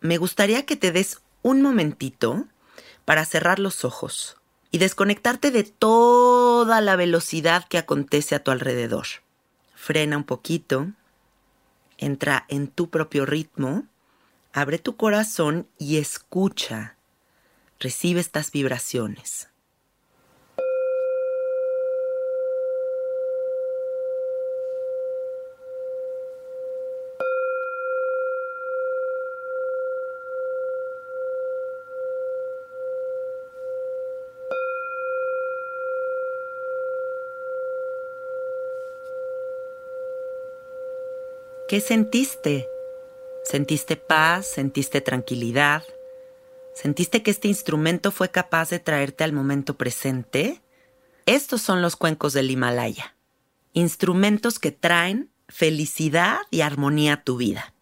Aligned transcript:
me 0.00 0.18
gustaría 0.18 0.66
que 0.66 0.76
te 0.76 0.92
des 0.92 1.20
un 1.42 1.62
momentito 1.62 2.46
para 3.04 3.24
cerrar 3.24 3.58
los 3.58 3.84
ojos 3.84 4.36
y 4.70 4.78
desconectarte 4.78 5.50
de 5.50 5.64
toda 5.64 6.80
la 6.80 6.96
velocidad 6.96 7.64
que 7.68 7.78
acontece 7.78 8.34
a 8.34 8.42
tu 8.42 8.50
alrededor. 8.50 9.06
Frena 9.74 10.16
un 10.16 10.24
poquito, 10.24 10.88
entra 11.98 12.44
en 12.48 12.68
tu 12.68 12.90
propio 12.90 13.26
ritmo, 13.26 13.84
abre 14.52 14.78
tu 14.78 14.96
corazón 14.96 15.68
y 15.78 15.98
escucha. 15.98 16.96
Recibe 17.78 18.20
estas 18.20 18.50
vibraciones. 18.50 19.48
¿Qué 41.68 41.80
sentiste? 41.80 42.68
¿Sentiste 43.42 43.96
paz? 43.96 44.46
¿Sentiste 44.46 45.00
tranquilidad? 45.00 45.82
¿Sentiste 46.76 47.24
que 47.24 47.32
este 47.32 47.48
instrumento 47.48 48.12
fue 48.12 48.30
capaz 48.30 48.70
de 48.70 48.78
traerte 48.78 49.24
al 49.24 49.32
momento 49.32 49.76
presente? 49.76 50.62
Estos 51.26 51.62
son 51.62 51.82
los 51.82 51.96
cuencos 51.96 52.34
del 52.34 52.52
Himalaya. 52.52 53.16
Instrumentos 53.72 54.60
que 54.60 54.70
traen 54.70 55.28
felicidad 55.48 56.38
y 56.52 56.60
armonía 56.60 57.14
a 57.14 57.24
tu 57.24 57.36
vida. 57.36 57.74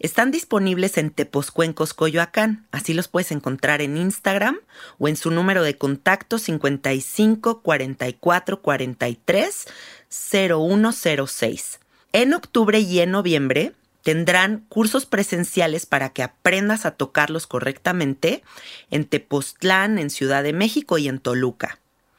Están 0.00 0.32
disponibles 0.32 0.98
en 0.98 1.10
Teposcuencos 1.10 1.94
Coyoacán, 1.94 2.68
así 2.72 2.92
los 2.92 3.08
puedes 3.08 3.32
encontrar 3.32 3.80
en 3.80 3.96
Instagram 3.96 4.58
o 4.98 5.08
en 5.08 5.16
su 5.16 5.30
número 5.30 5.62
de 5.62 5.78
contacto 5.78 6.38
55 6.38 7.62
44 7.62 8.60
43 8.60 9.66
0106. 10.10 11.79
En 12.12 12.34
octubre 12.34 12.80
y 12.80 12.98
en 13.00 13.12
noviembre 13.12 13.72
tendrán 14.02 14.64
cursos 14.68 15.06
presenciales 15.06 15.86
para 15.86 16.10
que 16.10 16.22
aprendas 16.22 16.84
a 16.84 16.92
tocarlos 16.92 17.46
correctamente 17.46 18.42
en 18.90 19.04
Tepoztlán, 19.04 19.98
en 19.98 20.10
Ciudad 20.10 20.42
de 20.42 20.52
México 20.52 20.98
y 20.98 21.06
en 21.06 21.20
Toluca. 21.20 21.78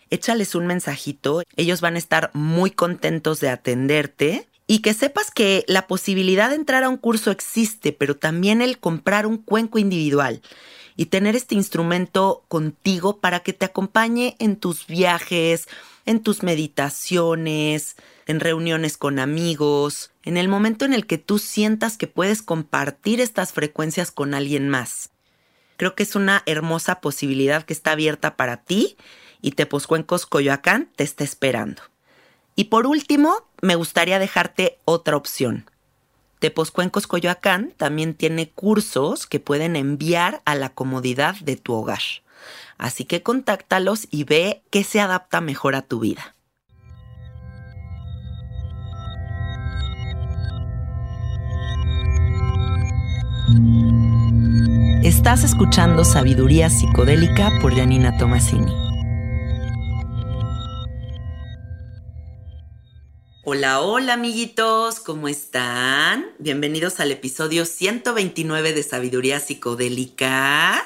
Échales 0.09 0.55
un 0.55 0.67
mensajito, 0.67 1.43
ellos 1.55 1.81
van 1.81 1.95
a 1.95 1.99
estar 1.99 2.31
muy 2.33 2.71
contentos 2.71 3.39
de 3.39 3.49
atenderte 3.49 4.47
y 4.67 4.79
que 4.79 4.93
sepas 4.93 5.31
que 5.31 5.65
la 5.67 5.87
posibilidad 5.87 6.49
de 6.49 6.55
entrar 6.55 6.85
a 6.85 6.89
un 6.89 6.97
curso 6.97 7.31
existe, 7.31 7.91
pero 7.91 8.15
también 8.15 8.61
el 8.61 8.77
comprar 8.77 9.25
un 9.25 9.37
cuenco 9.37 9.79
individual 9.79 10.41
y 10.95 11.07
tener 11.07 11.35
este 11.35 11.55
instrumento 11.55 12.45
contigo 12.47 13.17
para 13.17 13.41
que 13.41 13.53
te 13.53 13.65
acompañe 13.65 14.35
en 14.39 14.55
tus 14.55 14.87
viajes, 14.87 15.67
en 16.05 16.21
tus 16.21 16.43
meditaciones, 16.43 17.95
en 18.31 18.39
reuniones 18.39 18.97
con 18.97 19.19
amigos, 19.19 20.11
en 20.23 20.37
el 20.37 20.47
momento 20.47 20.85
en 20.85 20.93
el 20.93 21.05
que 21.05 21.17
tú 21.17 21.37
sientas 21.37 21.97
que 21.97 22.07
puedes 22.07 22.41
compartir 22.41 23.21
estas 23.21 23.53
frecuencias 23.53 24.09
con 24.09 24.33
alguien 24.33 24.69
más. 24.69 25.11
Creo 25.77 25.95
que 25.95 26.03
es 26.03 26.15
una 26.15 26.43
hermosa 26.45 27.01
posibilidad 27.01 27.63
que 27.63 27.73
está 27.73 27.91
abierta 27.91 28.35
para 28.35 28.57
ti 28.57 28.97
y 29.41 29.51
Tepozcuencos 29.51 30.25
Coyoacán 30.25 30.89
te 30.95 31.03
está 31.03 31.23
esperando. 31.23 31.81
Y 32.55 32.65
por 32.65 32.87
último, 32.87 33.47
me 33.61 33.75
gustaría 33.75 34.19
dejarte 34.19 34.79
otra 34.85 35.17
opción. 35.17 35.69
Tepozcuencos 36.39 37.07
Coyoacán 37.07 37.73
también 37.77 38.13
tiene 38.13 38.49
cursos 38.49 39.27
que 39.27 39.39
pueden 39.39 39.75
enviar 39.75 40.41
a 40.45 40.55
la 40.55 40.69
comodidad 40.69 41.35
de 41.35 41.55
tu 41.55 41.73
hogar. 41.73 42.01
Así 42.77 43.05
que 43.05 43.21
contáctalos 43.21 44.07
y 44.09 44.23
ve 44.23 44.63
qué 44.71 44.83
se 44.83 44.99
adapta 44.99 45.41
mejor 45.41 45.75
a 45.75 45.81
tu 45.83 45.99
vida. 45.99 46.35
Estás 55.03 55.43
escuchando 55.43 56.05
Sabiduría 56.05 56.69
Psicodélica 56.69 57.51
por 57.61 57.75
Janina 57.75 58.17
Tomasini. 58.17 58.71
Hola, 63.43 63.81
hola 63.81 64.13
amiguitos, 64.13 64.99
¿cómo 64.99 65.27
están? 65.27 66.27
Bienvenidos 66.39 66.99
al 66.99 67.11
episodio 67.11 67.65
129 67.65 68.73
de 68.73 68.83
Sabiduría 68.83 69.39
Psicodélica. 69.39 70.83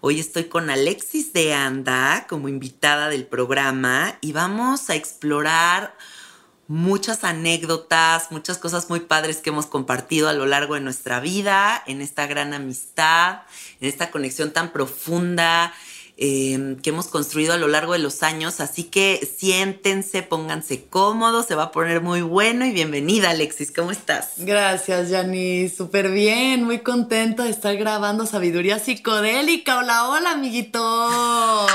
Hoy 0.00 0.18
estoy 0.18 0.44
con 0.44 0.68
Alexis 0.70 1.32
de 1.32 1.54
Anda 1.54 2.26
como 2.28 2.48
invitada 2.48 3.08
del 3.08 3.26
programa 3.26 4.16
y 4.20 4.32
vamos 4.32 4.90
a 4.90 4.96
explorar 4.96 5.94
muchas 6.72 7.22
anécdotas, 7.22 8.30
muchas 8.30 8.56
cosas 8.56 8.88
muy 8.88 9.00
padres 9.00 9.36
que 9.36 9.50
hemos 9.50 9.66
compartido 9.66 10.30
a 10.30 10.32
lo 10.32 10.46
largo 10.46 10.74
de 10.74 10.80
nuestra 10.80 11.20
vida, 11.20 11.82
en 11.86 12.00
esta 12.00 12.26
gran 12.26 12.54
amistad, 12.54 13.42
en 13.78 13.88
esta 13.90 14.10
conexión 14.10 14.54
tan 14.54 14.72
profunda 14.72 15.74
em, 16.16 16.76
que 16.76 16.90
hemos 16.90 17.06
construido 17.06 17.52
a 17.52 17.56
lo 17.56 17.68
largo 17.68 17.92
de 17.92 17.98
los 17.98 18.22
años. 18.22 18.60
Así 18.60 18.84
que 18.84 19.28
siéntense, 19.36 20.22
pónganse 20.22 20.84
cómodos, 20.84 21.46
se 21.46 21.54
va 21.54 21.64
a 21.64 21.72
poner 21.72 22.00
muy 22.00 22.22
bueno 22.22 22.64
y 22.66 22.72
bienvenida 22.72 23.30
Alexis, 23.30 23.72
¿cómo 23.72 23.90
estás? 23.90 24.32
Gracias, 24.38 25.10
Yani, 25.10 25.68
súper 25.68 26.10
bien, 26.10 26.64
muy 26.64 26.78
contenta 26.78 27.44
de 27.44 27.50
estar 27.50 27.76
grabando 27.76 28.26
Sabiduría 28.26 28.78
Psicodélica. 28.78 29.78
Hola, 29.78 30.08
hola, 30.08 30.32
amiguitos. 30.32 31.70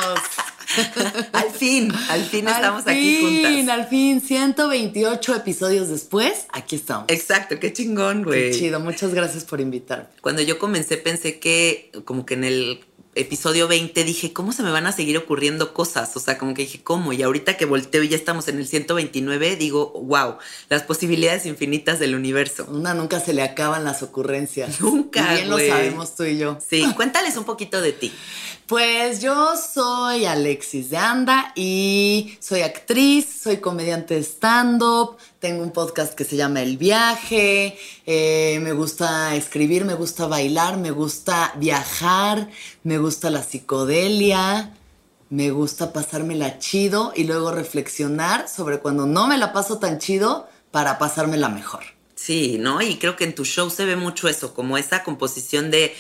al 1.34 1.50
fin, 1.52 1.92
al 2.10 2.22
fin 2.22 2.48
estamos 2.48 2.86
aquí 2.88 3.22
juntas. 3.22 3.76
Al 3.76 3.88
fin, 3.88 4.22
128 4.22 5.36
episodios 5.36 5.90
después, 5.90 6.46
aquí 6.52 6.76
estamos. 6.76 7.06
Exacto, 7.10 7.60
qué 7.60 7.74
chingón, 7.74 8.24
güey. 8.24 8.52
Qué 8.52 8.58
chido, 8.58 8.80
muchas 8.80 9.14
gracias 9.14 9.46
por 9.46 9.62
invitarme. 9.62 10.08
Cuando 10.22 10.42
yo 10.42 10.60
comencé 10.60 10.98
pensé 10.98 11.40
que 11.40 11.92
como 12.06 12.26
que 12.26 12.34
en 12.36 12.44
el 12.44 12.80
episodio 13.18 13.68
20 13.68 14.04
dije, 14.04 14.34
¿cómo 14.34 14.52
se 14.52 14.64
me 14.64 14.72
van 14.72 14.88
a 14.88 14.92
seguir 14.92 15.18
ocurriendo 15.18 15.74
cosas? 15.74 16.16
O 16.16 16.20
sea, 16.20 16.38
como 16.38 16.54
que 16.54 16.64
dije, 16.64 16.82
¿cómo? 16.84 17.14
Y 17.14 17.24
ahorita 17.24 17.58
que 17.58 17.66
volteo 17.66 18.04
y 18.04 18.10
ya 18.10 18.16
estamos 18.16 18.48
en 18.48 18.58
el 18.58 18.68
129, 18.68 19.56
digo, 19.56 19.92
wow, 20.06 20.38
las 20.70 20.84
posibilidades 20.84 21.46
infinitas 21.46 22.00
del 22.00 22.16
universo. 22.16 22.66
Una 22.70 22.94
nunca 22.94 23.20
se 23.20 23.34
le 23.34 23.42
acaban 23.42 23.84
las 23.84 24.04
ocurrencias. 24.04 24.80
Nunca. 24.82 25.34
bien 25.34 25.50
lo 25.50 25.58
sabemos 25.58 26.16
tú 26.16 26.24
y 26.24 26.38
yo. 26.38 26.58
Sí, 26.68 26.86
cuéntales 26.96 27.38
un 27.38 27.44
poquito 27.44 27.82
de 27.82 27.94
ti. 27.94 28.14
Pues 28.68 29.22
yo 29.22 29.54
soy 29.56 30.26
Alexis 30.26 30.90
de 30.90 30.98
Anda 30.98 31.54
y 31.56 32.38
soy 32.42 32.64
actriz, 32.64 33.40
soy 33.42 33.58
comediante 33.58 34.16
de 34.16 34.24
stand-up, 34.24 35.16
tengo 35.40 35.64
un 35.64 35.72
podcast 35.72 36.14
que 36.14 36.26
se 36.26 36.36
llama 36.36 36.62
El 36.62 36.76
Viaje, 36.76 37.80
eh, 38.06 38.60
me 38.62 38.74
gusta 38.74 39.34
escribir, 39.38 39.86
me 39.86 39.94
gusta 39.94 40.28
bailar, 40.28 40.76
me 40.76 40.92
gusta 40.92 41.54
viajar, 41.56 42.50
me 42.84 42.98
gusta 42.98 43.30
la 43.30 43.42
psicodelia, 43.42 44.76
me 45.30 45.52
gusta 45.52 45.94
pasármela 45.94 46.60
chido 46.60 47.14
y 47.16 47.24
luego 47.24 47.54
reflexionar 47.54 48.50
sobre 48.50 48.80
cuando 48.80 49.06
no 49.06 49.28
me 49.28 49.38
la 49.38 49.54
paso 49.54 49.80
tan 49.80 49.98
chido 49.98 50.50
para 50.72 51.00
pasármela 51.00 51.48
mejor. 51.48 51.86
Sí, 52.16 52.58
¿no? 52.60 52.82
Y 52.82 52.98
creo 52.98 53.16
que 53.16 53.24
en 53.24 53.34
tu 53.34 53.46
show 53.46 53.70
se 53.70 53.86
ve 53.86 53.96
mucho 53.96 54.28
eso, 54.28 54.54
como 54.54 54.78
esa 54.78 55.06
composición 55.06 55.72
de 55.72 55.96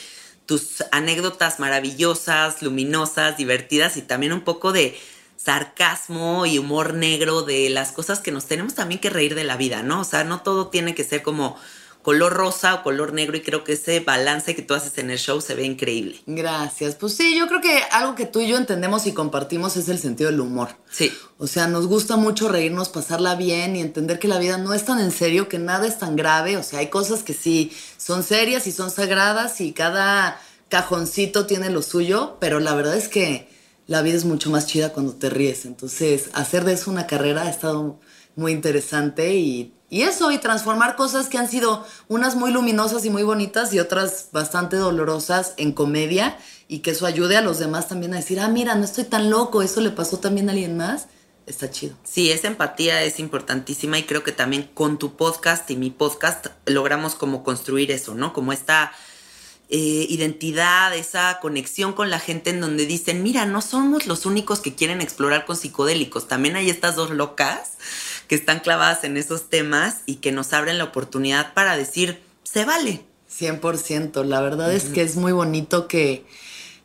tus 0.47 0.83
anécdotas 0.91 1.59
maravillosas, 1.59 2.63
luminosas, 2.63 3.37
divertidas 3.37 3.97
y 3.97 4.01
también 4.01 4.33
un 4.33 4.41
poco 4.41 4.71
de 4.71 4.97
sarcasmo 5.35 6.45
y 6.47 6.57
humor 6.57 6.95
negro 6.95 7.43
de 7.43 7.69
las 7.69 7.91
cosas 7.91 8.19
que 8.19 8.31
nos 8.31 8.47
tenemos 8.47 8.73
también 8.73 8.99
que 8.99 9.11
reír 9.11 9.35
de 9.35 9.43
la 9.43 9.57
vida, 9.57 9.83
¿no? 9.83 10.01
O 10.01 10.03
sea, 10.03 10.23
no 10.23 10.41
todo 10.41 10.67
tiene 10.67 10.95
que 10.95 11.03
ser 11.03 11.21
como 11.21 11.57
color 12.01 12.33
rosa 12.33 12.75
o 12.75 12.83
color 12.83 13.13
negro 13.13 13.35
y 13.35 13.41
creo 13.41 13.63
que 13.63 13.73
ese 13.73 13.99
balance 13.99 14.55
que 14.55 14.61
tú 14.61 14.73
haces 14.73 14.97
en 14.97 15.09
el 15.09 15.17
show 15.17 15.41
se 15.41 15.55
ve 15.55 15.65
increíble. 15.65 16.21
Gracias. 16.25 16.95
Pues 16.95 17.15
sí, 17.15 17.37
yo 17.37 17.47
creo 17.47 17.59
que 17.59 17.81
algo 17.91 18.15
que 18.15 18.25
tú 18.25 18.39
y 18.39 18.47
yo 18.47 18.57
entendemos 18.57 19.07
y 19.07 19.13
compartimos 19.13 19.75
es 19.75 19.89
el 19.89 19.99
sentido 19.99 20.31
del 20.31 20.39
humor. 20.39 20.69
Sí. 20.89 21.11
O 21.37 21.47
sea, 21.47 21.67
nos 21.67 21.87
gusta 21.87 22.15
mucho 22.15 22.47
reírnos, 22.47 22.89
pasarla 22.89 23.35
bien 23.35 23.75
y 23.75 23.81
entender 23.81 24.19
que 24.19 24.27
la 24.27 24.39
vida 24.39 24.57
no 24.57 24.73
es 24.73 24.85
tan 24.85 24.99
en 24.99 25.11
serio, 25.11 25.49
que 25.49 25.59
nada 25.59 25.85
es 25.85 25.97
tan 25.97 26.15
grave. 26.15 26.57
O 26.57 26.63
sea, 26.63 26.79
hay 26.79 26.87
cosas 26.87 27.23
que 27.23 27.33
sí 27.33 27.71
son 27.97 28.23
serias 28.23 28.67
y 28.67 28.71
son 28.71 28.89
sagradas 28.89 29.59
y 29.59 29.73
cada 29.73 30.39
cajoncito 30.69 31.45
tiene 31.45 31.69
lo 31.69 31.81
suyo, 31.81 32.37
pero 32.39 32.59
la 32.59 32.73
verdad 32.73 32.95
es 32.95 33.07
que 33.07 33.49
la 33.87 34.01
vida 34.01 34.15
es 34.15 34.25
mucho 34.25 34.49
más 34.49 34.67
chida 34.67 34.93
cuando 34.93 35.13
te 35.13 35.29
ríes. 35.29 35.65
Entonces, 35.65 36.29
hacer 36.33 36.65
de 36.65 36.73
eso 36.73 36.91
una 36.91 37.07
carrera 37.07 37.43
ha 37.43 37.49
estado 37.49 37.99
muy 38.35 38.51
interesante 38.51 39.35
y 39.35 39.73
y 39.89 40.01
eso, 40.01 40.31
y 40.31 40.37
transformar 40.37 40.95
cosas 40.95 41.29
que 41.29 41.37
han 41.37 41.49
sido 41.49 41.85
unas 42.09 42.35
muy 42.35 42.51
luminosas 42.51 43.05
y 43.05 43.09
muy 43.09 43.23
bonitas 43.23 43.73
y 43.73 43.79
otras 43.79 44.29
bastante 44.31 44.75
dolorosas 44.75 45.53
en 45.57 45.71
comedia 45.71 46.37
y 46.67 46.79
que 46.79 46.91
eso 46.91 47.05
ayude 47.05 47.37
a 47.37 47.41
los 47.41 47.59
demás 47.59 47.87
también 47.87 48.13
a 48.13 48.17
decir, 48.17 48.39
ah, 48.39 48.49
mira, 48.49 48.75
no 48.75 48.83
estoy 48.83 49.05
tan 49.05 49.29
loco, 49.29 49.61
eso 49.61 49.79
le 49.79 49.91
pasó 49.91 50.19
también 50.19 50.49
a 50.49 50.51
alguien 50.51 50.75
más, 50.75 51.07
está 51.45 51.71
chido. 51.71 51.95
Sí, 52.03 52.31
esa 52.31 52.47
empatía 52.47 53.01
es 53.03 53.19
importantísima 53.19 53.97
y 53.97 54.03
creo 54.03 54.23
que 54.23 54.33
también 54.33 54.69
con 54.73 54.99
tu 54.99 55.15
podcast 55.15 55.69
y 55.71 55.77
mi 55.77 55.89
podcast 55.89 56.47
logramos 56.65 57.15
como 57.15 57.43
construir 57.43 57.89
eso, 57.91 58.13
¿no? 58.13 58.33
Como 58.33 58.51
esta 58.51 58.91
eh, 59.69 60.05
identidad, 60.09 60.93
esa 60.93 61.39
conexión 61.41 61.93
con 61.93 62.09
la 62.09 62.19
gente 62.19 62.49
en 62.49 62.59
donde 62.59 62.85
dicen, 62.85 63.23
mira, 63.23 63.45
no 63.45 63.61
somos 63.61 64.05
los 64.05 64.25
únicos 64.25 64.59
que 64.59 64.75
quieren 64.75 65.01
explorar 65.01 65.45
con 65.45 65.55
psicodélicos, 65.55 66.27
también 66.27 66.57
hay 66.57 66.69
estas 66.69 66.97
dos 66.97 67.11
locas 67.11 67.77
que 68.27 68.35
están 68.35 68.59
clavadas 68.59 69.03
en 69.03 69.17
esos 69.17 69.49
temas 69.49 70.01
y 70.05 70.15
que 70.15 70.31
nos 70.31 70.53
abren 70.53 70.77
la 70.77 70.85
oportunidad 70.85 71.53
para 71.53 71.77
decir, 71.77 72.21
se 72.43 72.65
vale. 72.65 73.03
100%, 73.29 74.23
la 74.23 74.39
verdad 74.39 74.73
es 74.73 74.85
que 74.85 75.01
es 75.01 75.17
muy 75.17 75.33
bonito 75.33 75.89
que 75.89 76.25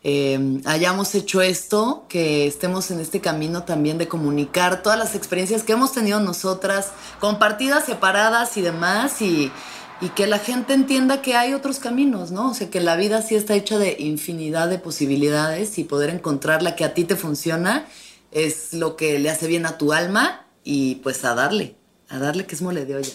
eh, 0.02 0.60
hayamos 0.64 1.14
hecho 1.14 1.40
esto, 1.40 2.04
que 2.08 2.48
estemos 2.48 2.90
en 2.90 2.98
este 2.98 3.20
camino 3.20 3.62
también 3.62 3.96
de 3.96 4.08
comunicar 4.08 4.82
todas 4.82 4.98
las 4.98 5.14
experiencias 5.14 5.62
que 5.62 5.72
hemos 5.72 5.92
tenido 5.92 6.18
nosotras, 6.18 6.90
compartidas, 7.20 7.84
separadas 7.84 8.56
y 8.56 8.62
demás, 8.62 9.22
y, 9.22 9.52
y 10.00 10.08
que 10.08 10.26
la 10.26 10.40
gente 10.40 10.74
entienda 10.74 11.22
que 11.22 11.36
hay 11.36 11.54
otros 11.54 11.78
caminos, 11.78 12.32
¿no? 12.32 12.50
O 12.50 12.54
sea, 12.54 12.68
que 12.68 12.80
la 12.80 12.96
vida 12.96 13.22
sí 13.22 13.36
está 13.36 13.54
hecha 13.54 13.78
de 13.78 13.96
infinidad 14.00 14.68
de 14.68 14.78
posibilidades 14.78 15.78
y 15.78 15.84
poder 15.84 16.10
encontrar 16.10 16.62
la 16.62 16.74
que 16.74 16.84
a 16.84 16.92
ti 16.92 17.04
te 17.04 17.14
funciona 17.14 17.86
es 18.32 18.72
lo 18.72 18.96
que 18.96 19.20
le 19.20 19.30
hace 19.30 19.46
bien 19.46 19.64
a 19.66 19.78
tu 19.78 19.92
alma 19.92 20.42
y 20.64 20.97
pues 20.97 21.25
a 21.25 21.35
darle, 21.35 21.76
a 22.09 22.19
darle 22.19 22.47
que 22.47 22.55
es 22.55 22.62
mole 22.62 22.85
de 22.85 22.97
olla. 22.97 23.12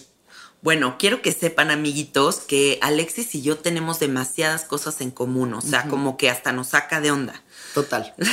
Bueno, 0.61 0.97
quiero 0.97 1.21
que 1.21 1.31
sepan, 1.31 1.69
amiguitos, 1.69 2.37
que 2.37 2.79
Alexis 2.81 3.35
y 3.35 3.41
yo 3.41 3.57
tenemos 3.57 3.99
demasiadas 3.99 4.65
cosas 4.65 5.01
en 5.01 5.11
común, 5.11 5.53
o 5.53 5.61
sea, 5.61 5.87
como 5.87 6.17
que 6.17 6.29
hasta 6.29 6.51
nos 6.51 6.69
saca 6.69 6.99
de 6.99 7.11
onda. 7.11 7.41
Total. 7.73 8.13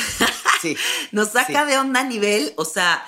Sí. 0.63 0.79
nos 1.13 1.33
saca 1.33 1.67
de 1.67 1.77
onda 1.77 2.01
a 2.01 2.05
nivel, 2.05 2.55
o 2.57 2.65
sea, 2.65 3.05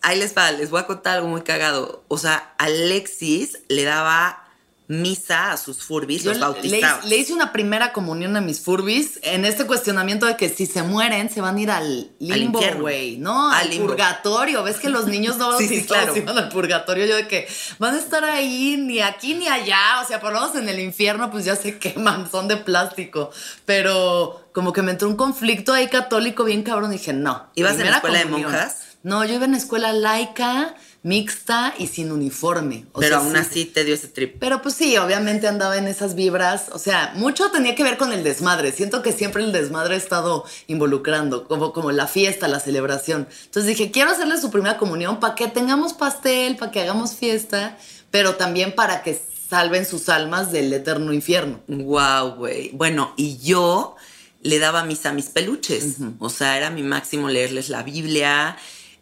ahí 0.00 0.18
les 0.18 0.34
va, 0.34 0.50
les 0.50 0.70
voy 0.70 0.80
a 0.80 0.86
contar 0.86 1.18
algo 1.18 1.28
muy 1.28 1.42
cagado. 1.42 2.02
O 2.08 2.16
sea, 2.16 2.54
Alexis 2.56 3.58
le 3.68 3.84
daba 3.84 4.45
misa 4.88 5.52
a 5.52 5.56
sus 5.56 5.82
furbis, 5.82 6.24
los 6.24 6.38
bautizaba. 6.38 7.00
Le, 7.04 7.16
hice 7.16 7.32
una 7.32 7.52
primera 7.52 7.92
comunión 7.92 8.36
a 8.36 8.40
mis 8.40 8.60
furbis 8.60 9.18
en 9.22 9.44
este 9.44 9.64
cuestionamiento 9.66 10.26
de 10.26 10.36
que 10.36 10.48
si 10.48 10.66
se 10.66 10.82
mueren 10.82 11.28
se 11.28 11.40
van 11.40 11.56
a 11.56 11.60
ir 11.60 11.70
al 11.70 12.10
limbo, 12.18 12.60
güey, 12.78 13.18
¿no? 13.18 13.50
Al, 13.50 13.68
purgatorio. 13.70 14.62
¿Ves 14.62 14.76
que 14.76 14.88
los 14.88 15.06
niños 15.06 15.36
no 15.38 15.56
sí, 15.58 15.66
sí, 15.66 15.84
claro. 15.84 16.16
iban 16.16 16.38
al 16.38 16.48
purgatorio? 16.48 17.06
Yo 17.06 17.16
de 17.16 17.26
que 17.26 17.48
van 17.78 17.94
a 17.94 17.98
estar 17.98 18.24
ahí 18.24 18.76
ni 18.76 19.00
aquí 19.00 19.34
ni 19.34 19.48
allá. 19.48 20.00
O 20.02 20.06
sea, 20.06 20.20
por 20.20 20.32
lo 20.32 20.40
menos 20.40 20.54
en 20.56 20.68
el 20.68 20.78
infierno 20.78 21.30
pues 21.30 21.44
ya 21.44 21.56
se 21.56 21.78
queman, 21.78 22.30
son 22.30 22.46
de 22.46 22.56
plástico. 22.56 23.30
Pero 23.64 24.48
como 24.52 24.72
que 24.72 24.82
me 24.82 24.92
entró 24.92 25.08
un 25.08 25.16
conflicto 25.16 25.72
ahí 25.72 25.88
católico 25.88 26.44
bien 26.44 26.62
cabrón. 26.62 26.90
dije, 26.92 27.12
no. 27.12 27.50
¿Ibas 27.56 27.78
en 27.78 27.90
la 27.90 27.96
escuela 27.96 28.18
de 28.20 28.26
monjas? 28.26 28.82
No, 29.02 29.24
yo 29.24 29.34
iba 29.34 29.44
en 29.44 29.54
escuela 29.54 29.92
laica 29.92 30.74
mixta 31.06 31.72
y 31.78 31.86
sin 31.86 32.10
uniforme. 32.10 32.84
Pero 32.98 33.18
aún 33.18 33.36
así 33.36 33.64
te 33.64 33.84
dio 33.84 33.94
ese 33.94 34.08
trip. 34.08 34.38
Pero 34.40 34.60
pues 34.60 34.74
sí, 34.74 34.96
obviamente 34.96 35.46
andaba 35.46 35.78
en 35.78 35.86
esas 35.86 36.16
vibras. 36.16 36.64
O 36.72 36.80
sea, 36.80 37.12
mucho 37.14 37.48
tenía 37.52 37.76
que 37.76 37.84
ver 37.84 37.96
con 37.96 38.12
el 38.12 38.24
desmadre. 38.24 38.72
Siento 38.72 39.02
que 39.02 39.12
siempre 39.12 39.44
el 39.44 39.52
desmadre 39.52 39.94
ha 39.94 39.98
estado 39.98 40.44
involucrando, 40.66 41.46
como, 41.46 41.72
como 41.72 41.92
la 41.92 42.08
fiesta, 42.08 42.48
la 42.48 42.58
celebración. 42.58 43.28
Entonces 43.44 43.68
dije, 43.68 43.92
quiero 43.92 44.10
hacerle 44.10 44.40
su 44.40 44.50
primera 44.50 44.78
comunión 44.78 45.20
para 45.20 45.36
que 45.36 45.46
tengamos 45.46 45.92
pastel, 45.92 46.56
para 46.56 46.72
que 46.72 46.80
hagamos 46.80 47.14
fiesta, 47.14 47.78
pero 48.10 48.34
también 48.34 48.74
para 48.74 49.04
que 49.04 49.16
salven 49.48 49.86
sus 49.86 50.08
almas 50.08 50.50
del 50.50 50.72
eterno 50.72 51.12
infierno. 51.12 51.60
Wow, 51.68 52.34
güey. 52.34 52.70
Bueno, 52.72 53.14
y 53.16 53.38
yo 53.38 53.94
le 54.42 54.58
daba 54.58 54.82
misa 54.82 55.10
a 55.10 55.12
mis 55.12 55.26
peluches. 55.26 55.98
O 56.18 56.30
sea, 56.30 56.56
era 56.56 56.70
mi 56.70 56.82
máximo 56.82 57.28
leerles 57.28 57.68
la 57.68 57.84
Biblia. 57.84 58.56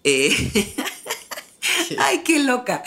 Eh, 0.04 0.30
Ay, 1.98 2.22
qué 2.25 2.40
loca. 2.40 2.82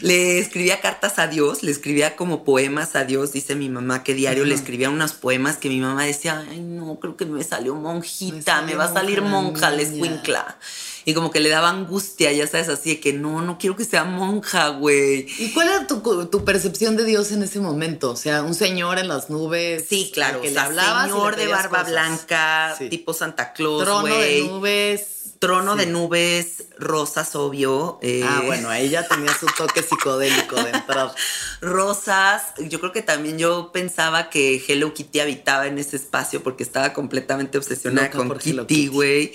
Le 0.00 0.38
escribía 0.38 0.80
cartas 0.80 1.18
a 1.18 1.26
Dios, 1.26 1.62
le 1.62 1.70
escribía 1.70 2.16
como 2.16 2.44
poemas 2.44 2.94
a 2.96 3.04
Dios, 3.04 3.32
dice 3.32 3.54
mi 3.54 3.68
mamá 3.68 4.04
que 4.04 4.14
diario 4.14 4.44
le 4.44 4.54
escribía 4.54 4.90
unos 4.90 5.12
poemas 5.12 5.56
que 5.56 5.68
mi 5.68 5.80
mamá 5.80 6.04
decía, 6.04 6.44
ay 6.50 6.60
no, 6.60 6.98
creo 7.00 7.16
que 7.16 7.26
me 7.26 7.42
salió 7.42 7.74
monjita, 7.74 8.62
me, 8.62 8.74
va 8.74 8.84
a 8.84 8.92
salir 8.92 9.22
monja, 9.22 9.70
les 9.70 9.90
escuincla. 9.90 10.58
Y 11.04 11.14
como 11.14 11.30
que 11.30 11.40
le 11.40 11.48
daba 11.48 11.70
angustia, 11.70 12.30
ya 12.32 12.46
sabes, 12.46 12.68
así 12.68 12.90
de 12.90 13.00
que 13.00 13.14
no, 13.14 13.40
no 13.40 13.56
quiero 13.56 13.76
que 13.76 13.84
sea 13.84 14.04
monja, 14.04 14.68
güey. 14.68 15.26
¿Y 15.38 15.52
cuál 15.52 15.68
era 15.68 15.86
tu, 15.86 16.44
percepción 16.44 16.96
de 16.96 17.04
Dios 17.04 17.32
en 17.32 17.42
ese 17.42 17.60
momento? 17.60 18.10
O 18.10 18.16
sea, 18.16 18.42
un 18.42 18.54
señor 18.54 18.98
en 18.98 19.08
las 19.08 19.30
nubes. 19.30 19.86
Sí, 19.88 20.10
claro. 20.12 20.42
Que 20.42 20.50
le 20.50 20.60
hablaba. 20.60 21.04
Señor 21.04 21.36
de 21.36 21.46
barba 21.46 21.84
blanca, 21.84 22.76
tipo 22.90 23.14
Santa 23.14 23.54
Claus, 23.54 23.84
Trono 23.84 24.14
de 24.14 24.42
nubes 24.42 25.17
Trono 25.38 25.76
de 25.76 25.86
nubes 25.86 26.64
rosas, 26.78 27.36
obvio. 27.36 27.98
Eh. 28.02 28.22
Ah, 28.24 28.42
bueno, 28.44 28.70
ahí 28.70 28.88
ya 28.88 29.06
tenía 29.06 29.32
su 29.32 29.46
toque 29.46 29.82
psicodélico 29.82 30.56
de 30.56 30.70
entrada. 30.70 31.14
rosas. 31.60 32.42
Yo 32.68 32.80
creo 32.80 32.92
que 32.92 33.02
también 33.02 33.38
yo 33.38 33.70
pensaba 33.72 34.30
que 34.30 34.62
Hello 34.66 34.94
Kitty 34.94 35.20
habitaba 35.20 35.66
en 35.66 35.78
ese 35.78 35.96
espacio 35.96 36.42
porque 36.42 36.62
estaba 36.62 36.92
completamente 36.92 37.58
obsesionada 37.58 38.10
con 38.10 38.36
Kitty, 38.36 38.88
güey. 38.88 39.32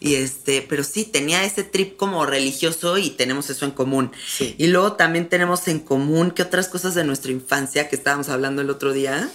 Y 0.00 0.14
este, 0.14 0.62
pero 0.62 0.84
sí, 0.84 1.04
tenía 1.04 1.44
ese 1.44 1.64
trip 1.64 1.96
como 1.96 2.24
religioso 2.24 2.96
y 2.98 3.10
tenemos 3.10 3.50
eso 3.50 3.64
en 3.64 3.72
común. 3.72 4.12
Y 4.40 4.68
luego 4.68 4.94
también 4.94 5.28
tenemos 5.28 5.68
en 5.68 5.80
común 5.80 6.30
que 6.30 6.42
otras 6.42 6.68
cosas 6.68 6.94
de 6.94 7.04
nuestra 7.04 7.32
infancia 7.32 7.88
que 7.88 7.96
estábamos 7.96 8.28
hablando 8.28 8.62
el 8.62 8.70
otro 8.70 8.92
día. 8.92 9.30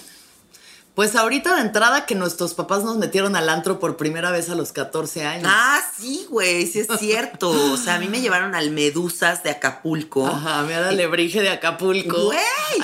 Pues 0.98 1.14
ahorita 1.14 1.54
de 1.54 1.60
entrada 1.60 2.06
que 2.06 2.16
nuestros 2.16 2.54
papás 2.54 2.82
nos 2.82 2.96
metieron 2.96 3.36
al 3.36 3.48
antro 3.50 3.78
por 3.78 3.96
primera 3.96 4.32
vez 4.32 4.50
a 4.50 4.56
los 4.56 4.72
14 4.72 5.24
años. 5.24 5.48
Ah, 5.48 5.80
sí, 5.96 6.26
güey, 6.28 6.66
sí 6.66 6.80
es 6.80 6.88
cierto. 6.98 7.50
o 7.50 7.76
sea, 7.76 7.94
a 7.94 7.98
mí 8.00 8.08
me 8.08 8.20
llevaron 8.20 8.56
al 8.56 8.72
Medusas 8.72 9.44
de 9.44 9.50
Acapulco. 9.50 10.26
Ajá, 10.26 10.62
me 10.62 10.72
da 10.72 10.90
Lebrige 10.90 11.40
de 11.40 11.50
Acapulco. 11.50 12.24
Güey, 12.24 12.40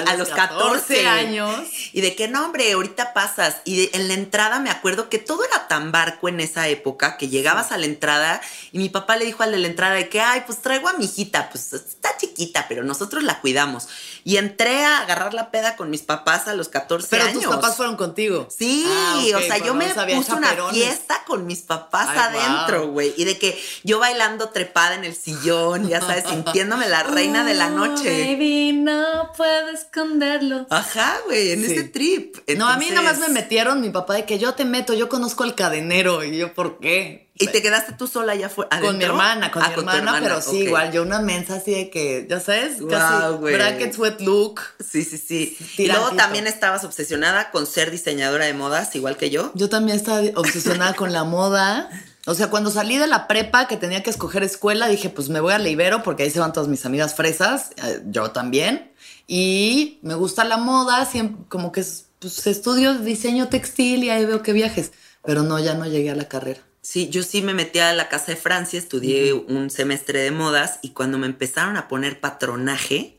a, 0.06 0.14
los 0.14 0.28
14. 0.28 1.08
años. 1.08 1.58
Y 1.92 2.02
de 2.02 2.14
qué 2.14 2.28
nombre, 2.28 2.70
ahorita 2.70 3.14
pasas. 3.14 3.56
Y 3.64 3.90
en 3.92 4.06
la 4.06 4.14
entrada 4.14 4.60
me 4.60 4.70
acuerdo 4.70 5.08
que 5.08 5.18
todo 5.18 5.42
era 5.42 5.66
tan 5.66 5.90
barco 5.90 6.28
en 6.28 6.38
esa 6.38 6.68
época 6.68 7.16
que 7.16 7.28
llegabas 7.28 7.72
a 7.72 7.78
la 7.78 7.86
entrada 7.86 8.40
y 8.70 8.78
mi 8.78 8.90
papá 8.90 9.16
le 9.16 9.24
dijo 9.24 9.42
al 9.42 9.50
de 9.50 9.58
la 9.58 9.66
entrada 9.66 9.94
de 9.94 10.08
que, 10.08 10.20
ay, 10.20 10.44
pues 10.46 10.62
traigo 10.62 10.88
a 10.88 10.92
mi 10.92 11.06
hijita, 11.06 11.50
pues 11.50 11.72
está 11.72 12.16
chiquita, 12.16 12.66
pero 12.68 12.84
nosotros 12.84 13.24
la 13.24 13.40
cuidamos. 13.40 13.88
Y 14.26 14.38
entré 14.38 14.84
a 14.84 15.00
agarrar 15.00 15.34
la 15.34 15.50
peda 15.50 15.76
con 15.76 15.90
mis 15.90 16.00
papás 16.00 16.48
a 16.48 16.54
los 16.54 16.68
14 16.68 17.14
años. 17.16 17.28
Pero 17.28 17.40
tus 17.40 17.54
papás 17.54 17.76
fueron 17.76 17.96
contigo. 17.96 18.48
Sí, 18.50 18.86
ah, 18.88 19.22
o 19.36 19.40
sea, 19.40 19.58
yo 19.58 19.74
me 19.74 19.86
puse 19.86 20.32
una 20.32 20.50
fiesta 20.72 21.22
con 21.26 21.46
mis 21.46 21.60
papás 21.60 22.08
adentro, 22.08 22.88
güey. 22.88 23.12
Y 23.18 23.24
de 23.24 23.38
que 23.38 23.62
yo 23.82 23.98
bailando 23.98 24.48
trepada 24.48 24.94
en 24.94 25.04
el 25.04 25.14
sillón, 25.14 25.88
ya 25.88 26.00
sabes, 26.00 26.24
sintiéndome 26.26 26.88
la 26.88 27.02
reina 27.02 27.44
de 27.44 27.52
la 27.52 27.68
noche. 27.70 28.32
Baby, 28.32 28.72
no 28.72 29.30
puedo 29.36 29.68
esconderlo. 29.68 30.66
Ajá, 30.70 31.18
güey, 31.26 31.52
en 31.52 31.62
ese 31.62 31.84
trip. 31.84 32.36
No, 32.56 32.66
a 32.66 32.78
mí 32.78 32.88
nada 32.88 33.02
más 33.02 33.18
me 33.18 33.28
metieron 33.28 33.82
mi 33.82 33.90
papá 33.90 34.14
de 34.14 34.24
que 34.24 34.38
yo 34.38 34.54
te 34.54 34.64
meto, 34.64 34.94
yo 34.94 35.10
conozco 35.10 35.44
al 35.44 35.54
cadenero. 35.54 36.24
Y 36.24 36.38
yo, 36.38 36.54
¿por 36.54 36.78
qué? 36.78 37.23
¿Y 37.36 37.48
te 37.48 37.62
quedaste 37.62 37.94
tú 37.94 38.06
sola 38.06 38.36
ya 38.36 38.48
fue 38.48 38.68
Con 38.80 38.96
mi 38.96 39.02
hermana, 39.02 39.50
con, 39.50 39.60
ah, 39.60 39.68
mi, 39.68 39.74
hermana, 39.74 40.20
pero 40.22 40.40
sí, 40.40 40.58
igual 40.58 40.92
yo 40.92 41.02
una 41.02 41.20
mensa 41.20 41.56
así 41.56 41.72
de 41.72 41.90
que, 41.90 42.28
ya 42.30 42.38
sabes, 42.38 42.76
casi 42.88 43.36
bracket 43.38 43.92
sweat 43.92 44.20
look. 44.20 44.60
Sí, 44.78 45.02
sí, 45.02 45.18
sí. 45.18 45.58
Y 45.76 45.88
luego 45.88 46.12
también 46.12 46.46
estabas 46.46 46.84
obsesionada 46.84 47.50
con 47.50 47.66
ser 47.66 47.90
diseñadora 47.90 48.44
de 48.44 48.54
modas, 48.54 48.94
igual 48.94 49.16
que 49.16 49.30
yo. 49.30 49.50
Yo 49.54 49.68
también 49.68 49.96
estaba 49.96 50.20
obsesionada 50.36 50.94
con 50.94 51.12
la 51.12 51.24
moda. 51.24 51.90
O 52.26 52.34
sea, 52.34 52.50
cuando 52.50 52.70
salí 52.70 52.98
de 52.98 53.08
la 53.08 53.26
prepa 53.26 53.66
que 53.66 53.76
tenía 53.76 54.02
que 54.04 54.10
escoger 54.10 54.44
escuela, 54.44 54.86
dije, 54.86 55.10
pues 55.10 55.28
me 55.28 55.40
voy 55.40 55.52
a 55.52 55.58
Libero 55.58 56.04
porque 56.04 56.22
ahí 56.22 56.30
se 56.30 56.38
van 56.40 56.52
todas 56.52 56.68
mis 56.68 56.86
amigas 56.86 57.14
fresas, 57.14 57.70
eh, 57.84 58.00
yo 58.06 58.30
también. 58.30 58.92
Y 59.26 59.98
me 60.02 60.14
gusta 60.14 60.44
la 60.44 60.56
moda, 60.56 61.04
siempre, 61.04 61.44
como 61.48 61.72
que 61.72 61.84
pues, 62.20 62.46
estudio 62.46 62.94
diseño 62.94 63.48
textil 63.48 64.04
y 64.04 64.10
ahí 64.10 64.24
veo 64.24 64.42
que 64.42 64.52
viajes. 64.52 64.92
Pero 65.24 65.42
no, 65.42 65.58
ya 65.58 65.74
no 65.74 65.86
llegué 65.86 66.10
a 66.10 66.14
la 66.14 66.28
carrera. 66.28 66.60
Sí, 66.84 67.08
yo 67.08 67.22
sí 67.22 67.40
me 67.40 67.54
metí 67.54 67.78
a 67.78 67.94
la 67.94 68.10
casa 68.10 68.26
de 68.26 68.36
Francia, 68.36 68.78
estudié 68.78 69.32
un 69.32 69.70
semestre 69.70 70.20
de 70.20 70.30
modas 70.30 70.80
y 70.82 70.90
cuando 70.90 71.16
me 71.16 71.24
empezaron 71.26 71.78
a 71.78 71.88
poner 71.88 72.20
patronaje, 72.20 73.18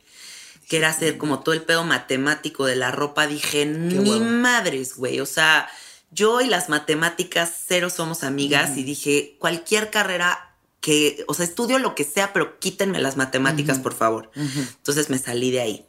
que 0.69 0.77
era 0.77 0.89
hacer 0.89 1.17
como 1.17 1.39
todo 1.39 1.53
el 1.55 1.63
pedo 1.63 1.83
matemático 1.83 2.67
de 2.67 2.75
la 2.75 2.91
ropa, 2.91 3.25
dije, 3.25 3.65
ni 3.65 4.19
madres, 4.19 4.95
güey. 4.95 5.19
O 5.19 5.25
sea, 5.25 5.67
yo 6.11 6.41
y 6.41 6.45
las 6.47 6.69
matemáticas 6.69 7.51
cero 7.67 7.89
somos 7.89 8.23
amigas 8.23 8.77
y 8.77 8.83
dije, 8.83 9.35
cualquier 9.39 9.89
carrera 9.89 10.55
que, 10.79 11.25
o 11.27 11.33
sea, 11.33 11.45
estudio 11.45 11.79
lo 11.79 11.95
que 11.95 12.03
sea, 12.03 12.33
pero 12.33 12.59
quítenme 12.59 12.99
las 12.99 13.17
matemáticas, 13.17 13.79
por 13.79 13.95
favor. 13.95 14.29
Entonces 14.35 15.09
me 15.09 15.17
salí 15.17 15.49
de 15.49 15.61
ahí. 15.61 15.85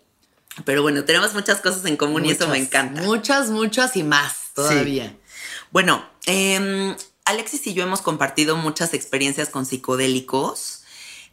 Pero 0.65 0.81
bueno, 0.81 1.05
tenemos 1.05 1.35
muchas 1.35 1.61
cosas 1.61 1.85
en 1.85 1.99
común 1.99 2.25
y 2.25 2.31
eso 2.31 2.49
me 2.49 2.59
Muchas, 2.59 2.67
encanta. 2.67 3.03
Muchas, 3.03 3.51
muchas 3.51 3.97
y 3.97 4.03
más 4.03 4.55
todavía. 4.55 5.15
Bueno, 5.71 6.03
em, 6.25 6.97
Alexis 7.27 7.67
y 7.67 7.75
yo 7.75 7.83
hemos 7.83 8.03
compartido 8.03 8.57
muchas 8.57 8.95
experiencias 8.95 9.49
con 9.49 9.67
psicodélicos 9.67 10.83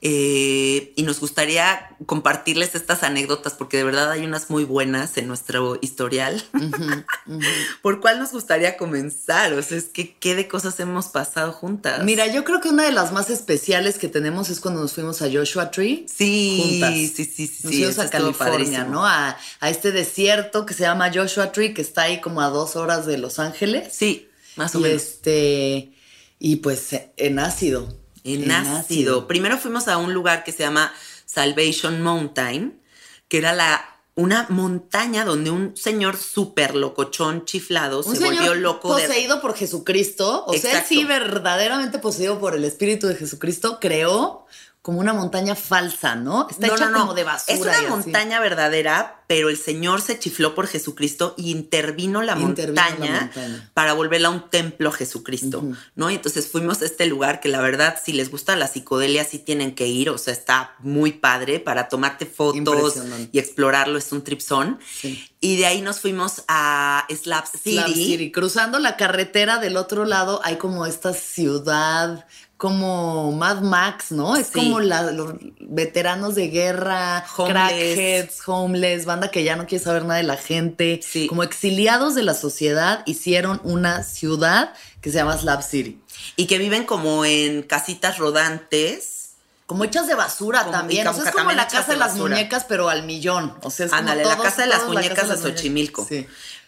eh, 0.05 0.91
y 0.97 1.03
nos 1.03 1.21
gustaría 1.21 1.95
compartirles 2.07 2.75
estas 2.75 3.03
anécdotas 3.03 3.53
porque 3.53 3.77
de 3.77 3.85
verdad 3.85 4.11
hay 4.11 4.25
unas 4.25 4.49
muy 4.49 4.65
buenas 4.65 5.15
en 5.17 5.29
nuestro 5.29 5.77
historial. 5.79 6.43
¿Por 7.81 8.01
cuál 8.01 8.19
nos 8.19 8.33
gustaría 8.33 8.75
comenzar? 8.75 9.53
O 9.53 9.61
sea, 9.63 9.77
es 9.77 9.85
que 9.85 10.17
qué 10.17 10.35
de 10.35 10.49
cosas 10.49 10.77
hemos 10.81 11.07
pasado 11.07 11.53
juntas. 11.53 12.03
Mira, 12.03 12.27
yo 12.27 12.43
creo 12.43 12.59
que 12.59 12.67
una 12.67 12.83
de 12.83 12.91
las 12.91 13.13
más 13.13 13.29
especiales 13.29 13.97
que 13.97 14.09
tenemos 14.09 14.49
es 14.49 14.59
cuando 14.59 14.81
nos 14.81 14.91
fuimos 14.91 15.21
a 15.21 15.31
Joshua 15.31 15.71
Tree. 15.71 16.05
sí, 16.13 16.59
juntas. 16.61 16.93
sí, 16.93 17.07
sí, 17.07 17.25
sí, 17.25 17.59
Nos 17.63 17.71
sí, 17.71 17.77
fuimos 17.77 17.99
a 17.99 18.09
California. 18.09 18.83
¿no? 18.83 19.05
A, 19.05 19.37
a 19.61 19.69
este 19.69 19.93
desierto 19.93 20.65
que 20.65 20.73
se 20.73 20.83
llama 20.83 21.11
Joshua 21.13 21.53
Tree, 21.53 21.73
que 21.73 21.81
está 21.81 22.01
ahí 22.01 22.19
como 22.19 22.41
a 22.41 22.49
dos 22.49 22.75
horas 22.75 23.05
de 23.05 23.17
Los 23.17 23.39
Ángeles. 23.39 23.93
Sí, 23.93 24.27
más 24.55 24.75
o 24.75 24.79
y 24.79 24.83
menos. 24.83 25.01
este, 25.01 25.93
y 26.39 26.57
pues 26.57 26.89
en 27.17 27.39
ácido. 27.39 27.87
En 28.23 28.51
ácido. 28.51 29.27
Primero 29.27 29.57
fuimos 29.57 29.87
a 29.87 29.97
un 29.97 30.13
lugar 30.13 30.43
que 30.43 30.51
se 30.51 30.59
llama 30.59 30.93
Salvation 31.25 32.01
Mountain, 32.01 32.81
que 33.27 33.37
era 33.37 33.53
la 33.53 33.89
una 34.15 34.45
montaña 34.49 35.25
donde 35.25 35.49
un 35.49 35.75
señor 35.75 36.17
súper 36.17 36.75
locochón 36.75 37.45
chiflado 37.45 38.03
Un 38.03 38.15
se 38.15 38.23
volvió 38.23 38.53
loco 38.53 38.95
de 38.95 39.07
poseído 39.07 39.41
por 39.41 39.55
Jesucristo, 39.55 40.45
o 40.45 40.53
sea, 40.53 40.71
Exacto. 40.71 40.89
sí 40.89 41.03
verdaderamente 41.03 41.97
poseído 41.97 42.39
por 42.39 42.55
el 42.55 42.63
Espíritu 42.63 43.07
de 43.07 43.15
Jesucristo, 43.15 43.79
creó 43.81 44.45
como 44.83 44.99
una 44.99 45.13
montaña 45.13 45.55
falsa, 45.55 46.15
¿no? 46.15 46.45
Está 46.49 46.67
No, 46.67 46.75
hecha 46.75 46.85
no, 46.87 46.91
no. 46.91 46.99
como 46.99 47.13
de 47.13 47.23
basura. 47.23 47.55
Es 47.55 47.61
una 47.61 47.89
montaña 47.89 48.41
verdadera, 48.41 49.23
pero 49.27 49.47
el 49.47 49.57
Señor 49.57 50.01
se 50.01 50.19
chifló 50.19 50.53
por 50.55 50.67
Jesucristo 50.67 51.35
y 51.37 51.51
intervino 51.51 52.21
la, 52.21 52.37
Intervino 52.37 52.81
la 52.81 52.89
montaña, 52.89 53.31
para 53.73 53.93
volverla 53.93 54.29
un 54.29 54.49
templo 54.49 54.89
a 54.89 54.91
Jesucristo, 54.91 55.63
¿no? 55.95 56.11
Y 56.11 56.15
entonces 56.15 56.49
fuimos 56.49 56.81
a 56.81 56.85
este 56.85 57.05
lugar 57.05 57.39
que 57.39 57.47
la 57.47 57.61
verdad, 57.61 57.97
si 58.03 58.11
les 58.11 58.29
gusta 58.29 58.57
la 58.57 58.67
psicodelia, 58.67 59.23
sí 59.23 59.39
tienen 59.39 59.73
que 59.73 59.87
ir, 59.87 60.09
o 60.09 60.17
sea, 60.17 60.33
está 60.33 60.75
muy 60.79 61.13
padre 61.13 61.61
para 61.61 61.87
tomarte 61.87 62.25
fotos 62.25 62.95
y 63.31 63.39
explorarlo, 63.39 63.97
es 63.97 64.11
un 64.11 64.21
tripsón. 64.21 64.79
Sí. 64.93 65.25
Y 65.39 65.55
de 65.55 65.65
ahí 65.65 65.81
nos 65.81 66.01
fuimos 66.01 66.43
a 66.49 67.07
Slab 67.09 67.47
City. 67.47 67.77
Slab 67.77 67.93
City. 67.93 68.31
Cruzando 68.33 68.79
la 68.79 68.97
carretera 68.97 69.59
del 69.59 69.77
otro 69.77 70.03
lado 70.03 70.41
hay 70.43 70.57
como 70.57 70.85
esta 70.85 71.13
ciudad, 71.13 72.25
como 72.63 73.33
Mad 73.33 73.59
Max, 73.59 74.13
¿no? 74.13 74.37
Es 74.37 74.47
Sí. 74.47 74.53
como 74.53 74.79
la- 74.79 75.11
los 75.11 75.33
veteranos 75.59 76.33
de 76.33 76.47
guerra, 76.47 77.25
Homeless. 77.35 77.51
crackheads, 77.51 78.41
homeless, 78.47 79.03
banda 79.05 79.29
que 79.29 79.43
ya 79.43 79.57
no 79.57 79.67
quiere 79.67 79.83
saber 79.83 80.03
nada 80.03 80.15
de 80.15 80.23
la 80.23 80.37
gente. 80.37 81.01
Sí. 81.05 81.27
Como 81.27 81.43
exiliados 81.43 82.15
de 82.15 82.23
la 82.23 82.33
sociedad, 82.33 83.03
hicieron 83.05 83.59
una 83.65 84.03
ciudad 84.03 84.71
que 85.01 85.09
se 85.11 85.17
llama 85.17 85.37
Slab 85.37 85.61
City. 85.61 85.99
Y 86.37 86.45
que 86.45 86.57
viven 86.57 86.85
como 86.85 87.25
en 87.25 87.63
casitas 87.63 88.17
rodantes. 88.17 89.31
Como 89.65 89.83
hechas 89.83 90.07
de 90.07 90.15
basura 90.15 90.59
Como- 90.61 90.71
también. 90.71 91.05
O 91.05 91.13
sea, 91.13 91.25
es 91.25 91.31
como 91.31 91.51
la 91.51 91.67
casa 91.67 91.87
de 91.87 91.93
de 91.95 91.99
las 91.99 92.15
muñecas, 92.15 92.63
pero 92.63 92.87
al 92.87 93.03
millón. 93.03 93.53
O 93.61 93.71
sea, 93.71 93.87
es 93.87 93.91
como 93.91 93.99
Ándale, 93.99 94.23
la 94.23 94.37
casa 94.37 94.61
de 94.61 94.67
las 94.69 94.85
muñecas 94.87 95.27
de. 95.27 95.35
Xochimilco. 95.35 96.05
Sí. 96.07 96.25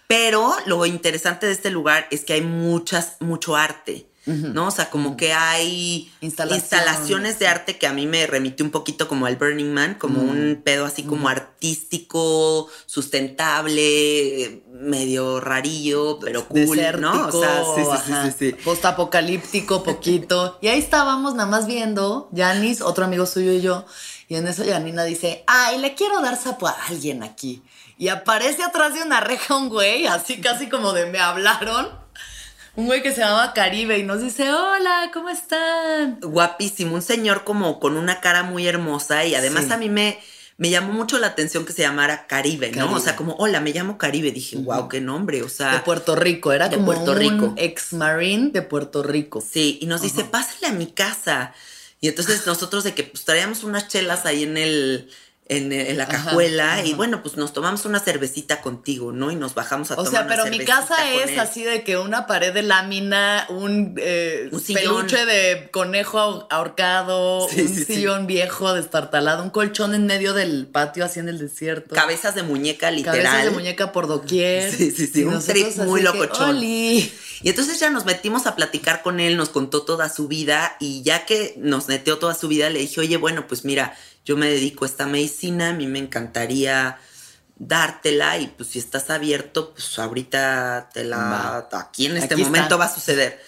Pero 0.08 0.54
lo 0.66 0.86
interesante 0.86 1.46
de 1.46 1.54
este 1.54 1.70
lugar 1.70 2.08
es 2.12 2.25
que 2.25 2.34
hay 2.34 2.42
muchas, 2.42 3.14
mucho 3.22 3.56
arte, 3.56 4.08
¿no? 4.25 4.67
O 4.67 4.72
sea, 4.72 4.89
como 4.89 5.17
que 5.17 5.34
hay 5.34 6.12
Instalaciones. 6.22 6.63
instalaciones 6.63 7.39
de 7.39 7.48
arte 7.48 7.77
que 7.77 7.88
a 7.88 7.94
mí 7.94 8.08
me 8.08 8.25
remitió 8.25 8.65
un 8.65 8.72
poquito 8.72 9.08
como 9.08 9.25
al 9.25 9.36
Burning 9.36 9.72
Man, 9.72 9.96
como 9.96 10.22
un 10.22 10.62
pedo 10.63 10.86
así 10.86 11.03
como 11.03 11.29
artístico, 11.29 12.67
sustentable, 12.86 14.63
medio 14.72 15.39
rarillo, 15.39 16.20
pero 16.20 16.48
cool, 16.48 16.77
desértico, 16.77 17.01
¿no? 17.01 17.27
O 17.27 17.32
sea, 17.32 17.63
sí, 17.75 17.82
sí, 17.84 17.89
ajá, 17.91 18.25
sí, 18.25 18.32
sí, 18.38 18.51
sí. 18.51 18.63
postapocalíptico, 18.63 19.84
poquito. 19.84 20.58
Y 20.62 20.67
ahí 20.70 20.79
estábamos 20.79 21.36
nada 21.36 21.50
más 21.50 21.67
viendo, 21.67 22.29
Yanis, 22.32 22.82
otro 22.82 23.05
amigo 23.05 23.25
suyo 23.25 23.53
y 23.53 23.62
yo. 23.62 23.86
Y 24.27 24.36
en 24.36 24.48
eso 24.48 24.63
Yanina 24.63 25.03
dice, 25.03 25.44
ay, 25.46 25.77
le 25.77 25.94
quiero 25.94 26.22
dar 26.22 26.36
sapo 26.36 26.67
a 26.67 26.75
alguien 26.89 27.22
aquí. 27.22 27.62
Y 27.98 28.10
aparece 28.10 28.63
atrás 28.63 28.94
de 28.94 29.03
una 29.03 29.20
reja 29.22 29.55
un 29.55 29.70
güey, 29.70 30.08
así 30.08 30.41
casi 30.41 30.67
como 30.67 30.94
de 30.94 31.05
me 31.05 31.20
hablaron. 31.20 32.05
Un 32.75 32.88
güey 32.88 33.01
que 33.01 33.13
se 33.13 33.22
llama 33.22 33.53
Caribe 33.53 33.98
y 33.98 34.03
nos 34.03 34.22
dice, 34.22 34.51
hola, 34.51 35.10
¿cómo 35.13 35.29
están? 35.29 36.20
guapísimo, 36.22 36.96
un 36.96 37.01
señor 37.01 37.44
como 37.46 37.79
con 37.79 37.96
una 37.96 38.20
cara 38.20 38.44
muy 38.44 38.67
hermosa 38.67 39.24
y 39.25 39.34
además 39.34 39.65
Sí. 39.67 39.72
a 39.74 39.77
mí 39.77 39.88
me, 39.89 40.20
me 40.58 40.70
llamó 40.70 40.91
mucho 40.91 41.17
la 41.17 41.27
atención 41.27 41.65
que 41.65 41.72
se 41.72 41.84
llamara 41.84 42.27
Caribe, 42.27 42.72
¿no? 42.72 42.77
Caribe. 42.79 42.96
O 42.96 43.00
sea, 43.00 43.15
como, 43.15 43.34
hola, 43.36 43.62
me 43.62 43.72
llamo 43.72 43.98
Caribe. 43.98 44.32
Dije, 44.32 44.58
wow, 44.58 44.89
qué 44.89 45.00
nombre, 45.00 45.41
o 45.41 45.48
sea. 45.50 45.72
De 45.72 45.79
Puerto 45.79 46.17
Rico, 46.17 46.51
era 46.51 46.67
de 46.67 46.75
como 46.75 46.88
Puerto 46.88 47.12
un 47.12 47.17
Rico. 47.17 47.53
ex-marine 47.55 48.51
de 48.51 48.62
Puerto 48.62 49.03
Rico. 49.03 49.41
Sí, 49.41 49.79
y 49.82 49.86
nos 49.86 50.01
dice, 50.01 50.25
pásale 50.25 50.67
a 50.67 50.72
mi 50.74 50.88
casa. 50.88 51.53
Y 52.01 52.10
entonces 52.10 52.46
nosotros 52.46 52.84
de 52.84 52.94
que 52.94 53.03
pues 53.03 53.24
traíamos 53.24 53.63
unas 53.63 53.88
chelas 53.88 54.25
ahí 54.25 54.44
en 54.44 54.58
el, 54.58 55.10
en, 55.48 55.72
en 55.72 55.96
la 55.98 56.06
Ajá, 56.06 56.25
cajuela 56.25 56.84
y 56.84 56.94
bueno, 56.96 57.22
pues 57.22 57.38
nos 57.38 57.54
tomamos 57.54 57.86
una 57.86 58.00
cervecita 58.00 58.62
contigo, 58.62 59.12
¿no? 59.12 59.30
Y 59.32 59.36
nos 59.36 59.54
bajamos 59.54 59.92
a 59.92 59.94
O 59.94 59.98
tomar 59.98 60.12
sea, 60.12 60.22
una 60.22 60.30
pero 60.30 60.46
mi 60.48 60.66
casa 60.66 60.96
es 61.14 61.32
él. 61.34 61.40
así 61.40 61.64
de 61.64 61.84
que 61.84 61.98
una 61.98 62.25
pared 62.25 62.52
de 62.52 62.64
lámina, 62.64 63.46
un, 63.50 63.94
eh, 64.00 64.50
Un 64.52 64.60
peluche 64.62 65.24
de 65.25 65.70
conejo 65.72 66.18
ahor- 66.18 66.48
ahorcado, 66.50 67.48
Sí, 67.50 67.62
un 67.62 67.68
sí, 67.68 67.75
sí. 67.86 67.96
sillón 67.96 68.25
viejo 68.25 68.74
destartalado, 68.74 69.44
un 69.44 69.52
colchón 69.52 69.94
en 69.94 70.08
medio 70.08 70.34
del 70.34 70.66
patio 70.66 71.06
así 71.06 71.20
en 71.20 71.30
el 71.30 71.38
desierto. 71.38 71.94
Cabezas 71.94 72.34
de 72.34 72.42
muñeca, 72.42 72.90
literal. 72.90 73.22
Cabezas 73.22 73.44
de 73.46 73.52
muñeca 73.52 73.92
por 73.92 74.08
doquier. 74.08 74.72
Sí, 74.74 74.90
sí, 74.92 75.06
sí, 75.06 75.24
un 75.25 75.44
trip 75.46 75.75
muy 75.78 76.00
que, 76.02 76.06
locochón. 76.06 76.58
"Oli". 76.58 77.14
Y 77.44 77.50
entonces 77.50 77.80
ya 77.80 77.92
nos 77.92 78.06
metimos 78.06 78.48
a 78.48 78.56
platicar 78.56 79.04
con 79.04 79.20
él, 79.20 79.38
nos 79.38 79.50
contó 79.50 79.84
toda 79.84 80.10
su 80.10 80.28
vida 80.28 80.75
y 80.80 81.04
ya 81.04 81.25
que 81.28 81.54
nos 81.58 81.88
neteó 81.88 82.18
toda 82.18 82.34
su 82.34 82.48
vida, 82.48 82.70
le 82.72 82.80
dije, 82.80 83.00
oye, 83.02 83.18
bueno, 83.18 83.46
pues 83.48 83.64
mira, 83.64 83.96
yo 84.25 84.36
me 84.38 84.48
dedico 84.50 84.84
a 84.86 84.88
esta 84.88 85.05
medicina, 85.05 85.70
a 85.70 85.74
mí 85.74 85.88
me 85.88 86.00
encantaría 86.00 86.98
dártela 87.58 88.38
y 88.39 88.48
pues 88.48 88.70
si 88.70 88.79
estás 88.79 89.10
abierto, 89.10 89.72
pues 89.74 89.98
ahorita 90.00 90.89
te 90.94 91.03
la... 91.03 91.67
Aquí 91.72 92.08
en 92.08 92.17
este 92.17 92.34
Aquí 92.34 92.44
momento 92.44 92.65
está. 92.65 92.75
va 92.77 92.86
a 92.86 92.94
suceder. 92.94 93.41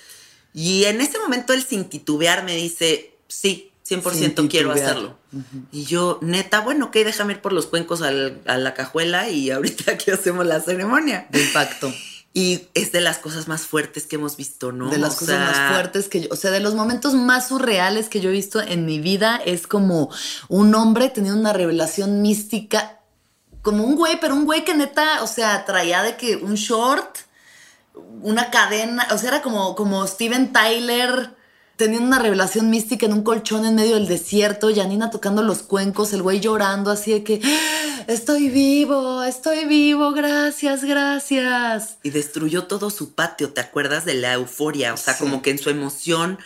Y 0.53 0.85
en 0.85 1.01
ese 1.01 1.19
momento 1.19 1.53
él 1.53 1.63
sin 1.67 1.85
titubear 1.85 2.43
me 2.43 2.55
dice, 2.55 3.15
sí, 3.27 3.71
100% 3.87 4.11
Sin 4.35 4.47
quiero 4.47 4.71
hacerlo. 4.71 5.17
Y 5.71 5.83
yo, 5.85 6.19
neta, 6.21 6.61
bueno, 6.61 6.85
ok, 6.85 6.93
déjame 6.95 7.33
ir 7.33 7.41
por 7.41 7.53
los 7.53 7.67
cuencos 7.67 8.01
al- 8.01 8.41
a 8.45 8.57
la 8.57 8.73
cajuela 8.73 9.29
y 9.29 9.51
ahorita 9.51 9.91
aquí 9.93 10.11
hacemos 10.11 10.45
la 10.45 10.61
ceremonia. 10.61 11.27
De 11.29 11.41
impacto. 11.43 11.93
Y 12.33 12.67
es 12.75 12.91
de 12.91 13.01
las 13.01 13.17
cosas 13.17 13.47
más 13.47 13.61
fuertes 13.61 14.05
que 14.05 14.17
hemos 14.17 14.37
visto, 14.37 14.71
¿no? 14.71 14.89
De 14.89 14.99
las 14.99 15.15
O 15.15 15.19
cosas 15.19 15.35
sea, 15.35 15.45
más 15.45 15.73
fuertes 15.73 16.07
que 16.07 16.21
yo, 16.21 16.27
o 16.31 16.35
sea, 16.35 16.51
de 16.51 16.59
los 16.59 16.75
momentos 16.75 17.15
más 17.15 17.47
surreales 17.47 18.09
que 18.09 18.19
yo 18.19 18.29
he 18.29 18.33
visto 18.33 18.61
en 18.61 18.85
mi 18.85 18.99
vida 18.99 19.41
es 19.43 19.65
como 19.65 20.11
un 20.47 20.75
hombre 20.75 21.09
teniendo 21.09 21.39
una 21.39 21.53
revelación 21.53 22.21
mística, 22.21 22.99
como 23.63 23.83
un 23.83 23.95
güey, 23.95 24.19
pero 24.19 24.35
un 24.35 24.45
güey 24.45 24.63
que 24.63 24.75
neta, 24.75 25.23
o 25.23 25.27
sea, 25.27 25.65
traía 25.65 26.03
de 26.03 26.15
que 26.15 26.35
un 26.35 26.55
short, 26.55 27.17
una 28.21 28.51
cadena, 28.51 29.07
o 29.11 29.17
sea, 29.17 29.29
era 29.29 29.41
como, 29.41 29.75
como 29.75 30.05
Steven 30.05 30.53
Tyler 30.53 31.36
teniendo 31.77 32.07
una 32.07 32.19
revelación 32.19 32.69
mística 32.69 33.05
en 33.05 33.13
un 33.13 33.23
colchón 33.23 33.65
en 33.65 33.75
medio 33.75 33.95
del 33.95 34.07
desierto, 34.07 34.69
Janina 34.75 35.11
tocando 35.11 35.43
los 35.43 35.63
cuencos, 35.63 36.11
el 36.11 36.21
güey 36.23 36.39
llorando 36.39 36.91
así 36.91 37.11
de 37.13 37.23
que 37.23 37.39
"Ah, 37.43 38.03
estoy 38.07 38.49
vivo, 38.49 39.23
estoy 39.23 39.65
vivo, 39.65 40.11
gracias, 40.11 40.83
gracias. 40.83 41.97
Y 42.03 42.09
destruyó 42.09 42.63
todo 42.65 42.89
su 42.89 43.13
patio, 43.13 43.53
¿te 43.53 43.61
acuerdas 43.61 44.05
de 44.05 44.15
la 44.15 44.33
euforia? 44.33 44.93
O 44.93 44.97
sea, 44.97 45.13
Sí. 45.13 45.19
como 45.23 45.41
que 45.41 45.51
en 45.51 45.59
su 45.59 45.69
emoción 45.69 46.39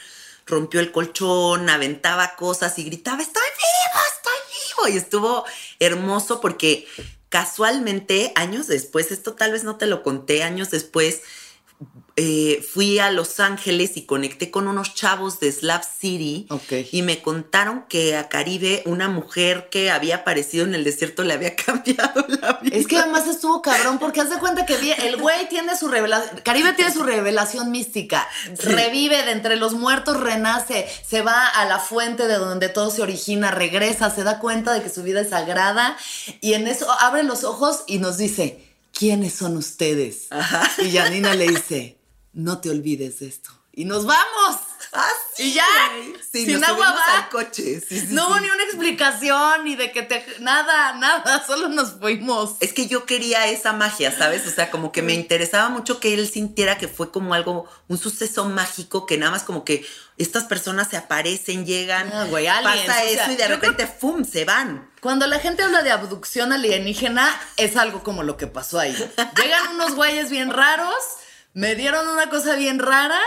rompió 0.46 0.80
el 0.82 0.92
colchón, 0.92 1.70
aventaba 1.70 2.36
cosas 2.36 2.78
y 2.78 2.84
gritaba, 2.84 3.22
estoy 3.22 3.42
vivo, 3.42 4.02
estoy 4.16 4.88
vivo. 4.90 4.96
Y 4.96 4.98
estuvo 4.98 5.46
hermoso 5.80 6.42
porque 6.42 6.88
casualmente, 7.30 8.34
años 8.36 8.68
después, 8.68 9.12
esto 9.12 9.34
tal 9.34 9.54
vez 9.54 9.64
no 9.64 9.78
te 9.78 9.88
lo 9.88 10.04
conté, 10.04 10.44
años 10.44 10.70
después, 10.70 11.22
eh, 12.18 12.66
fui 12.74 13.00
a 13.00 13.10
Los 13.10 13.40
Ángeles 13.40 13.96
y 13.96 14.06
conecté 14.06 14.52
con 14.52 14.68
unos 14.68 14.94
chavos 14.94 15.40
de 15.40 15.52
Slab 15.52 15.84
City 15.84 16.46
Ok. 16.50 16.74
y 16.92 17.02
me 17.04 17.22
contaron 17.22 17.86
que 17.88 18.18
a 18.18 18.28
Caribe 18.28 18.84
una 18.86 19.08
mujer 19.08 19.70
que 19.70 19.92
había 19.92 20.18
aparecido 20.18 20.66
en 20.66 20.76
el 20.76 20.84
desierto 20.84 21.24
le 21.24 21.34
había 21.34 21.56
cambiado 21.66 22.26
la 22.28 22.60
vida. 22.62 22.76
Es 22.76 22.88
que 22.88 22.98
además 22.98 23.28
estuvo 23.28 23.62
cabrón 23.62 23.98
porque 23.98 24.22
haz 24.22 24.30
de 24.30 24.38
cuenta 24.40 24.66
que 24.66 24.76
el 24.76 25.18
güey 25.18 25.48
tiene 25.48 25.78
su 25.78 25.88
revelación, 25.88 26.42
Caribe 26.44 26.74
tiene 26.74 26.92
su 26.92 27.04
revelación 27.04 27.72
mística, 27.72 28.28
revive 28.58 29.24
de 29.24 29.32
entre 29.32 29.56
los 29.56 29.74
muertos, 29.74 30.20
renace, 30.20 30.88
se 31.08 31.22
va 31.22 31.46
a 31.48 31.66
la 31.66 31.80
fuente 31.80 32.28
de 32.28 32.36
donde 32.36 32.70
todo 32.70 32.92
se 32.92 33.02
origina, 33.02 33.52
regresa, 33.52 34.10
se 34.14 34.24
da 34.24 34.40
cuenta 34.40 34.74
de 34.74 34.84
que 34.84 34.90
su 34.90 35.04
vida 35.04 35.22
es 35.22 35.30
sagrada 35.30 35.98
y 36.42 36.54
en 36.54 36.68
eso 36.68 36.92
abre 37.00 37.24
los 37.24 37.44
ojos 37.44 37.84
y 37.88 38.00
nos 38.00 38.18
dice, 38.18 38.64
¿quiénes 38.92 39.34
son 39.34 39.58
ustedes? 39.58 40.28
Y 40.84 40.92
Janina 40.98 41.34
le 41.36 41.48
dice, 41.48 41.98
no 42.34 42.60
te 42.60 42.70
olvides 42.70 43.20
de 43.20 43.28
esto. 43.28 43.52
Y 43.74 43.86
nos 43.86 44.06
vamos. 44.06 44.58
Ah, 44.92 45.08
Y 45.38 45.54
ya. 45.54 45.64
Sí, 46.30 46.46
sin 46.46 46.60
nos 46.60 46.70
agua 46.70 46.92
va. 46.92 47.20
al 47.20 47.30
coche. 47.30 47.80
Sí, 47.80 48.02
sí, 48.02 48.08
No 48.10 48.28
hubo 48.28 48.38
ni 48.42 48.50
una 48.50 48.64
explicación, 48.66 49.64
ni 49.64 49.78
de 49.78 49.94
que 49.94 50.02
te... 50.04 50.26
Nada, 50.40 50.94
nada, 50.94 51.42
solo 51.48 51.70
nos 51.70 51.94
fuimos. 51.94 52.56
Es 52.60 52.74
que 52.74 52.88
yo 52.88 53.06
quería 53.06 53.48
esa 53.48 53.72
magia, 53.72 54.12
¿sabes? 54.12 54.46
O 54.46 54.52
sea, 54.52 54.70
como 54.72 54.92
que 54.92 55.02
me 55.02 55.14
interesaba 55.14 55.70
mucho 55.70 56.02
que 56.02 56.14
él 56.14 56.30
sintiera 56.30 56.78
que 56.78 56.90
fue 56.90 57.12
como 57.12 57.34
algo, 57.34 57.66
un 57.88 57.98
suceso 57.98 58.44
mágico, 58.44 59.06
que 59.06 59.18
nada 59.18 59.32
más 59.32 59.44
como 59.44 59.64
que 59.64 59.86
estas 60.18 60.44
personas 60.44 60.90
se 60.90 60.98
aparecen, 60.98 61.66
llegan, 61.66 62.12
Ah, 62.14 62.28
pasa 62.30 63.04
o 63.04 63.06
eso 63.06 63.24
sea, 63.24 63.32
y 63.32 63.36
de 63.38 63.48
repente, 63.48 63.88
¡fum!, 63.88 64.26
se 64.26 64.44
van. 64.44 64.92
Cuando 65.00 65.28
la 65.28 65.40
gente 65.40 65.64
habla 65.64 65.82
de 65.82 65.92
abducción 65.92 66.52
alienígena, 66.52 67.30
es 67.56 67.78
algo 67.78 68.04
como 68.04 68.24
lo 68.24 68.36
que 68.36 68.48
pasó 68.48 68.80
ahí. 68.80 68.94
Llegan 69.42 69.76
unos 69.76 69.96
güeyes 69.96 70.30
bien 70.30 70.52
raros, 70.52 70.96
me 71.54 71.76
dieron 71.76 72.08
una 72.08 72.30
cosa 72.30 72.56
bien 72.56 72.80
rara, 72.80 73.20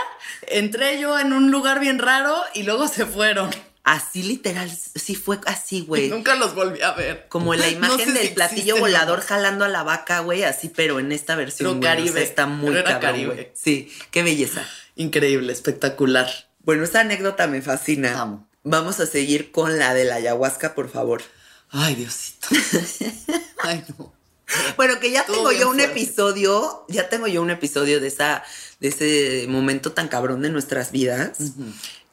entré 0.47 0.99
yo 0.99 1.19
en 1.19 1.33
un 1.33 1.51
lugar 1.51 1.79
bien 1.79 1.99
raro 1.99 2.35
y 2.53 2.63
luego 2.63 2.87
se 2.87 3.05
fueron. 3.05 3.49
Así 3.83 4.23
literal, 4.23 4.71
sí 4.95 5.13
fue 5.13 5.39
así, 5.45 5.81
güey. 5.81 6.09
Nunca 6.09 6.33
los 6.33 6.55
volví 6.55 6.81
a 6.81 6.93
ver. 6.93 7.27
Como 7.29 7.53
la 7.53 7.65
No 7.71 7.71
imagen 7.71 8.07
sé 8.07 8.13
del 8.13 8.27
si 8.29 8.33
platillo 8.33 8.77
volador 8.77 9.21
jalando 9.21 9.63
a 9.63 9.67
la 9.67 9.83
vaca, 9.83 10.21
güey, 10.21 10.43
así, 10.43 10.69
pero 10.69 10.99
en 10.99 11.11
esta 11.11 11.35
versión, 11.35 11.79
güey, 11.79 11.79
o 11.79 11.83
sea, 11.83 11.95
Caribe. 11.95 12.23
está 12.23 12.47
muy 12.47 12.69
Pero 12.69 12.79
era 12.79 12.89
cabrón, 12.99 13.11
Caribe. 13.11 13.51
Sí, 13.53 13.93
qué 14.09 14.23
belleza. 14.23 14.67
Increíble, 14.95 15.53
espectacular. 15.53 16.27
Bueno, 16.63 16.83
esa 16.83 17.01
anécdota 17.01 17.45
me 17.45 17.61
fascina. 17.61 18.19
Amo. 18.19 18.47
Vamos 18.63 18.99
a 18.99 19.05
seguir 19.05 19.51
con 19.51 19.77
la 19.77 19.93
de 19.93 20.05
la 20.05 20.15
ayahuasca, 20.15 20.73
por 20.73 20.89
favor. 20.89 21.21
Ay, 21.69 21.93
Diosito. 21.93 22.47
Ay, 23.59 23.83
no. 23.99 24.11
Bueno, 24.77 24.99
que 24.99 25.11
ya 25.11 25.25
tengo 25.25 25.51
yo 25.51 25.69
un 25.69 25.75
fuerte. 25.75 25.91
episodio, 26.01 26.85
ya 26.87 27.09
tengo 27.09 27.27
yo 27.27 27.41
un 27.41 27.49
episodio 27.49 27.99
de 27.99 28.07
esa, 28.07 28.43
de 28.79 28.87
ese 28.89 29.45
momento 29.49 29.91
tan 29.91 30.07
cabrón 30.07 30.41
de 30.41 30.49
nuestras 30.49 30.91
vidas. 30.91 31.31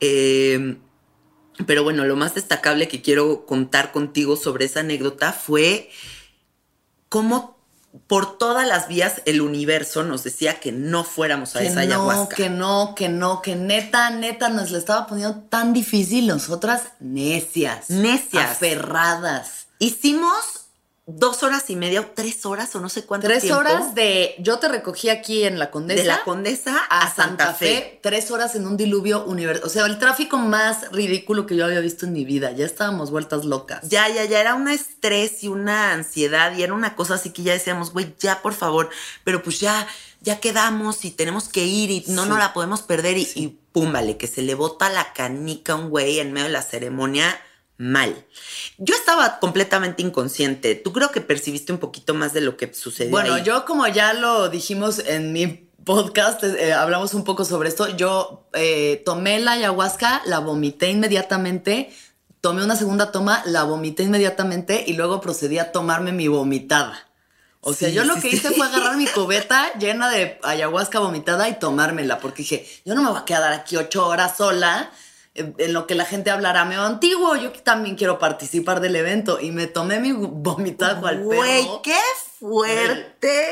Eh, 0.01 0.77
pero 1.67 1.85
bueno, 1.85 2.05
lo 2.05 2.17
más 2.17 2.35
destacable 2.35 2.89
que 2.89 3.03
quiero 3.03 3.45
contar 3.47 3.93
contigo 3.93 4.37
sobre 4.37 4.65
esa 4.65 4.81
anécdota 4.81 5.33
fue 5.33 5.91
cómo 7.09 7.61
por 8.07 8.39
todas 8.39 8.67
las 8.67 8.89
vías 8.89 9.21
el 9.27 9.43
universo 9.43 10.03
nos 10.03 10.25
decía 10.25 10.59
que 10.61 10.73
no 10.73 11.05
fuéramos 11.05 11.55
a 11.55 11.59
Que 11.59 11.67
esa 11.67 11.75
no, 11.75 11.81
ayahuasca. 11.83 12.37
que 12.37 12.49
no, 12.49 12.95
que 12.97 13.09
no, 13.11 13.43
que 13.43 13.55
neta, 13.55 14.09
neta 14.09 14.49
nos 14.49 14.71
la 14.71 14.79
estaba 14.79 15.07
poniendo 15.07 15.41
tan 15.51 15.75
difícil, 15.75 16.27
nosotras 16.27 16.85
necias. 17.01 17.91
Necias. 17.91 18.53
Aferradas. 18.53 19.67
Hicimos 19.79 20.62
dos 21.17 21.43
horas 21.43 21.69
y 21.71 21.77
media 21.77 22.01
o 22.01 22.07
tres 22.15 22.45
horas 22.47 22.75
o 22.75 22.81
no 22.81 22.89
sé 22.89 23.05
cuánto 23.05 23.27
Tres 23.27 23.43
tiempo 23.43 23.61
horas 23.61 23.95
de. 23.95 24.35
Yo 24.39 24.59
te 24.59 24.69
recogí 24.69 25.09
aquí 25.09 25.45
en 25.45 25.59
la 25.59 25.71
Condesa. 25.71 26.01
de 26.03 26.09
la 26.09 26.23
Condesa 26.25 26.77
a 26.91 27.13
Santa 27.13 27.55
Fe, 27.55 27.99
tres 28.03 28.31
horas 28.31 28.55
en 28.55 28.67
un 28.67 28.77
diluvio 28.77 29.25
universal. 29.25 29.67
O 29.67 29.71
sea, 29.71 29.87
el 29.87 29.99
tráfico 29.99 30.39
más 30.39 30.91
ridículo 30.93 31.47
que 31.47 31.57
yo 31.57 31.65
había 31.65 31.81
visto 31.81 32.07
en 32.07 32.13
mi 32.13 32.25
vida. 32.25 32.53
Ya 32.53 32.65
estábamos 32.67 33.11
vueltas 33.11 33.45
locas. 33.45 33.89
Ya, 33.89 34.09
ya, 34.09 34.25
ya 34.25 34.41
era 34.41 34.55
un 34.55 34.69
estrés 34.69 35.43
y 35.45 35.49
una 35.49 35.93
ansiedad 35.93 36.57
y 36.57 36.63
era 36.63 36.75
una 36.75 36.95
cosa 36.97 37.15
así 37.15 37.31
que 37.31 37.43
ya 37.43 37.53
decíamos, 37.53 37.93
güey, 37.93 38.15
ya 38.19 38.43
por 38.43 38.55
favor, 38.55 38.91
pero 39.25 39.43
pues 39.43 39.61
ya, 39.61 39.87
ya 40.21 40.41
quedamos 40.41 41.05
y 41.05 41.11
tenemos 41.11 41.49
que 41.49 41.65
ir 41.65 41.91
y 41.91 42.05
no 42.09 42.25
Sí. 42.25 42.29
nos 42.29 42.39
la 42.39 42.53
podemos 42.53 42.83
perder 42.83 43.19
y, 43.19 43.29
y 43.35 43.59
pum, 43.73 43.93
vale, 43.93 44.17
que 44.17 44.27
se 44.27 44.43
le 44.43 44.55
bota 44.55 44.89
la 44.91 45.13
canica 45.13 45.73
a 45.75 45.77
un 45.77 45.91
güey 45.91 46.21
en 46.21 46.33
medio 46.33 46.47
de 46.47 46.53
la 46.53 46.63
ceremonia 46.63 47.39
mal. 47.79 48.25
Yo 48.79 48.95
estaba 48.95 49.39
completamente 49.41 50.03
inconsciente. 50.03 50.75
Tú 50.75 50.93
creo 50.93 51.11
que 51.11 51.21
percibiste 51.21 51.73
un 51.73 51.79
poquito 51.79 52.15
más 52.15 52.33
de 52.33 52.41
lo 52.41 52.57
que 52.57 52.73
sucedió. 52.75 53.11
Bueno, 53.11 53.35
ahí. 53.35 53.43
yo 53.45 53.65
como 53.65 53.87
ya 53.89 54.13
lo 54.13 54.49
dijimos 54.49 55.01
en 55.01 55.33
mi 55.33 55.69
podcast, 55.85 56.45
eh, 56.45 56.73
hablamos 56.73 57.13
un 57.15 57.25
poco 57.25 57.45
sobre 57.45 57.69
esto, 57.69 57.89
yo 57.97 58.47
eh, 58.53 59.03
tomé 59.05 59.41
la 59.41 59.53
ayahuasca, 59.53 60.23
la 60.27 60.39
vomité 60.39 60.91
inmediatamente, 60.91 61.93
tomé 62.41 62.63
una 62.63 62.77
segunda 62.77 63.11
toma, 63.11 63.43
la 63.47 63.65
vomité 63.65 64.05
inmediatamente 64.05 64.85
y 64.87 64.93
luego 64.93 65.21
procedí 65.21 65.59
a 65.59 65.73
tomarme 65.73 66.13
mi 66.13 66.29
vomitada. 66.29 67.09
O 67.65 67.73
sea, 67.73 67.89
Sí, 67.89 67.95
yo 67.95 68.05
lo 68.05 68.15
que 68.17 68.23
sí. 68.23 68.37
hice 68.37 68.51
fue 68.53 68.67
agarrar 68.67 68.97
mi 68.97 69.07
cubeta 69.07 69.73
llena 69.79 70.09
de 70.09 70.39
ayahuasca 70.43 70.99
vomitada 71.01 71.49
y 71.49 71.59
tomármela, 71.59 72.19
porque 72.21 72.43
dije, 72.43 72.67
yo 72.85 72.95
no 72.95 73.03
me 73.03 73.11
voy 73.11 73.19
a 73.21 73.25
quedar 73.25 73.53
aquí 73.53 73.77
ocho 73.77 74.07
horas 74.07 74.37
sola 74.37 74.91
en 75.35 75.55
en 75.59 75.73
lo 75.73 75.87
que 75.87 75.95
la 75.95 76.05
gente 76.05 76.31
hablará 76.31 76.65
medio 76.65 76.83
antiguo, 76.83 77.37
yo 77.37 77.53
también 77.53 77.97
quiero 77.97 78.19
participar 78.19 78.81
del 78.81 78.97
evento 78.97 79.41
y 79.41 79.51
me 79.51 79.67
tomé 79.67 79.99
mi 79.99 80.13
vomitada 80.13 81.01
cual 81.01 81.17
perro. 81.17 81.27
Güey, 81.27 81.67
qué 81.83 81.99
fuerte. 82.39 83.47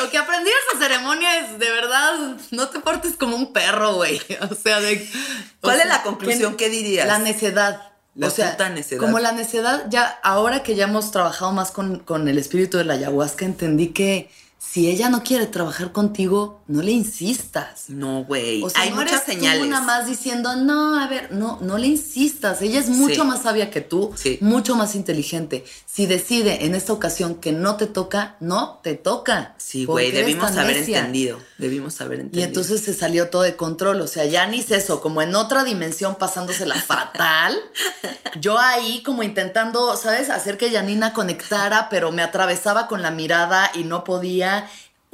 Lo 0.00 0.10
que 0.10 0.18
aprendí 0.18 0.50
de 0.50 0.56
esa 0.68 0.86
ceremonia 0.86 1.38
es, 1.38 1.58
de 1.58 1.70
verdad, 1.70 2.14
no 2.52 2.68
te 2.68 2.80
portes 2.80 3.16
como 3.16 3.34
un 3.34 3.52
perro, 3.52 3.94
güey. 3.94 4.20
O 4.50 4.54
sea, 4.54 4.80
de... 4.80 4.96
o 4.96 5.62
¿Cuál 5.62 5.76
sea, 5.76 5.84
es 5.84 5.90
la 5.90 6.02
conclusión? 6.02 6.56
¿Qué 6.56 6.68
dirías? 6.68 7.06
La 7.06 7.18
necedad. 7.18 7.92
La 8.14 8.28
o 8.28 8.30
sea, 8.30 8.56
necedad. 8.70 9.00
como 9.00 9.18
la 9.18 9.32
necedad, 9.32 9.86
ya 9.90 10.06
ahora 10.22 10.62
que 10.62 10.74
ya 10.74 10.84
hemos 10.84 11.10
trabajado 11.10 11.52
más 11.52 11.70
con, 11.70 11.98
con 11.98 12.28
el 12.28 12.38
espíritu 12.38 12.78
de 12.78 12.84
la 12.84 12.94
ayahuasca, 12.94 13.44
entendí 13.44 13.88
que 13.88 14.30
si 14.72 14.90
ella 14.90 15.08
no 15.08 15.22
quiere 15.22 15.46
trabajar 15.46 15.92
contigo, 15.92 16.60
no 16.66 16.82
le 16.82 16.90
insistas. 16.92 17.84
No, 17.88 18.24
güey. 18.24 18.62
O 18.62 18.68
sea, 18.68 18.82
Hay 18.82 18.90
no 18.90 18.96
muchas 18.96 19.22
eres 19.22 19.24
señales. 19.24 19.62
tú 19.62 19.68
nada 19.70 19.84
más 19.86 20.06
diciendo, 20.06 20.54
no, 20.56 21.00
a 21.00 21.06
ver, 21.08 21.32
no, 21.32 21.58
no 21.62 21.78
le 21.78 21.86
insistas. 21.86 22.60
Ella 22.60 22.80
es 22.80 22.88
mucho 22.90 23.22
Sí. 23.22 23.26
más 23.28 23.42
sabia 23.42 23.70
que 23.70 23.80
tú, 23.80 24.12
Sí. 24.16 24.38
mucho 24.42 24.76
más 24.76 24.94
inteligente. 24.94 25.64
Si 25.86 26.04
decide 26.06 26.66
en 26.66 26.74
esta 26.74 26.92
ocasión 26.92 27.36
que 27.36 27.52
no 27.52 27.76
te 27.76 27.86
toca, 27.86 28.36
no 28.40 28.80
te 28.82 28.94
toca. 28.96 29.54
Sí, 29.56 29.86
güey, 29.86 30.10
debimos 30.10 30.52
haber 30.56 30.76
necia. 30.76 30.98
entendido. 30.98 31.38
Debimos 31.58 31.98
haber 32.02 32.18
Y 32.18 32.22
entendido. 32.22 32.46
entonces 32.46 32.82
se 32.82 32.92
salió 32.92 33.30
todo 33.30 33.42
de 33.42 33.56
control. 33.56 34.00
O 34.02 34.06
sea, 34.06 34.26
ya 34.26 34.46
ni 34.46 34.60
eso, 34.68 35.00
como 35.00 35.22
en 35.22 35.34
otra 35.36 35.62
dimensión 35.64 36.16
pasándosela 36.16 36.74
fatal. 36.74 37.56
Yo 38.40 38.58
ahí 38.58 39.02
como 39.04 39.22
intentando, 39.22 39.96
¿sabes? 39.96 40.28
Hacer 40.28 40.58
que 40.58 40.70
Janina 40.70 41.12
conectara, 41.12 41.88
pero 41.88 42.10
me 42.12 42.22
atravesaba 42.22 42.88
con 42.88 43.00
la 43.00 43.10
mirada 43.10 43.70
y 43.74 43.84
no 43.84 44.02
podía. 44.04 44.65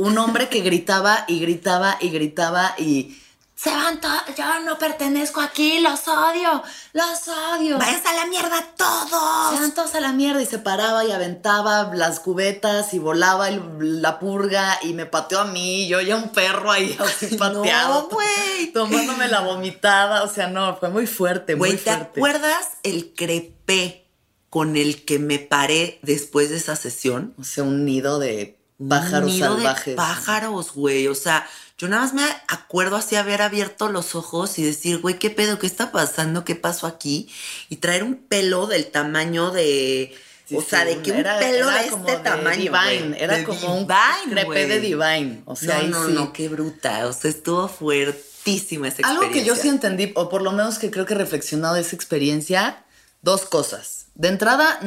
Un 0.03 0.19
hombre 0.19 0.49
que 0.49 0.61
gritaba 0.61 1.25
y 1.29 1.39
gritaba 1.41 1.97
y 2.01 2.09
gritaba 2.11 2.75
y... 2.79 3.19
Se 3.55 3.71
van 3.71 4.01
todos, 4.01 4.23
yo 4.37 4.59
no 4.65 4.77
pertenezco 4.77 5.41
aquí, 5.41 5.79
los 5.79 6.09
odio, 6.09 6.65
los 6.95 7.29
odio. 7.29 7.79
¡Váyanse 7.79 8.09
a 8.09 8.13
la 8.15 8.27
mierda 8.27 8.59
Se 8.59 8.67
todos! 8.77 9.61
van 9.61 9.73
todos 9.73 9.95
a 9.95 10.01
la 10.01 10.13
mierda 10.13 10.43
y 10.43 10.47
se 10.47 10.59
paraba 10.59 11.05
y 11.05 11.13
aventaba 11.13 11.93
las 11.95 12.19
cubetas 12.19 12.93
y 12.93 12.99
volaba 12.99 13.49
el- 13.49 14.03
la 14.03 14.19
purga 14.19 14.81
y 14.83 14.95
me 14.95 15.07
pateó 15.07 15.39
a 15.39 15.45
mí, 15.45 15.87
yo 15.87 16.01
ya 16.01 16.17
un 16.17 16.31
perro 16.31 16.73
ahí 16.73 16.97
así 16.99 17.37
pateado. 17.37 18.03
No, 18.03 18.09
güey. 18.09 18.73
Tomándome 18.73 19.29
la 19.29 19.43
vomitada, 19.43 20.25
o 20.25 20.29
sea, 20.29 20.49
no, 20.49 20.77
fue 20.79 20.91
muy 20.91 21.07
fuerte, 21.07 21.55
muy 21.55 21.69
Güey, 21.69 21.79
¿te 21.79 21.85
fuerte. 21.93 22.19
acuerdas 22.19 22.67
el 22.83 23.15
crepé 23.15 24.09
con 24.51 24.77
el 24.77 25.05
que 25.05 25.21
me 25.21 25.39
paré 25.39 26.01
después 26.03 26.51
de 26.51 26.57
esa 26.57 26.75
sesión? 26.75 27.33
O 27.39 27.45
sea, 27.45 27.63
un 27.63 27.85
nido 27.85 28.19
de 28.19 28.59
pájaros 28.89 29.33
nido 29.33 29.55
salvajes. 29.57 29.87
De 29.87 29.95
pájaros, 29.95 30.73
güey. 30.73 31.09
O 31.09 31.15
sea, 31.15 31.47
yo 31.79 31.89
nada 31.89 32.03
más 32.03 32.15
me 32.15 32.25
acuerdo 32.49 32.97
así 32.97 33.17
haber 33.17 33.43
abierto 33.43 33.89
los 33.89 34.15
ojos 34.15 34.59
y 34.59 34.63
decir, 34.65 34.99
güey, 34.99 35.19
¿qué 35.19 35.31
pedo? 35.31 35.59
¿Qué 35.59 35.67
está 35.67 35.91
pasando? 35.93 36.45
¿Qué 36.45 36.55
pasó 36.55 36.87
aquí? 36.87 37.29
Y 37.69 37.77
traer 37.77 38.05
un 38.05 38.17
pelo 38.17 38.67
del 38.67 38.87
tamaño 38.87 39.51
de. 39.51 40.15
Sí, 40.45 40.57
o 40.57 40.61
sí, 40.61 40.67
sea, 40.71 40.85
de 40.85 41.01
que 41.03 41.13
un 41.13 41.19
era- 41.19 41.39
pelo 41.39 41.71
era 41.71 41.83
de 41.83 41.89
como 41.89 42.07
este 42.07 42.19
de 42.19 42.25
tamaño. 42.25 42.57
Divine, 42.57 43.17
era 43.19 43.37
De 43.39 43.45
como 43.45 43.75
un 43.75 43.87
Divine, 43.87 44.31
crepé 44.33 44.45
güey. 44.47 44.69
de 44.69 44.81
Divine. 44.81 45.43
O 45.47 45.57
sea, 45.57 45.83
no, 45.83 46.01
no, 46.03 46.07
sí. 46.09 46.13
no, 46.15 46.33
qué 46.33 46.49
bruta. 46.49 47.07
O 47.07 47.13
sea, 47.13 47.31
estuvo 47.31 47.69
fuertísima 47.69 48.89
esa 48.89 48.97
experiencia. 48.99 49.09
Algo 49.23 49.33
que 49.33 49.45
yo 49.45 49.57
sí 49.57 49.69
entendí, 49.69 50.13
o 50.15 50.29
por 50.29 50.43
lo 50.43 50.53
menos 50.53 50.79
que 50.79 50.91
creo 50.91 51.07
que 51.07 51.15
he 51.15 51.17
reflexionado 51.17 51.75
de 51.75 51.83
esa 51.83 51.95
experiencia, 51.97 52.85
dos 53.23 53.43
cosas. 53.43 54.07
De 54.15 54.29
entrada, 54.29 54.79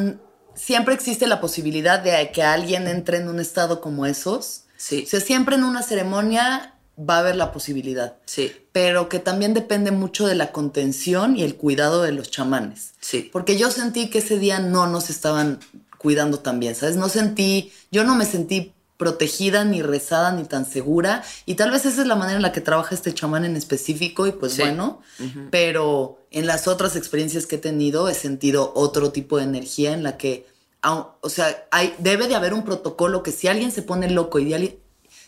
siempre 0.56 0.94
existe 0.94 1.28
la 1.28 1.40
posibilidad 1.42 2.00
de 2.00 2.32
que 2.32 2.44
alguien 2.44 2.88
entre 2.88 3.18
en 3.18 3.28
un 3.28 3.40
estado 3.40 3.82
como 3.82 4.06
esos. 4.06 4.64
Sí. 4.78 5.04
O 5.06 5.10
sea, 5.10 5.20
siempre 5.20 5.56
en 5.56 5.64
una 5.64 5.84
ceremonia 5.84 6.74
va 6.98 7.18
a 7.18 7.20
haber 7.20 7.36
la 7.36 7.52
posibilidad. 7.52 8.16
Sí, 8.26 8.52
Pero 8.72 9.10
que 9.10 9.20
también 9.20 9.54
depende 9.54 9.92
mucho 9.92 10.28
de 10.28 10.36
la 10.36 10.52
contención 10.52 11.36
y 11.38 11.44
el 11.44 11.56
cuidado 11.56 12.02
de 12.04 12.12
los 12.12 12.32
chamanes. 12.32 12.94
sí. 13.00 13.30
Porque 13.32 13.58
yo 13.58 13.70
sentí 13.72 14.10
que 14.10 14.20
ese 14.20 14.40
día 14.40 14.60
no 14.60 14.88
nos 14.88 15.10
estaban 15.10 15.60
cuidando 15.98 16.40
tan 16.40 16.60
bien, 16.60 16.76
¿sabes? 16.76 16.96
No 16.98 17.10
sentí, 17.10 17.74
yo 17.92 18.04
no 18.04 18.16
me 18.16 18.26
sentí 18.26 18.74
protegida, 18.98 19.66
ni 19.66 19.82
rezada, 19.82 20.32
ni 20.32 20.46
tan 20.46 20.66
segura. 20.66 21.24
Y 21.46 21.56
tal 21.56 21.72
vez 21.72 21.86
esa 21.86 22.02
es 22.02 22.08
la 22.08 22.16
manera 22.16 22.38
en 22.38 22.42
la 22.42 22.52
que 22.52 22.62
trabaja 22.62 22.96
este 22.96 23.14
chamán 23.14 23.46
en 23.46 23.56
específico 23.56 24.28
y 24.28 24.32
pues 24.32 24.58
bueno, 24.58 25.02
pero 25.52 26.26
en 26.32 26.48
las 26.48 26.68
otras 26.68 26.96
experiencias 26.96 27.46
que 27.46 27.56
he 27.56 27.60
tenido 27.60 28.08
he 28.10 28.14
sentido 28.14 28.72
otro 28.76 29.12
tipo 29.12 29.38
de 29.38 29.44
energía 29.44 29.94
en 29.94 30.04
la 30.04 30.18
que, 30.18 30.48
o 30.84 31.30
sea, 31.30 31.68
hay, 31.72 31.94
debe 32.00 32.28
de 32.28 32.36
haber 32.36 32.54
un 32.54 32.64
protocolo 32.64 33.24
que 33.24 33.32
si 33.32 33.48
alguien 33.48 33.72
se 33.72 33.82
pone 33.82 34.10
loco 34.10 34.40
y 34.40 34.54
alguien, 34.54 34.80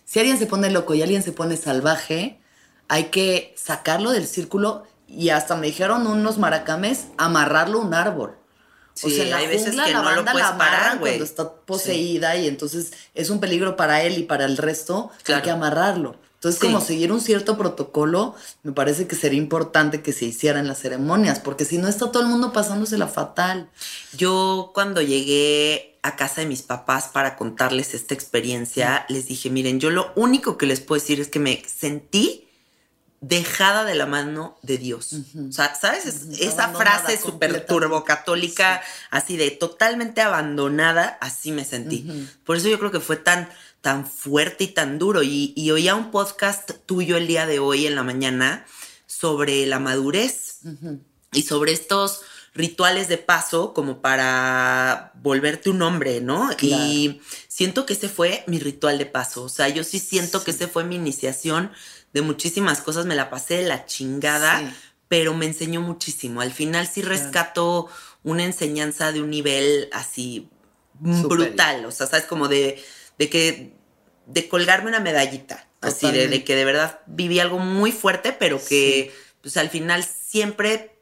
si 0.06 0.20
alguien 0.20 0.38
se 0.38 0.46
pone 0.46 0.70
loco 0.70 0.94
y 0.94 1.02
alguien 1.02 1.24
se 1.24 1.34
pone 1.34 1.58
salvaje, 1.58 2.40
hay 2.88 3.06
que 3.06 3.54
sacarlo 3.58 4.12
del 4.12 4.28
círculo 4.28 4.84
y 5.08 5.30
hasta 5.30 5.56
me 5.56 5.68
dijeron 5.68 6.08
unos 6.08 6.38
maracames, 6.38 7.08
amarrarlo 7.18 7.82
a 7.82 7.86
un 7.86 7.94
árbol. 7.94 8.38
O 9.04 9.10
sea, 9.10 9.24
en 9.24 9.30
la 9.30 9.38
hay 9.38 9.48
veces 9.48 9.72
que 9.72 9.92
la 9.92 10.02
no 10.02 10.12
lo 10.16 10.26
puedes 10.26 10.48
parar, 10.52 11.00
cuando 11.00 11.24
está 11.24 11.52
poseída 11.52 12.36
y 12.36 12.48
entonces 12.48 12.94
es 13.14 13.30
un 13.30 13.40
peligro 13.40 13.76
para 13.76 14.02
él 14.04 14.18
y 14.18 14.24
para 14.24 14.46
el 14.46 14.58
resto, 14.58 15.12
hay 15.28 15.42
que 15.42 15.52
amarrarlo. 15.52 16.16
Entonces, 16.36 16.62
como 16.62 16.82
seguir 16.82 17.12
un 17.12 17.20
cierto 17.20 17.58
protocolo, 17.58 18.36
me 18.62 18.72
parece 18.72 19.08
que 19.08 19.16
sería 19.16 19.40
importante 19.40 20.04
que 20.04 20.14
se 20.14 20.26
hiciera 20.26 20.60
en 20.60 20.68
las 20.68 20.80
ceremonias, 20.80 21.40
porque 21.40 21.66
si 21.66 21.80
no 21.80 21.88
está 21.88 22.12
todo 22.12 22.22
el 22.22 22.30
mundo 22.30 22.54
pasándosela 22.54 23.08
fatal. 23.08 23.72
Yo 24.16 24.70
cuando 24.74 25.02
llegué 25.02 25.98
a 26.04 26.16
casa 26.16 26.42
de 26.42 26.48
mis 26.48 26.62
papás 26.62 27.10
para 27.12 27.36
contarles 27.38 27.96
esta 27.96 28.14
experiencia, 28.14 29.06
les 29.10 29.28
dije, 29.28 29.50
miren, 29.50 29.80
yo 29.80 29.90
lo 29.90 30.12
único 30.16 30.58
que 30.58 30.68
les 30.68 30.80
puedo 30.80 31.02
decir 31.02 31.20
es 31.20 31.28
que 31.28 31.40
me 31.40 31.64
sentí 31.66 32.47
dejada 33.22 33.84
de 33.84 33.96
la 33.96 34.06
mano 34.06 34.58
de 34.62 34.78
Dios. 34.78 35.14
O 35.14 35.52
sea, 35.52 35.74
¿sabes? 35.76 36.06
esa 36.40 36.70
frase 36.70 37.18
súper 37.18 37.66
turbocatólica, 37.66 38.82
así 39.10 39.38
de 39.38 39.52
totalmente 39.52 40.22
abandonada, 40.22 41.18
así 41.22 41.52
me 41.52 41.66
sentí. 41.66 42.28
Por 42.46 42.58
eso 42.58 42.70
yo 42.70 42.78
creo 42.80 42.92
que 42.92 43.00
fue 43.00 43.18
tan, 43.18 43.50
tan 43.82 44.06
fuerte 44.06 44.66
y 44.66 44.68
tan 44.68 45.00
duro. 45.00 45.24
Y, 45.24 45.54
y, 45.56 45.72
oía 45.72 45.96
un 45.96 46.12
podcast 46.12 46.72
tuyo 46.86 47.18
el 47.18 47.28
día 47.28 47.48
de 47.48 47.60
hoy 47.60 47.88
en 47.88 47.96
la 47.96 48.04
mañana 48.04 48.66
sobre 49.08 49.66
la 49.66 49.80
madurez 49.80 50.60
y 51.32 51.42
sobre 51.44 51.72
estos 51.72 52.22
rituales 52.58 53.08
de 53.08 53.20
paso 53.20 53.74
como 53.74 54.02
para 54.02 55.12
volverte 55.22 55.70
un 55.70 55.82
hombre, 55.84 56.22
¿no? 56.22 56.50
Y 56.60 57.22
siento 57.48 57.86
que 57.86 57.94
ese 57.94 58.10
fue 58.10 58.44
mi 58.48 58.58
ritual 58.58 58.98
de 58.98 59.06
paso. 59.06 59.44
O 59.44 59.50
sea, 59.50 59.70
yo 59.70 59.84
sí 59.84 60.00
siento 60.00 60.44
que 60.44 60.52
ese 60.52 60.68
fue 60.68 60.84
mi 60.84 60.96
iniciación. 60.96 61.72
De 62.14 62.22
muchísimas 62.24 62.82
cosas, 62.82 63.06
me 63.06 63.14
la 63.14 63.30
pasé 63.30 63.58
de 63.58 63.68
la 63.68 63.86
chingada, 63.86 64.74
pero 65.08 65.36
me 65.36 65.46
enseñó 65.46 65.82
muchísimo. 65.82 66.42
Al 66.42 66.52
final 66.52 66.88
sí 66.88 67.04
rescato 67.04 67.90
una 68.24 68.44
enseñanza 68.44 69.12
de 69.12 69.22
un 69.22 69.30
nivel 69.30 69.88
así 69.94 70.50
brutal, 71.00 71.86
o 71.86 71.92
sea, 71.92 72.08
sabes, 72.08 72.26
como 72.26 72.48
de, 72.48 72.84
de 73.20 73.30
que, 73.30 73.74
de 74.26 74.50
colgarme 74.50 74.90
una 74.90 75.00
medallita, 75.00 75.68
así, 75.82 76.12
de, 76.12 76.44
que 76.44 76.56
de 76.56 76.66
verdad 76.66 77.02
viví 77.06 77.40
algo 77.40 77.60
muy 77.60 77.92
fuerte, 77.92 78.34
pero 78.34 78.60
que 78.64 79.14
pues 79.42 79.58
al 79.58 79.70
final 79.70 80.04
siempre 80.04 80.97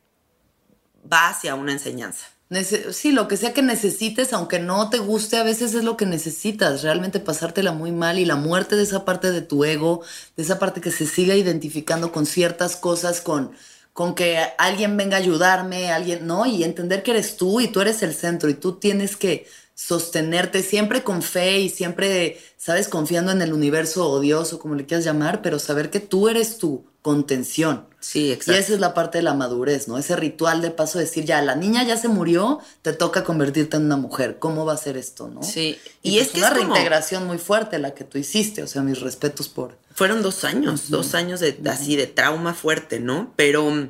va 1.12 1.30
hacia 1.30 1.56
una 1.56 1.72
enseñanza 1.72 2.28
sí, 2.63 3.12
lo 3.12 3.28
que 3.28 3.38
sea 3.38 3.54
que 3.54 3.62
necesites, 3.62 4.32
aunque 4.34 4.60
no 4.60 4.89
te 4.89 5.00
guste, 5.00 5.38
a 5.38 5.44
veces 5.44 5.74
es 5.74 5.84
lo 5.84 5.98
que 5.98 6.06
necesitas, 6.06 6.84
realmente 6.84 7.20
pasártela 7.20 7.72
muy 7.72 7.91
mal 7.91 8.20
y 8.20 8.26
la 8.26 8.36
muerte 8.36 8.76
de 8.76 8.84
esa 8.84 9.04
parte 9.04 9.32
de 9.32 9.41
tu 9.41 9.65
ego, 9.65 10.02
de 10.38 10.44
esa 10.44 10.60
parte 10.60 10.82
que 10.82 10.91
se 10.91 11.08
siga 11.08 11.36
identificando 11.36 12.12
con 12.12 12.26
ciertas 12.26 12.76
cosas, 12.76 13.22
con, 13.22 13.52
con 13.94 14.15
que 14.15 14.39
alguien 14.58 14.96
venga 14.96 15.18
a 15.18 15.20
ayudarme, 15.20 15.91
alguien, 15.91 16.28
¿no? 16.28 16.46
Y 16.46 16.63
entender 16.63 17.04
que 17.04 17.12
eres 17.12 17.38
tú 17.38 17.62
y 17.62 17.68
tú 17.68 17.82
eres 17.82 18.04
el 18.04 18.13
centro 18.13 18.50
y 18.50 18.54
tú 18.54 18.74
tienes 18.80 19.18
que 19.18 19.48
sostenerte 19.74 20.63
siempre 20.63 21.04
con 21.04 21.22
fe 21.22 21.60
y 21.60 21.70
siempre, 21.70 22.39
sabes, 22.58 22.88
confiando 22.88 23.32
en 23.32 23.41
el 23.41 23.54
universo 23.54 24.10
o 24.10 24.20
Dios 24.22 24.54
o 24.54 24.60
como 24.60 24.76
le 24.76 24.86
quieras 24.86 25.04
llamar, 25.06 25.41
pero 25.41 25.60
saber 25.60 25.89
que 25.89 26.00
tú 26.00 26.30
eres 26.30 26.58
tu 26.58 26.86
contención. 27.02 27.88
Sí, 28.06 28.32
exacto. 28.32 28.52
Y 28.52 28.56
esa 28.58 28.74
es 28.76 28.80
la 28.80 28.94
parte 28.94 29.18
de 29.18 29.24
la 29.24 29.34
madurez, 29.34 29.88
¿no? 29.88 29.98
Ese 29.98 30.15
ritual 30.15 30.62
de 30.62 30.70
paso 30.70 31.00
de 31.00 31.06
decir, 31.06 31.26
ya, 31.26 31.41
la 31.41 31.56
niña 31.56 31.84
ya 31.84 31.98
se 31.98 32.08
murió, 32.08 32.60
te 32.84 32.94
toca 32.94 33.24
convertirte 33.24 33.78
en 33.78 33.86
una 33.86 33.98
mujer. 33.98 34.38
¿Cómo 34.38 34.63
va 34.63 34.74
a 34.74 34.78
ser 34.78 34.96
esto, 34.96 35.28
no? 35.28 35.41
Sí. 35.41 35.80
Y, 36.04 36.20
es 36.20 36.28
pues 36.28 36.34
que 36.34 36.39
una 36.41 36.50
reintegración 36.52 37.26
muy 37.26 37.39
fuerte 37.39 37.80
la 37.80 37.96
que 37.96 38.04
tú 38.04 38.20
hiciste, 38.20 38.62
o 38.62 38.68
sea, 38.68 38.84
mis 38.84 39.02
respetos 39.02 39.50
por... 39.50 39.80
Fueron 39.96 40.22
dos 40.22 40.44
años, 40.44 40.91
dos 40.91 41.15
años 41.15 41.39
de, 41.39 41.60
así 41.68 41.96
de 41.96 42.06
trauma 42.06 42.54
fuerte, 42.54 43.00
¿no? 43.00 43.34
Pero 43.36 43.72
mm, 43.72 43.89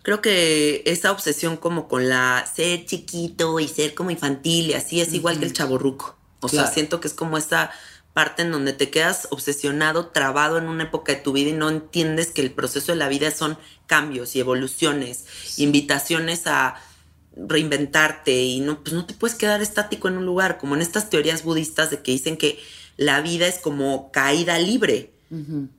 creo 0.00 0.22
que 0.22 0.82
esa 0.86 1.12
obsesión 1.12 1.58
como 1.58 1.88
con 1.88 2.08
la 2.08 2.50
ser 2.50 2.86
chiquito 2.86 3.60
y 3.60 3.68
ser 3.68 3.94
como 3.94 4.10
infantil 4.10 4.70
y 4.70 4.72
así 4.72 5.02
es 5.02 5.12
igual 5.12 5.38
que 5.38 5.44
el 5.44 5.52
chaborruco. 5.52 6.16
O 6.40 6.48
sea, 6.48 6.66
siento 6.66 7.00
que 7.00 7.08
es 7.08 7.14
como 7.14 7.36
esa 7.36 7.72
parte 8.16 8.40
en 8.40 8.50
donde 8.50 8.72
te 8.72 8.88
quedas 8.88 9.28
obsesionado, 9.30 10.06
trabado 10.06 10.56
en 10.56 10.68
una 10.68 10.84
época 10.84 11.12
de 11.12 11.20
tu 11.20 11.34
vida 11.34 11.50
y 11.50 11.52
no 11.52 11.68
entiendes 11.68 12.28
que 12.28 12.40
el 12.40 12.50
proceso 12.50 12.92
de 12.92 12.96
la 12.96 13.10
vida 13.10 13.30
son 13.30 13.58
cambios 13.86 14.34
y 14.34 14.40
evoluciones, 14.40 15.58
invitaciones 15.58 16.46
a 16.46 16.76
reinventarte 17.36 18.42
y 18.42 18.60
no, 18.60 18.82
pues 18.82 18.94
no 18.94 19.04
te 19.04 19.12
puedes 19.12 19.36
quedar 19.36 19.60
estático 19.60 20.08
en 20.08 20.16
un 20.16 20.24
lugar, 20.24 20.56
como 20.56 20.74
en 20.74 20.80
estas 20.80 21.10
teorías 21.10 21.42
budistas 21.42 21.90
de 21.90 22.00
que 22.00 22.12
dicen 22.12 22.38
que 22.38 22.58
la 22.96 23.20
vida 23.20 23.48
es 23.48 23.58
como 23.58 24.10
caída 24.12 24.58
libre. 24.58 25.12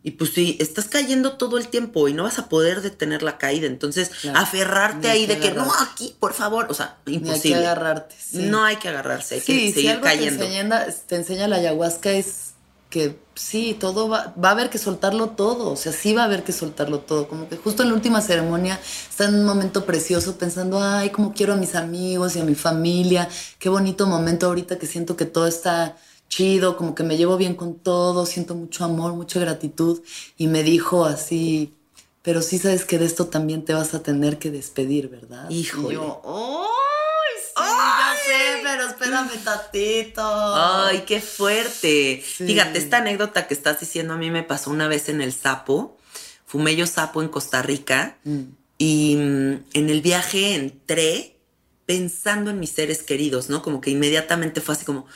Y 0.04 0.12
pues 0.12 0.34
si 0.34 0.58
estás 0.60 0.86
cayendo 0.86 1.34
todo 1.34 1.58
el 1.58 1.70
tiempo 1.70 2.08
y 2.08 2.14
no 2.14 2.24
vas 2.24 2.38
a 2.38 2.50
poder 2.50 2.82
detener 2.82 3.24
la 3.24 3.38
caída, 3.38 3.68
entonces 3.68 4.12
aferrarte 4.34 5.10
ahí 5.10 5.26
de 5.26 5.40
que 5.40 5.52
no, 5.52 5.72
aquí, 5.80 6.16
por 6.20 6.34
favor, 6.34 6.68
o 6.70 6.74
sea, 6.74 6.98
imposible. 7.06 7.56
hay 7.56 7.62
que 7.62 7.68
agarrarte. 7.68 8.16
No 8.34 8.64
hay 8.64 8.76
que 8.76 8.90
agarrarse, 8.90 9.36
hay 9.36 9.42
que 9.42 9.72
seguir 9.72 10.02
cayendo. 10.02 10.44
Te 10.44 10.58
enseña, 10.58 10.86
te 11.08 11.16
enseña 11.16 11.48
la 11.48 11.58
ayahuasca 11.58 12.12
es 12.12 12.48
que 12.90 13.20
sí, 13.36 13.76
todo 13.78 14.08
va, 14.08 14.34
va 14.42 14.50
a 14.50 14.52
haber 14.54 14.70
que 14.70 14.78
soltarlo 14.78 15.32
todo, 15.32 15.72
o 15.72 15.76
sea, 15.76 15.92
sí 15.92 16.14
va 16.14 16.22
a 16.22 16.26
haber 16.26 16.44
que 16.44 16.54
soltarlo 16.54 17.00
todo, 17.00 17.28
como 17.28 17.50
que 17.50 17.58
justo 17.58 17.84
en 17.84 17.90
la 17.90 17.96
última 17.96 18.22
ceremonia 18.22 18.80
está 19.10 19.26
en 19.26 19.36
un 19.36 19.46
momento 19.46 19.86
precioso 19.86 20.38
pensando, 20.38 20.82
ay, 20.82 21.10
cómo 21.10 21.34
quiero 21.34 21.54
a 21.54 21.58
mis 21.58 21.76
amigos 21.76 22.36
y 22.36 22.40
a 22.40 22.44
mi 22.44 22.56
familia, 22.56 23.28
qué 23.60 23.70
bonito 23.70 24.08
momento 24.08 24.48
ahorita 24.48 24.80
que 24.80 24.88
siento 24.88 25.18
que 25.18 25.26
todo 25.26 25.48
está 25.48 25.98
chido, 26.30 26.78
como 26.78 26.96
que 26.96 27.04
me 27.04 27.18
llevo 27.18 27.38
bien 27.38 27.56
con 27.56 27.76
todo, 27.76 28.26
siento 28.26 28.56
mucho 28.56 28.84
amor, 28.84 29.14
mucha 29.14 29.40
gratitud. 29.40 30.02
Y 30.38 30.48
me 30.48 30.64
dijo 30.64 31.06
así, 31.06 31.74
pero 32.22 32.42
sí 32.42 32.60
sabes 32.60 32.86
que 32.86 33.00
de 33.00 33.06
esto 33.06 33.28
también 33.28 33.64
te 33.64 33.74
vas 33.74 33.94
a 33.94 34.04
tener 34.04 34.38
que 34.38 34.52
despedir, 34.52 35.10
¿verdad? 35.10 35.50
Hijo. 35.50 35.92
yo, 35.92 36.22
¡ay! 36.26 37.18
Sí, 37.58 37.64
ya 37.64 38.16
sé, 38.26 38.60
pero 38.64 38.88
espérame 38.88 39.44
tantito. 39.44 40.22
Ay, 40.24 41.04
qué 41.08 41.22
fuerte. 41.22 42.24
Fíjate, 42.24 42.78
esta 42.78 42.98
anécdota 42.98 43.48
que 43.48 43.54
estás 43.54 43.80
diciendo 43.80 44.14
a 44.14 44.18
mí 44.18 44.30
me 44.30 44.44
pasó 44.44 44.70
una 44.70 44.88
vez 44.88 45.10
en 45.10 45.22
el 45.22 45.34
Sapo. 45.34 45.98
Fumé 46.46 46.76
yo 46.76 46.86
Sapo 46.86 47.22
en 47.22 47.30
Costa 47.30 47.62
Rica. 47.62 48.18
Mm. 48.26 48.42
Y 48.78 49.16
mm, 49.16 49.64
en 49.74 49.90
el 49.90 50.02
viaje 50.02 50.56
entré 50.56 51.38
pensando 51.86 52.52
en 52.52 52.60
mis 52.60 52.72
seres 52.72 53.02
queridos, 53.02 53.50
¿no? 53.50 53.62
Como 53.62 53.82
que 53.82 53.90
inmediatamente 53.90 54.62
fue 54.62 54.76
así 54.76 54.86
como, 54.86 55.08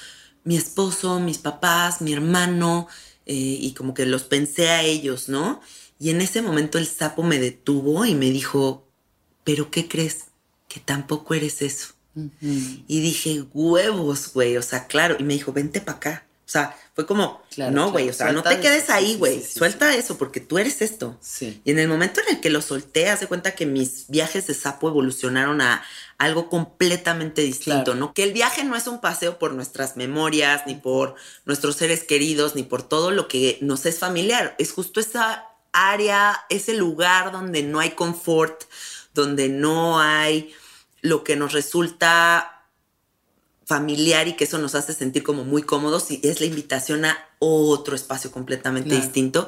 mi 0.43 0.58
esposo, 0.58 1.19
mis 1.19 1.38
papás, 1.38 2.01
mi 2.01 2.13
hermano, 2.13 2.88
eh, 3.25 3.34
y 3.36 3.73
como 3.73 3.93
que 3.93 4.06
los 4.06 4.23
pensé 4.23 4.69
a 4.69 4.84
ellos, 4.84 5.30
¿no? 5.30 5.62
Y 5.99 6.10
en 6.10 6.21
ese 6.21 6.41
momento 6.41 6.77
el 6.77 6.88
sapo 6.88 7.23
me 7.23 7.39
detuvo 7.39 8.06
y 8.06 8.15
me 8.15 8.32
dijo, 8.32 8.88
pero 9.43 9.69
¿qué 9.69 9.88
crees? 9.88 10.25
Que 10.67 10.80
tampoco 10.80 11.34
eres 11.34 11.62
eso. 11.62 11.93
Y 12.88 12.99
dije, 12.99 13.45
huevos, 13.54 14.34
güey, 14.34 14.58
o 14.58 14.62
sea, 14.62 14.88
claro, 14.88 15.15
y 15.17 15.23
me 15.23 15.34
dijo, 15.34 15.54
vente 15.54 15.80
para 15.80 15.97
acá. 15.97 16.27
O 16.52 16.54
sea, 16.54 16.78
fue 16.94 17.06
como, 17.06 17.42
no, 17.72 17.92
güey, 17.94 18.10
o 18.10 18.14
sea, 18.14 18.34
no 18.34 18.44
te 18.44 18.60
quedes 18.60 18.90
ahí, 18.90 19.16
güey, 19.16 19.42
suelta 19.42 19.96
eso 19.96 20.18
porque 20.18 20.42
tú 20.42 20.58
eres 20.58 20.82
esto. 20.82 21.18
Y 21.40 21.72
en 21.72 21.80
el 21.80 21.88
momento 21.88 22.20
en 22.20 22.36
el 22.36 22.42
que 22.42 22.50
lo 22.50 22.62
solté, 22.62 23.08
hace 23.08 23.28
cuenta 23.28 23.56
que 23.56 23.66
mis 23.66 24.10
viajes 24.10 24.48
de 24.48 24.54
sapo 24.54 24.90
evolucionaron 24.90 25.62
a 25.62 25.82
algo 26.18 26.50
completamente 26.50 27.42
distinto, 27.42 27.96
¿no? 27.96 28.14
Que 28.14 28.24
el 28.24 28.34
viaje 28.34 28.66
no 28.66 28.76
es 28.76 28.88
un 28.88 29.00
paseo 29.00 29.40
por 29.40 29.54
nuestras 29.54 29.96
memorias, 29.96 30.64
ni 30.68 30.76
por 30.76 31.16
nuestros 31.46 31.78
seres 31.78 32.04
queridos, 32.04 32.54
ni 32.54 32.64
por 32.64 32.84
todo 32.84 33.12
lo 33.12 33.30
que 33.30 33.58
nos 33.62 33.86
es 33.86 34.00
familiar. 34.00 34.54
Es 34.60 34.74
justo 34.74 35.00
esa 35.00 35.48
área, 35.72 36.38
ese 36.50 36.74
lugar 36.74 37.32
donde 37.32 37.64
no 37.64 37.80
hay 37.80 37.92
confort, 37.92 38.66
donde 39.14 39.48
no 39.48 40.02
hay 40.02 40.54
lo 41.00 41.24
que 41.24 41.38
nos 41.38 41.54
resulta 41.54 42.61
familiar 43.71 44.27
y 44.27 44.34
que 44.34 44.43
eso 44.43 44.57
nos 44.57 44.75
hace 44.75 44.91
sentir 44.91 45.23
como 45.23 45.45
muy 45.45 45.63
cómodos 45.63 46.12
y 46.12 46.19
es 46.23 46.41
la 46.41 46.45
invitación 46.45 47.05
a 47.05 47.17
otro 47.39 47.95
espacio 47.95 48.29
completamente 48.29 48.93
distinto. 48.93 49.47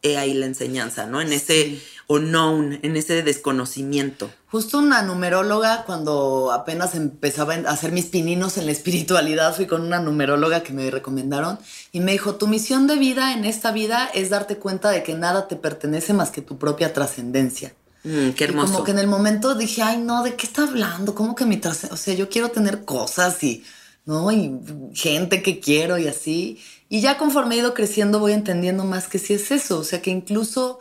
He 0.00 0.16
ahí 0.16 0.32
la 0.32 0.46
enseñanza, 0.46 1.04
¿no? 1.04 1.20
En 1.20 1.34
ese 1.34 1.78
unknown, 2.06 2.78
en 2.82 2.96
ese 2.96 3.22
desconocimiento. 3.22 4.30
Justo 4.50 4.78
una 4.78 5.02
numeróloga, 5.02 5.84
cuando 5.84 6.50
apenas 6.50 6.94
empezaba 6.94 7.56
a 7.56 7.70
hacer 7.70 7.92
mis 7.92 8.06
pininos 8.06 8.56
en 8.56 8.64
la 8.64 8.72
espiritualidad, 8.72 9.54
fui 9.54 9.66
con 9.66 9.82
una 9.82 10.00
numeróloga 10.00 10.62
que 10.62 10.72
me 10.72 10.90
recomendaron 10.90 11.58
y 11.92 12.00
me 12.00 12.12
dijo, 12.12 12.36
tu 12.36 12.46
misión 12.46 12.86
de 12.86 12.96
vida 12.96 13.34
en 13.34 13.44
esta 13.44 13.70
vida 13.70 14.08
es 14.14 14.30
darte 14.30 14.56
cuenta 14.56 14.88
de 14.88 15.02
que 15.02 15.12
nada 15.12 15.46
te 15.46 15.56
pertenece 15.56 16.14
más 16.14 16.30
que 16.30 16.40
tu 16.40 16.56
propia 16.56 16.94
trascendencia. 16.94 17.74
Mm, 18.04 18.30
qué 18.30 18.44
hermoso. 18.44 18.72
como 18.72 18.84
que 18.84 18.92
en 18.92 18.98
el 18.98 19.06
momento 19.06 19.54
dije, 19.54 19.82
ay, 19.82 19.98
no, 19.98 20.22
¿de 20.22 20.34
qué 20.36 20.46
está 20.46 20.62
hablando? 20.62 21.14
¿Cómo 21.14 21.34
que 21.34 21.44
mi 21.44 21.56
trascendencia? 21.56 21.94
O 21.94 21.96
sea, 21.96 22.14
yo 22.14 22.28
quiero 22.28 22.50
tener 22.50 22.84
cosas 22.84 23.42
y 23.42 23.64
¿no? 24.08 24.32
Y 24.32 24.58
gente 24.94 25.42
que 25.42 25.60
quiero 25.60 25.98
y 25.98 26.08
así. 26.08 26.58
Y 26.88 27.02
ya 27.02 27.18
conforme 27.18 27.54
he 27.54 27.58
ido 27.58 27.74
creciendo 27.74 28.18
voy 28.20 28.32
entendiendo 28.32 28.84
más 28.84 29.06
que 29.06 29.18
sí 29.18 29.34
es 29.34 29.50
eso, 29.50 29.78
o 29.78 29.84
sea 29.84 30.00
que 30.00 30.10
incluso 30.10 30.80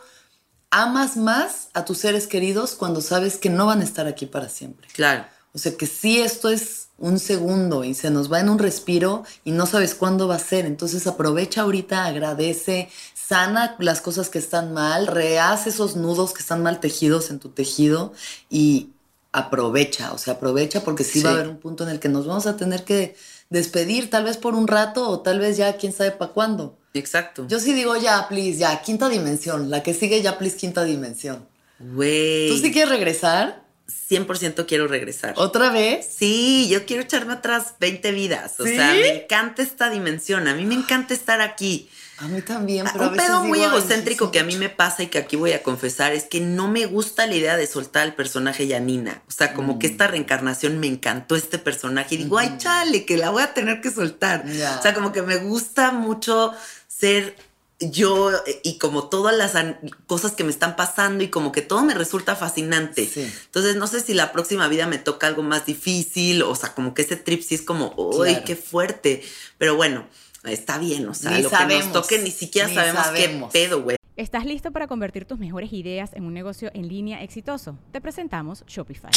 amas 0.71 1.17
más 1.17 1.67
a 1.73 1.83
tus 1.83 1.97
seres 1.97 2.25
queridos 2.25 2.75
cuando 2.75 3.01
sabes 3.01 3.37
que 3.37 3.49
no 3.49 3.65
van 3.65 3.81
a 3.81 3.83
estar 3.83 4.07
aquí 4.07 4.27
para 4.27 4.47
siempre. 4.47 4.87
Claro. 4.93 5.25
O 5.53 5.57
sea 5.59 5.75
que 5.75 5.87
sí 5.87 6.19
esto 6.19 6.49
es 6.49 6.87
un 6.97 7.19
segundo 7.19 7.83
y 7.83 7.95
se 7.95 8.11
nos 8.11 8.31
va 8.31 8.39
en 8.39 8.47
un 8.47 8.59
respiro 8.59 9.23
y 9.43 9.51
no 9.51 9.65
sabes 9.65 9.93
cuándo 9.93 10.29
va 10.29 10.35
a 10.35 10.39
ser. 10.39 10.65
Entonces 10.65 11.05
aprovecha 11.05 11.63
ahorita, 11.63 12.05
agradece, 12.05 12.89
sana 13.27 13.75
las 13.79 14.01
cosas 14.01 14.29
que 14.29 14.39
están 14.39 14.73
mal, 14.73 15.07
rehace 15.07 15.69
esos 15.69 15.95
nudos 15.95 16.33
que 16.33 16.41
están 16.41 16.63
mal 16.63 16.79
tejidos 16.79 17.29
en 17.29 17.39
tu 17.39 17.49
tejido 17.49 18.13
y 18.49 18.89
aprovecha, 19.31 20.13
o 20.13 20.17
sea, 20.17 20.35
aprovecha 20.35 20.83
porque 20.83 21.03
sí, 21.03 21.21
va 21.21 21.31
a 21.31 21.33
haber 21.33 21.49
un 21.49 21.57
punto 21.57 21.83
en 21.83 21.89
el 21.89 21.99
que 21.99 22.09
nos 22.09 22.25
vamos 22.25 22.47
a 22.47 22.57
tener 22.57 22.83
que 22.83 23.15
despedir, 23.49 24.09
tal 24.09 24.23
vez 24.23 24.37
por 24.37 24.55
un 24.55 24.67
rato 24.67 25.09
o 25.09 25.19
tal 25.19 25.39
vez 25.39 25.57
ya 25.57 25.77
quién 25.77 25.93
sabe 25.93 26.11
para 26.11 26.31
cuándo. 26.31 26.77
Exacto. 26.93 27.45
Yo 27.47 27.59
sí 27.59 27.73
digo 27.73 27.95
ya, 27.97 28.27
please, 28.27 28.57
ya, 28.57 28.81
quinta 28.81 29.09
dimensión, 29.09 29.69
la 29.69 29.83
que 29.83 29.93
sigue 29.93 30.21
ya, 30.21 30.37
please, 30.37 30.57
quinta 30.57 30.83
dimensión. 30.83 31.45
Güey. 31.79 32.49
¿Tú 32.49 32.57
sí 32.57 32.71
quieres 32.71 32.89
regresar? 32.89 33.67
100% 34.09 34.65
quiero 34.65 34.87
regresar. 34.87 35.33
¿Otra 35.37 35.69
vez? 35.69 36.07
Sí, 36.09 36.67
yo 36.69 36.85
quiero 36.85 37.03
echarme 37.03 37.33
otras 37.33 37.75
20 37.79 38.11
vidas. 38.11 38.59
O 38.59 38.65
¿Sí? 38.65 38.75
sea, 38.75 38.93
me 38.93 39.23
encanta 39.23 39.61
esta 39.61 39.89
dimensión. 39.89 40.47
A 40.47 40.55
mí 40.55 40.65
me 40.65 40.75
encanta 40.75 41.13
estar 41.13 41.41
aquí. 41.41 41.89
A 42.19 42.27
mí 42.27 42.41
también, 42.41 42.85
pero 42.91 43.05
a 43.05 43.07
Un 43.09 43.13
veces 43.13 43.27
pedo 43.29 43.43
muy 43.43 43.59
digo, 43.59 43.71
ay, 43.71 43.77
egocéntrico 43.77 44.25
sí, 44.25 44.31
que 44.31 44.39
a 44.39 44.43
mí 44.43 44.55
me 44.57 44.69
pasa 44.69 45.03
y 45.03 45.07
que 45.07 45.19
aquí 45.19 45.35
voy 45.35 45.51
a 45.51 45.61
confesar 45.61 46.13
es 46.13 46.23
que 46.23 46.39
no 46.41 46.67
me 46.67 46.85
gusta 46.87 47.27
la 47.27 47.35
idea 47.35 47.57
de 47.57 47.67
soltar 47.67 48.03
al 48.03 48.15
personaje 48.15 48.65
Yanina. 48.67 49.21
O 49.27 49.31
sea, 49.31 49.53
como 49.53 49.75
Mm. 49.75 49.79
que 49.79 49.87
esta 49.87 50.07
reencarnación 50.07 50.79
me 50.79 50.87
encantó 50.87 51.35
este 51.35 51.59
personaje 51.59 52.15
y 52.15 52.17
digo, 52.19 52.37
ay, 52.39 52.55
chale, 52.57 53.05
que 53.05 53.17
la 53.17 53.29
voy 53.29 53.43
a 53.43 53.53
tener 53.53 53.81
que 53.81 53.91
soltar. 53.91 54.45
O 54.47 54.81
sea, 54.81 54.93
como 54.95 55.11
que 55.11 55.21
me 55.21 55.37
gusta 55.37 55.91
mucho 55.91 56.53
ser 56.87 57.35
yo 57.79 58.31
eh, 58.31 58.61
y 58.63 58.79
como 58.79 59.07
todas 59.07 59.35
las 59.37 59.53
cosas 60.07 60.31
que 60.31 60.43
me 60.43 60.49
están 60.49 60.75
pasando 60.75 61.23
y 61.23 61.27
como 61.27 61.51
que 61.51 61.61
todo 61.61 61.83
me 61.83 61.93
resulta 61.93 62.35
fascinante. 62.35 63.05
Sí. 63.07 63.31
Entonces, 63.45 63.75
no 63.75 63.85
sé 63.85 63.99
si 63.99 64.15
la 64.15 64.31
próxima 64.31 64.67
vida 64.67 64.87
me 64.87 64.97
toca 64.97 65.27
algo 65.27 65.43
más 65.43 65.67
difícil, 65.67 66.41
o 66.41 66.55
sea, 66.55 66.73
como 66.73 66.95
que 66.95 67.03
ese 67.03 67.15
trip 67.17 67.43
sí 67.43 67.53
es 67.53 67.61
como, 67.61 67.93
Claro. 67.95 68.41
qué 68.43 68.55
fuerte. 68.55 69.23
Pero 69.59 69.75
bueno, 69.75 70.07
está 70.51 70.77
bien, 70.77 71.07
o 71.07 71.13
sea, 71.13 71.31
Ni 71.31 71.43
lo 71.43 71.49
sabemos, 71.49 71.85
que 71.87 71.93
nos 71.93 72.01
toque 72.01 72.19
ni 72.19 72.31
siquiera 72.31 72.67
ni 72.67 72.75
sabemos, 72.75 73.03
sabemos. 73.03 73.51
qué 73.51 73.59
pedo, 73.65 73.81
güey. 73.83 73.97
¿Estás 74.15 74.45
listo 74.45 74.71
para 74.71 74.87
convertir 74.87 75.25
tus 75.25 75.37
mejores 75.37 75.71
ideas 75.73 76.11
en 76.13 76.25
un 76.25 76.33
negocio 76.33 76.71
en 76.73 76.87
línea 76.87 77.21
exitoso? 77.21 77.77
Te 77.91 78.01
presentamos 78.01 78.63
Shopify. 78.65 79.11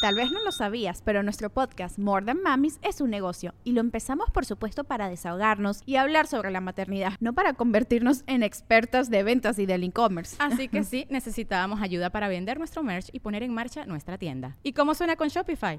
Tal 0.00 0.16
vez 0.16 0.32
no 0.32 0.42
lo 0.42 0.50
sabías, 0.50 1.00
pero 1.04 1.22
nuestro 1.22 1.48
podcast 1.48 1.96
More 1.96 2.26
Than 2.26 2.42
Mamis 2.42 2.80
es 2.82 3.00
un 3.00 3.10
negocio 3.10 3.54
y 3.62 3.70
lo 3.70 3.80
empezamos 3.80 4.30
por 4.30 4.44
supuesto 4.44 4.82
para 4.82 5.08
desahogarnos 5.08 5.82
y 5.86 5.94
hablar 5.94 6.26
sobre 6.26 6.50
la 6.50 6.60
maternidad, 6.60 7.12
no 7.20 7.34
para 7.34 7.52
convertirnos 7.52 8.24
en 8.26 8.42
expertas 8.42 9.10
de 9.10 9.22
ventas 9.22 9.60
y 9.60 9.66
del 9.66 9.84
e-commerce. 9.84 10.34
Así 10.40 10.66
que 10.66 10.82
sí, 10.84 11.06
necesitábamos 11.08 11.80
ayuda 11.82 12.10
para 12.10 12.26
vender 12.26 12.58
nuestro 12.58 12.82
merch 12.82 13.10
y 13.12 13.20
poner 13.20 13.44
en 13.44 13.54
marcha 13.54 13.86
nuestra 13.86 14.18
tienda. 14.18 14.56
¿Y 14.64 14.72
cómo 14.72 14.94
suena 14.94 15.14
con 15.14 15.28
Shopify? 15.28 15.78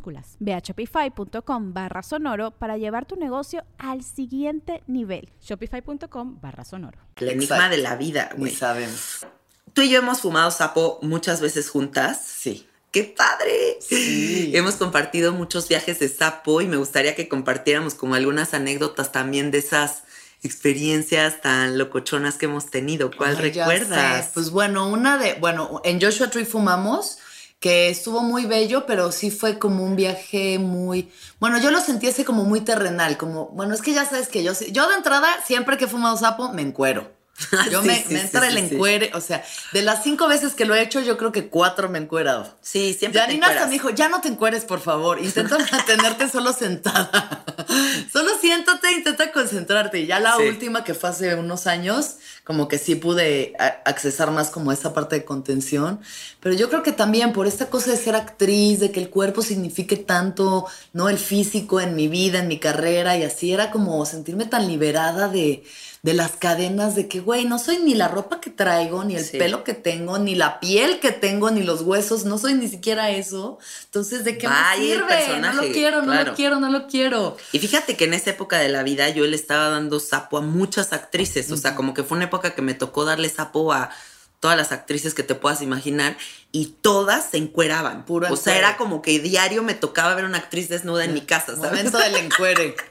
Ve 0.39 0.53
a 0.53 0.59
shopify.com 0.59 1.73
barra 1.73 2.03
sonoro 2.03 2.51
para 2.51 2.77
llevar 2.77 3.05
tu 3.05 3.15
negocio 3.15 3.63
al 3.77 4.03
siguiente 4.03 4.83
nivel. 4.87 5.29
Shopify.com 5.41 6.39
barra 6.41 6.63
sonoro. 6.65 6.99
El 7.17 7.29
enigma 7.29 7.55
Exacto. 7.55 7.75
de 7.75 7.81
la 7.81 7.95
vida, 7.95 8.29
güey. 8.37 8.53
sabemos. 8.53 9.25
Tú 9.73 9.81
y 9.83 9.89
yo 9.89 9.99
hemos 9.99 10.21
fumado 10.21 10.51
sapo 10.51 10.99
muchas 11.01 11.41
veces 11.41 11.69
juntas. 11.69 12.21
Sí. 12.25 12.67
¡Qué 12.91 13.05
padre! 13.05 13.77
Sí. 13.79 14.51
Hemos 14.53 14.75
compartido 14.75 15.31
muchos 15.31 15.69
viajes 15.69 15.99
de 15.99 16.09
sapo 16.09 16.59
y 16.59 16.67
me 16.67 16.75
gustaría 16.75 17.15
que 17.15 17.29
compartiéramos 17.29 17.93
como 17.95 18.15
algunas 18.15 18.53
anécdotas 18.53 19.13
también 19.13 19.49
de 19.49 19.59
esas 19.59 20.03
experiencias 20.43 21.39
tan 21.39 21.77
locochonas 21.77 22.35
que 22.35 22.47
hemos 22.47 22.65
tenido. 22.69 23.09
¿Cuál 23.15 23.37
Ay, 23.37 23.51
recuerdas? 23.51 24.31
Pues 24.33 24.49
bueno, 24.49 24.89
una 24.89 25.17
de, 25.17 25.35
bueno, 25.35 25.81
en 25.85 26.01
Joshua 26.01 26.29
Tree 26.29 26.43
fumamos, 26.45 27.19
que 27.61 27.89
estuvo 27.89 28.23
muy 28.23 28.47
bello, 28.47 28.87
pero 28.87 29.11
sí 29.11 29.29
fue 29.29 29.59
como 29.59 29.83
un 29.83 29.95
viaje 29.95 30.57
muy, 30.57 31.11
bueno, 31.39 31.59
yo 31.59 31.69
lo 31.69 31.79
sentí 31.79 32.07
ese 32.07 32.25
como 32.25 32.43
muy 32.43 32.61
terrenal, 32.61 33.17
como, 33.17 33.49
bueno, 33.49 33.75
es 33.75 33.83
que 33.83 33.93
ya 33.93 34.03
sabes 34.03 34.29
que 34.29 34.43
yo, 34.43 34.53
yo 34.71 34.89
de 34.89 34.95
entrada, 34.95 35.29
siempre 35.45 35.77
que 35.77 35.85
he 35.85 35.87
fumado 35.87 36.17
sapo, 36.17 36.51
me 36.51 36.63
encuero. 36.63 37.20
Yo 37.71 37.81
Sí, 37.81 37.87
me, 37.87 38.03
sí, 38.03 38.13
me 38.13 38.21
entra 38.21 38.41
sí, 38.41 38.47
el 38.47 38.57
encuere, 38.57 39.11
o 39.13 39.21
sea, 39.21 39.43
de 39.73 39.81
las 39.81 40.03
cinco 40.03 40.27
veces 40.27 40.53
que 40.53 40.65
lo 40.65 40.75
he 40.75 40.81
hecho, 40.81 40.99
yo 40.99 41.17
creo 41.17 41.31
que 41.31 41.47
cuatro 41.47 41.89
me 41.89 41.97
he 41.97 42.01
encuerado. 42.01 42.57
Sí, 42.61 42.93
siempre 42.93 43.21
Janina 43.21 43.47
hasta 43.47 43.65
me 43.65 43.71
dijo, 43.71 43.89
ya 43.89 44.09
no 44.09 44.21
te 44.21 44.27
encueres, 44.27 44.65
por 44.65 44.79
favor. 44.79 45.19
Intenta 45.19 45.57
mantenerte 45.71 46.29
solo 46.29 46.53
sentada. 46.53 47.43
solo 48.11 48.31
siéntate, 48.39 48.91
intenta 48.91 49.31
concentrarte. 49.31 49.99
Y 49.99 50.07
ya 50.07 50.19
la 50.19 50.37
última, 50.37 50.83
que 50.83 50.93
fue 50.93 51.09
hace 51.09 51.35
unos 51.35 51.67
años, 51.67 52.17
como 52.43 52.67
que 52.67 52.77
sí 52.77 52.95
pude 52.95 53.53
accesar 53.85 54.31
más 54.31 54.49
como 54.49 54.71
esa 54.71 54.93
parte 54.93 55.15
de 55.15 55.25
contención. 55.25 55.99
Pero 56.39 56.55
yo 56.55 56.69
creo 56.69 56.83
que 56.83 56.91
también 56.91 57.33
por 57.33 57.47
esta 57.47 57.69
cosa 57.69 57.91
de 57.91 57.97
ser 57.97 58.15
actriz, 58.15 58.79
de 58.79 58.91
que 58.91 58.99
el 58.99 59.09
cuerpo 59.09 59.41
signifique 59.41 59.97
tanto, 59.97 60.65
¿no? 60.93 61.09
El 61.09 61.17
físico 61.17 61.79
en 61.79 61.95
mi 61.95 62.07
vida, 62.07 62.39
en 62.39 62.47
mi 62.47 62.59
carrera, 62.59 63.17
y 63.17 63.23
así 63.23 63.51
era 63.51 63.71
como 63.71 64.05
sentirme 64.05 64.45
tan 64.45 64.67
liberada 64.67 65.27
de, 65.27 65.63
de 66.03 66.15
las 66.15 66.31
cadenas 66.31 66.95
de 66.95 67.07
que, 67.07 67.19
güey, 67.19 67.45
no 67.45 67.59
soy 67.59 67.77
ni 67.77 67.93
la 67.93 68.07
ropa 68.07 68.41
que 68.41 68.49
traigo, 68.49 69.03
ni 69.03 69.15
el 69.15 69.23
Sí. 69.23 69.37
pelo 69.37 69.63
que 69.63 69.75
tengo, 69.75 70.17
ni 70.17 70.33
la 70.33 70.59
piel 70.59 70.99
que 70.99 71.11
tengo, 71.11 71.51
ni 71.51 71.61
los 71.61 71.81
huesos, 71.83 72.25
no 72.25 72.39
soy 72.39 72.55
ni 72.55 72.67
siquiera 72.67 73.11
eso. 73.11 73.59
Entonces, 73.85 74.23
¿de 74.23 74.35
qué 74.39 74.47
Vaya 74.47 74.79
me 74.79 74.83
sirve? 75.25 75.39
No 75.39 75.53
lo 75.53 75.61
quiero, 75.71 75.99
no 75.99 76.05
claro. 76.11 76.31
lo 76.31 76.35
quiero, 76.35 76.59
no 76.59 76.69
lo 76.71 76.87
quiero. 76.87 77.37
Y 77.51 77.59
fíjate 77.59 77.95
que 77.95 78.05
en 78.05 78.15
esa 78.15 78.31
época 78.31 78.57
de 78.57 78.69
la 78.69 78.81
vida 78.81 79.09
yo 79.09 79.27
le 79.27 79.35
estaba 79.35 79.69
dando 79.69 79.99
sapo 79.99 80.39
a 80.39 80.41
muchas 80.41 80.91
actrices. 80.91 81.51
O 81.51 81.57
sea, 81.57 81.75
como 81.75 81.93
que 81.93 82.03
fue 82.03 82.15
una 82.15 82.25
época 82.25 82.55
que 82.55 82.63
me 82.63 82.73
tocó 82.73 83.05
darle 83.05 83.29
sapo 83.29 83.71
a 83.71 83.91
todas 84.39 84.57
las 84.57 84.71
actrices 84.71 85.13
que 85.13 85.21
te 85.21 85.35
puedas 85.35 85.61
imaginar 85.61 86.17
y 86.51 86.73
todas 86.81 87.27
se 87.29 87.37
encueraban. 87.37 88.05
Puro 88.07 88.25
o 88.25 88.35
sea, 88.35 88.53
encuere. 88.53 88.57
era 88.69 88.77
como 88.77 89.03
que 89.03 89.19
diario 89.19 89.61
me 89.61 89.75
tocaba 89.75 90.15
ver 90.15 90.25
una 90.25 90.39
actriz 90.39 90.67
desnuda 90.67 91.05
en 91.05 91.13
mi 91.13 91.21
casa, 91.21 91.55
¿sabes? 91.55 91.69
Momento 91.69 91.99
del 91.99 92.15
encuere. 92.15 92.75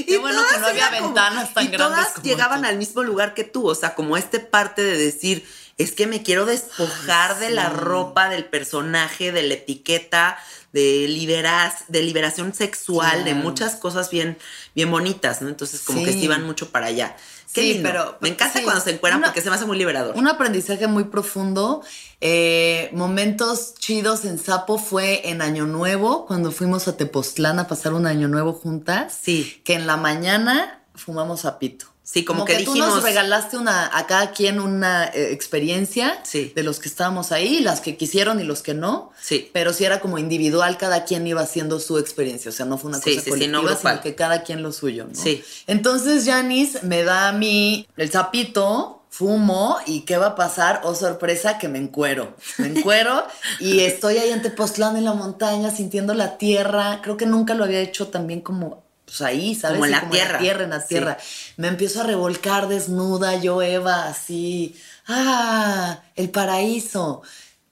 Y 0.00 0.04
Qué 0.04 0.18
bueno 0.18 0.42
que 0.50 0.58
no 0.58 0.66
había 0.66 0.90
ventanas 0.90 1.54
tan 1.54 1.64
y 1.64 1.68
grandes 1.68 1.96
todas 1.96 2.12
como 2.12 2.24
llegaban 2.24 2.64
al 2.64 2.76
mismo 2.78 3.02
lugar 3.02 3.34
que 3.34 3.44
tú, 3.44 3.68
o 3.68 3.74
sea, 3.74 3.94
como 3.94 4.16
este 4.16 4.40
parte 4.40 4.82
de 4.82 4.96
decir, 4.96 5.46
es 5.78 5.92
que 5.92 6.06
me 6.06 6.22
quiero 6.22 6.44
despojar 6.46 7.38
de 7.38 7.50
la 7.50 7.70
ropa, 7.70 8.28
del 8.28 8.44
personaje, 8.44 9.32
de 9.32 9.42
la 9.42 9.54
etiqueta, 9.54 10.38
de 10.72 11.06
liberas, 11.08 11.84
de 11.88 12.02
liberación 12.02 12.54
sexual, 12.54 13.24
de 13.24 13.34
muchas 13.34 13.76
cosas 13.76 14.10
bien, 14.10 14.36
bien 14.74 14.90
bonitas, 14.90 15.42
¿no? 15.42 15.48
Entonces, 15.48 15.80
como 15.80 16.04
que 16.04 16.12
sí 16.12 16.28
van 16.28 16.44
mucho 16.44 16.70
para 16.70 16.86
allá. 16.86 17.16
Qué 17.52 17.62
Sí, 17.62 17.72
lindo. 17.74 17.88
pero- 17.88 18.16
me 18.20 18.28
encanta 18.28 18.58
sí, 18.60 18.64
cuando 18.64 18.80
se 18.82 18.90
encueran 18.92 19.18
una- 19.18 19.28
porque 19.28 19.40
se 19.42 19.50
me 19.50 19.56
hace 19.56 19.64
muy 19.66 19.76
liberador. 19.76 20.16
Un 20.16 20.28
aprendizaje 20.28 20.86
muy 20.86 21.04
profundo. 21.04 21.82
Eh, 22.20 22.90
momentos 22.92 23.74
chidos 23.74 24.24
en 24.24 24.38
Sapo 24.38 24.78
fue 24.78 25.28
en 25.30 25.42
Año 25.42 25.66
Nuevo, 25.66 26.26
cuando 26.26 26.52
fuimos 26.52 26.86
a 26.86 26.96
Tepoztlán 26.96 27.58
a 27.58 27.66
pasar 27.66 27.92
un 27.94 28.06
Año 28.06 28.28
Nuevo 28.28 28.52
juntas. 28.52 29.18
Sí. 29.20 29.60
Que 29.64 29.74
en 29.74 29.86
la 29.88 29.96
mañana 29.96 30.82
fumamos 30.94 31.40
sapito. 31.40 31.86
Sí, 32.12 32.24
como 32.24 32.44
que 32.44 32.54
tú 32.64 32.72
dijimos- 32.72 32.94
nos 32.96 33.02
regalaste 33.04 33.56
una, 33.56 33.96
a 33.96 34.06
cada 34.06 34.32
quien 34.32 34.58
una 34.58 35.04
eh, 35.06 35.30
experiencia 35.32 36.18
Sí. 36.24 36.52
de 36.56 36.62
los 36.64 36.80
que 36.80 36.88
estábamos 36.88 37.30
ahí, 37.30 37.60
las 37.60 37.80
que 37.80 37.96
quisieron 37.96 38.40
y 38.40 38.44
los 38.44 38.62
que 38.62 38.74
no. 38.74 39.12
Sí. 39.20 39.48
Pero 39.52 39.72
sí 39.72 39.84
era 39.84 40.00
como 40.00 40.18
individual, 40.18 40.76
cada 40.76 41.04
quien 41.04 41.24
iba 41.26 41.40
haciendo 41.42 41.78
su 41.78 41.98
experiencia. 41.98 42.48
O 42.48 42.52
sea, 42.52 42.66
no 42.66 42.78
fue 42.78 42.88
una 42.90 42.98
Sí, 42.98 43.10
cosa 43.14 43.24
sí, 43.24 43.30
colectiva, 43.30 43.52
no 43.52 43.62
grupal. 43.62 43.92
sino 43.94 44.02
que 44.02 44.14
cada 44.16 44.42
quien 44.42 44.62
lo 44.62 44.72
suyo, 44.72 45.06
¿no? 45.06 45.14
Sí. 45.14 45.44
Entonces 45.68 46.24
Janice 46.24 46.80
me 46.82 47.04
da 47.04 47.28
a 47.28 47.32
mí 47.32 47.86
el 47.96 48.10
sapito, 48.10 48.96
fumo 49.08 49.76
y 49.86 50.00
¿qué 50.02 50.16
va 50.16 50.26
a 50.28 50.34
pasar? 50.36 50.80
Oh, 50.84 50.94
sorpresa, 50.94 51.58
que 51.58 51.68
me 51.68 51.78
encuero. 51.78 52.34
Me 52.58 52.68
encuero 52.68 53.24
y 53.60 53.80
estoy 53.80 54.18
ahí 54.18 54.30
en 54.30 54.40
Tepoztlán 54.42 54.96
en 54.96 55.04
la 55.04 55.14
montaña 55.14 55.70
sintiendo 55.70 56.14
la 56.14 56.38
tierra. 56.38 57.00
Creo 57.02 57.16
que 57.16 57.26
nunca 57.26 57.54
lo 57.54 57.64
había 57.64 57.80
hecho 57.80 58.08
también 58.08 58.40
como 58.40 58.82
pues 59.10 59.20
ahí, 59.22 59.54
¿sabes? 59.54 59.76
Como 59.76 59.86
en 59.86 59.90
la 59.92 60.08
tierra. 60.08 60.38
tierra, 60.38 60.64
en 60.64 60.70
la 60.70 60.80
Sí. 60.80 60.88
tierra. 60.88 61.18
Me 61.56 61.68
empiezo 61.68 62.00
a 62.00 62.04
revolcar 62.04 62.68
desnuda, 62.68 63.34
yo 63.36 63.60
Eva, 63.62 64.06
así. 64.06 64.76
¡Ah! 65.06 66.00
El 66.16 66.30
paraíso. 66.30 67.22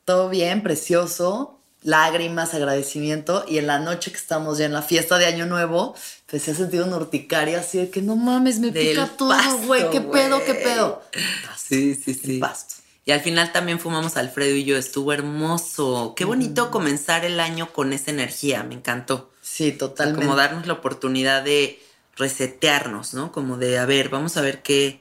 Todo 0.04 0.28
bien, 0.28 0.62
precioso. 0.62 1.54
lágrimas, 1.84 2.54
agradecimiento. 2.54 3.44
Y 3.48 3.58
en 3.58 3.68
la 3.68 3.78
noche 3.78 4.10
que 4.10 4.16
estamos 4.18 4.58
ya 4.58 4.64
en 4.66 4.72
la 4.72 4.82
fiesta 4.82 5.16
de 5.16 5.26
Año 5.26 5.46
Nuevo, 5.46 5.94
pues 6.26 6.42
se 6.42 6.50
ha 6.50 6.54
sentido 6.54 6.84
una 6.84 6.96
urticaria 6.96 7.60
así 7.60 7.78
de 7.78 7.88
que 7.88 8.02
no 8.02 8.16
mames, 8.16 8.58
me 8.58 8.72
Del 8.72 8.88
pica 8.88 9.06
todo, 9.16 9.32
güey. 9.64 9.88
¿Qué 9.90 10.00
pedo, 10.00 10.44
qué 10.44 10.54
pedo? 10.54 11.02
Sí, 11.56 11.94
sí, 11.94 12.14
sí. 12.14 12.34
El 12.34 12.40
pasto. 12.40 12.74
Y 13.04 13.12
al 13.12 13.20
final 13.20 13.52
también 13.52 13.78
fumamos 13.78 14.16
Alfredo 14.16 14.56
y 14.56 14.64
yo, 14.64 14.76
estuvo 14.76 15.12
hermoso. 15.12 16.14
Qué 16.16 16.24
bonito 16.24 16.70
comenzar 16.72 17.24
el 17.24 17.38
año 17.40 17.72
con 17.72 17.92
esa 17.92 18.10
energía, 18.10 18.64
me 18.64 18.74
encantó. 18.74 19.30
Sí, 19.58 19.72
totalmente. 19.72 20.24
Como 20.24 20.36
darnos 20.36 20.68
la 20.68 20.74
oportunidad 20.74 21.42
de 21.42 21.80
resetearnos, 22.16 23.12
¿no? 23.12 23.32
Como 23.32 23.56
de, 23.56 23.76
a 23.78 23.86
ver, 23.86 24.08
vamos 24.08 24.36
a 24.36 24.40
ver 24.40 24.62
qué, 24.62 25.00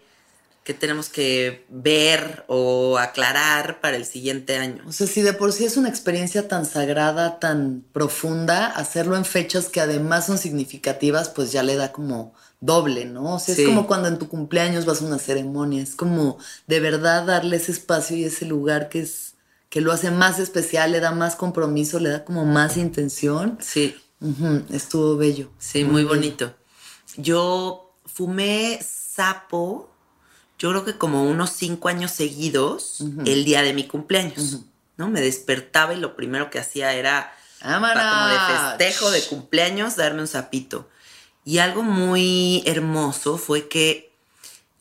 qué 0.63 0.73
tenemos 0.73 1.09
que 1.09 1.63
ver 1.69 2.43
o 2.47 2.97
aclarar 2.97 3.79
para 3.81 3.97
el 3.97 4.05
siguiente 4.05 4.57
año. 4.57 4.83
O 4.87 4.91
sea, 4.91 5.05
si 5.05 5.21
de 5.21 5.33
por 5.33 5.53
sí 5.53 5.63
es 5.63 5.77
una 5.77 5.89
experiencia 5.89 6.47
tan 6.47 6.65
sagrada, 6.65 7.37
tan 7.37 7.83
profunda, 7.93 8.65
hacerlo 8.65 9.15
en 9.15 9.25
fechas 9.25 9.67
que 9.69 9.79
además 9.79 10.25
son 10.25 10.39
significativas, 10.39 11.29
pues 11.29 11.51
ya 11.51 11.61
le 11.61 11.75
da 11.75 11.91
como 11.91 12.33
doble, 12.59 13.05
¿no? 13.05 13.35
O 13.35 13.39
sea, 13.39 13.53
Sí. 13.53 13.61
es 13.61 13.67
como 13.67 13.85
cuando 13.85 14.07
en 14.07 14.17
tu 14.17 14.27
cumpleaños 14.27 14.85
vas 14.87 15.03
a 15.03 15.05
una 15.05 15.19
ceremonia, 15.19 15.83
es 15.83 15.93
como 15.95 16.39
de 16.65 16.79
verdad 16.79 17.27
darle 17.27 17.57
ese 17.57 17.73
espacio 17.73 18.17
y 18.17 18.23
ese 18.23 18.45
lugar 18.45 18.89
que 18.89 19.01
es 19.01 19.35
que 19.69 19.81
lo 19.81 19.91
hace 19.91 20.09
más 20.09 20.39
especial, 20.39 20.93
le 20.93 20.99
da 20.99 21.11
más 21.11 21.35
compromiso, 21.35 21.99
le 21.99 22.09
da 22.09 22.25
como 22.25 22.43
más 22.45 22.77
intención. 22.77 23.59
Sí, 23.61 23.95
Estuvo 24.71 25.17
bello. 25.17 25.49
sí, 25.59 25.83
muy 25.83 26.03
bonito. 26.03 26.55
Yo 27.17 27.93
fumé 28.05 28.79
sapo, 28.81 29.89
yo 30.57 30.71
creo 30.71 30.85
que 30.85 30.97
como 30.97 31.23
unos 31.23 31.51
cinco 31.51 31.89
años 31.89 32.11
seguidos, 32.11 33.03
el 33.25 33.45
día 33.45 33.61
de 33.61 33.73
mi 33.73 33.87
cumpleaños, 33.87 34.61
¿no? 34.97 35.09
Me 35.09 35.21
despertaba 35.21 35.93
y 35.93 35.99
lo 35.99 36.15
primero 36.15 36.49
que 36.49 36.59
hacía 36.59 36.93
era 36.93 37.33
para 37.59 38.11
como 38.11 38.27
de 38.27 38.59
festejo 38.77 39.11
de 39.11 39.23
cumpleaños 39.23 39.95
darme 39.95 40.21
un 40.21 40.27
sapito. 40.27 40.89
Y 41.45 41.59
algo 41.59 41.83
muy 41.83 42.63
hermoso 42.65 43.37
fue 43.37 43.67
que 43.67 44.11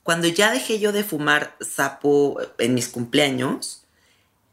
cuando 0.03 0.29
ya 0.29 0.51
dejé 0.51 0.79
yo 0.79 0.93
de 0.93 1.05
fumar 1.05 1.57
sapo 1.61 2.39
en 2.59 2.75
mis 2.75 2.89
cumpleaños, 2.89 3.83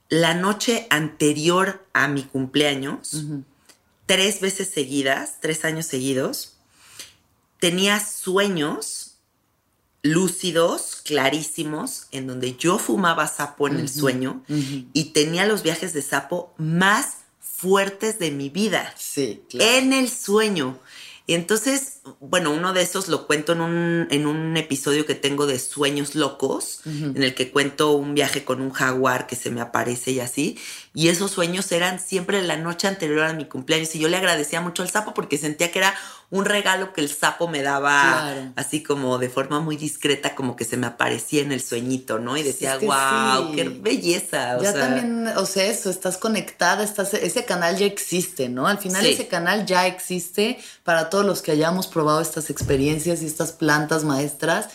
la 0.09 0.33
noche 0.33 0.87
anterior 0.89 1.85
a 1.93 2.07
mi 2.07 2.23
cumpleaños, 2.23 3.23
tres 4.13 4.41
veces 4.41 4.69
seguidas, 4.69 5.38
tres 5.41 5.65
años 5.65 5.88
seguidos, 5.88 6.54
tenía 7.60 7.99
sueños 7.99 9.15
lúcidos, 10.04 10.97
clarísimos, 11.04 12.08
en 12.12 12.28
donde 12.28 12.56
yo 12.56 12.78
fumaba 12.78 13.28
sapo 13.28 13.67
en 13.67 13.80
el 13.80 13.89
sueño 13.89 14.43
y 14.93 15.06
tenía 15.13 15.47
los 15.47 15.63
viajes 15.63 15.93
de 15.93 16.04
sapo 16.04 16.54
más 16.58 17.23
fuertes 17.39 18.19
de 18.19 18.30
mi 18.30 18.49
vida 18.49 18.93
Sí, 18.99 19.41
claro. 19.49 19.71
en 19.71 19.93
el 19.93 20.10
sueño. 20.10 20.78
Y 21.25 21.36
entonces, 21.36 22.01
bueno, 22.19 22.51
uno 22.51 22.73
de 22.73 22.81
esos 22.81 23.07
lo 23.07 23.27
cuento 23.27 23.53
en 23.53 23.62
un, 23.62 24.07
en 24.12 24.27
un 24.27 24.57
episodio 24.57 25.05
que 25.05 25.15
tengo 25.15 25.45
de 25.45 25.57
Sueños 25.57 26.15
Locos, 26.15 26.81
en 26.86 27.23
el 27.23 27.33
que 27.33 27.49
cuento 27.49 27.93
un 27.93 28.13
viaje 28.13 28.43
con 28.43 28.62
un 28.62 28.71
jaguar 28.71 29.25
que 29.25 29.38
se 29.38 29.49
me 29.49 29.62
aparece 29.62 30.12
y 30.12 30.19
así. 30.19 30.59
Y 30.93 31.07
esos 31.07 31.31
sueños 31.31 31.71
eran 31.71 32.01
siempre 32.01 32.41
la 32.41 32.57
noche 32.57 32.89
anterior 32.89 33.21
a 33.23 33.33
mi 33.33 33.45
cumpleaños. 33.45 33.95
Y 33.95 33.99
yo 33.99 34.09
le 34.09 34.17
agradecía 34.17 34.59
mucho 34.59 34.83
al 34.83 34.89
sapo 34.89 35.13
porque 35.13 35.38
sentía 35.38 35.71
que 35.71 35.79
era 35.79 35.95
un 36.33 36.45
regalo 36.45 36.93
que 36.93 37.01
el 37.01 37.09
sapo 37.09 37.47
me 37.47 37.61
daba 37.61 38.01
Claro. 38.01 38.53
así 38.55 38.81
como 38.81 39.19
de 39.19 39.29
forma 39.29 39.59
muy 39.59 39.77
discreta, 39.77 40.33
como 40.33 40.55
que 40.55 40.65
se 40.65 40.77
me 40.77 40.87
aparecía 40.87 41.43
en 41.43 41.51
el 41.51 41.61
sueñito, 41.61 42.17
¿no? 42.17 42.35
Y 42.35 42.41
Sí, 42.41 42.47
decía, 42.47 42.73
es 42.73 42.79
que 42.79 42.85
wow, 42.87 43.49
sí. 43.51 43.55
qué 43.55 43.69
belleza. 43.69 44.57
O 44.57 44.63
ya 44.63 44.71
sea, 44.71 44.81
también, 44.81 45.27
o 45.37 45.45
sea, 45.45 45.65
eso, 45.65 45.91
estás 45.91 46.17
conectada, 46.17 46.83
estás, 46.83 47.13
ese 47.13 47.45
canal 47.45 47.77
ya 47.77 47.85
existe, 47.85 48.49
¿no? 48.49 48.65
Al 48.67 48.79
final 48.79 49.03
Sí. 49.03 49.11
ese 49.11 49.27
canal 49.27 49.65
ya 49.67 49.85
existe 49.85 50.57
para 50.83 51.09
todos 51.11 51.23
los 51.23 51.41
que 51.43 51.51
hayamos 51.51 51.85
probado 51.85 52.19
estas 52.21 52.49
experiencias 52.49 53.21
y 53.21 53.27
estas 53.27 53.51
plantas 53.51 54.03
maestras. 54.03 54.69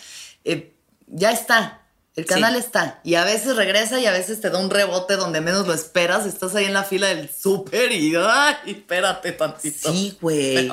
eh, 0.44 0.72
ya 1.08 1.32
está, 1.32 1.82
el 2.18 2.24
Sí. 2.24 2.28
canal 2.34 2.56
está. 2.56 2.98
Y 3.04 3.14
a 3.14 3.24
veces 3.24 3.54
regresa 3.56 4.00
y 4.00 4.06
a 4.06 4.10
veces 4.12 4.40
te 4.40 4.50
da 4.50 4.58
un 4.58 4.70
rebote 4.70 5.16
donde 5.16 5.40
menos 5.40 5.66
lo 5.66 5.72
esperas. 5.74 6.26
Estás 6.26 6.54
ahí 6.56 6.64
en 6.64 6.72
la 6.74 6.82
fila 6.82 7.06
del 7.08 7.30
súper 7.30 7.92
y, 7.92 8.14
ay, 8.16 8.54
espérate 8.66 9.32
tantito. 9.32 9.92
Sí, 9.92 10.18
güey. 10.20 10.68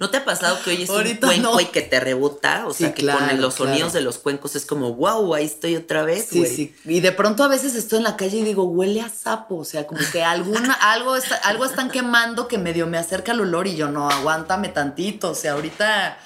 ¿No 0.00 0.10
te 0.10 0.16
ha 0.16 0.24
pasado 0.24 0.58
que 0.64 0.70
oyes 0.70 0.88
Ahorita 0.88 1.26
un 1.26 1.32
cuenco 1.34 1.52
no. 1.52 1.60
y 1.60 1.66
que 1.66 1.82
te 1.82 2.00
rebota? 2.00 2.66
O 2.66 2.72
Sí, 2.72 2.84
sea, 2.84 2.94
que 2.94 3.02
claro, 3.02 3.18
con 3.18 3.40
los 3.40 3.54
claro. 3.54 3.70
sonidos 3.70 3.92
de 3.92 4.00
los 4.00 4.18
cuencos 4.18 4.56
es 4.56 4.64
como, 4.64 4.94
wow, 4.94 5.34
ahí 5.34 5.44
estoy 5.44 5.76
otra 5.76 6.02
vez, 6.04 6.26
Sí, 6.30 6.38
güey. 6.38 6.56
sí. 6.56 6.74
Y 6.86 7.00
de 7.00 7.12
pronto 7.12 7.44
a 7.44 7.48
veces 7.48 7.74
estoy 7.74 7.98
en 7.98 8.04
la 8.04 8.16
calle 8.16 8.38
y 8.38 8.42
digo, 8.44 8.64
huele 8.64 9.00
a 9.02 9.10
sapo. 9.10 9.56
O 9.58 9.64
sea, 9.64 9.86
como 9.86 10.00
que 10.10 10.24
alguna, 10.24 10.72
algo, 10.80 11.16
está, 11.16 11.36
algo 11.36 11.64
están 11.66 11.90
quemando 11.90 12.48
que 12.48 12.56
medio 12.58 12.86
me 12.86 12.96
acerca 12.98 13.32
el 13.32 13.40
olor 13.42 13.66
y 13.66 13.76
yo 13.76 13.88
no, 13.88 14.08
aguántame 14.08 14.68
tantito. 14.68 15.30
O 15.30 15.34
sea, 15.34 15.52
ahorita 15.52 16.18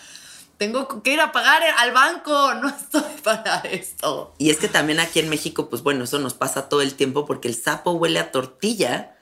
tengo 0.63 1.03
que 1.03 1.13
ir 1.15 1.21
a 1.21 1.33
pagar 1.33 1.61
al 1.79 1.91
banco. 1.91 2.55
No 2.55 2.69
estoy 2.69 3.03
para 3.25 3.59
esto. 3.63 4.33
Y 4.39 4.51
es 4.51 4.59
que 4.59 4.69
también 4.69 5.01
aquí 5.01 5.19
en 5.19 5.29
México, 5.29 5.69
pues 5.69 5.83
bueno, 5.83 6.05
eso 6.05 6.21
nos 6.21 6.35
pasa 6.35 6.69
todo 6.69 6.83
el 6.83 6.95
tiempo 6.95 7.27
porque 7.27 7.49
el 7.49 7.57
sapo 7.57 7.91
huele 7.93 8.21
a 8.21 8.31
tortilla. 8.31 9.17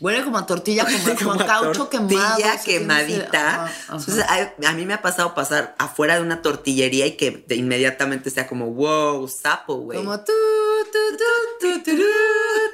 Huele 0.00 0.22
como 0.22 0.38
a 0.38 0.46
tortilla, 0.46 0.84
como, 0.84 1.16
como 1.16 1.32
a 1.32 1.46
caucho 1.46 1.88
quemado. 1.88 2.08
tortilla 2.10 2.60
quemadita. 2.64 3.48
ajá, 3.48 3.64
ajá. 3.64 3.96
Entonces, 3.96 4.24
a, 4.24 4.68
a 4.68 4.72
mí 4.72 4.86
me 4.86 4.94
ha 4.94 5.02
pasado 5.02 5.34
pasar 5.34 5.74
afuera 5.78 6.14
de 6.14 6.22
una 6.22 6.42
tortillería 6.42 7.06
y 7.06 7.16
que 7.16 7.44
de 7.46 7.56
inmediatamente 7.56 8.30
sea 8.30 8.46
como, 8.46 8.70
wow, 8.70 9.26
sapo, 9.26 9.76
güey. 9.76 9.98
Como 9.98 10.16
tú, 10.20 10.32
tú, 10.92 11.16
tú, 11.18 11.24
tú, 11.60 11.82
turú, 11.82 12.02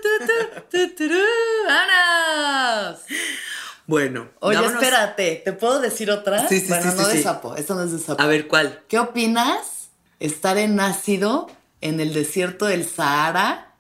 tú, 0.03 0.27
tú, 0.27 0.63
tú, 0.71 0.95
turú. 0.95 1.25
¡Vámonos! 1.67 3.01
Bueno, 3.91 4.29
Oye, 4.39 4.57
vámonos- 4.57 4.81
espérate, 4.81 5.43
¿te 5.45 5.53
puedo 5.53 5.81
decir 5.81 6.13
otra? 6.13 6.49
Sí, 6.49 6.61
sí, 6.61 6.69
bueno, 6.69 6.93
sí, 6.93 6.97
no 6.97 7.05
sí, 7.07 7.17
de 7.17 7.23
sapo, 7.25 7.57
esta 7.57 7.75
no 7.75 7.83
es 7.83 7.91
de 7.91 7.99
sapo. 7.99 8.23
A 8.23 8.27
ver, 8.29 8.47
¿cuál? 8.47 8.85
¿Qué 8.87 9.01
opinas 9.01 9.89
estar 10.21 10.59
en 10.59 10.79
ácido 10.79 11.49
en 11.81 11.99
el 11.99 12.15
desierto 12.15 12.67
del 12.67 12.89
Sahara 12.89 13.75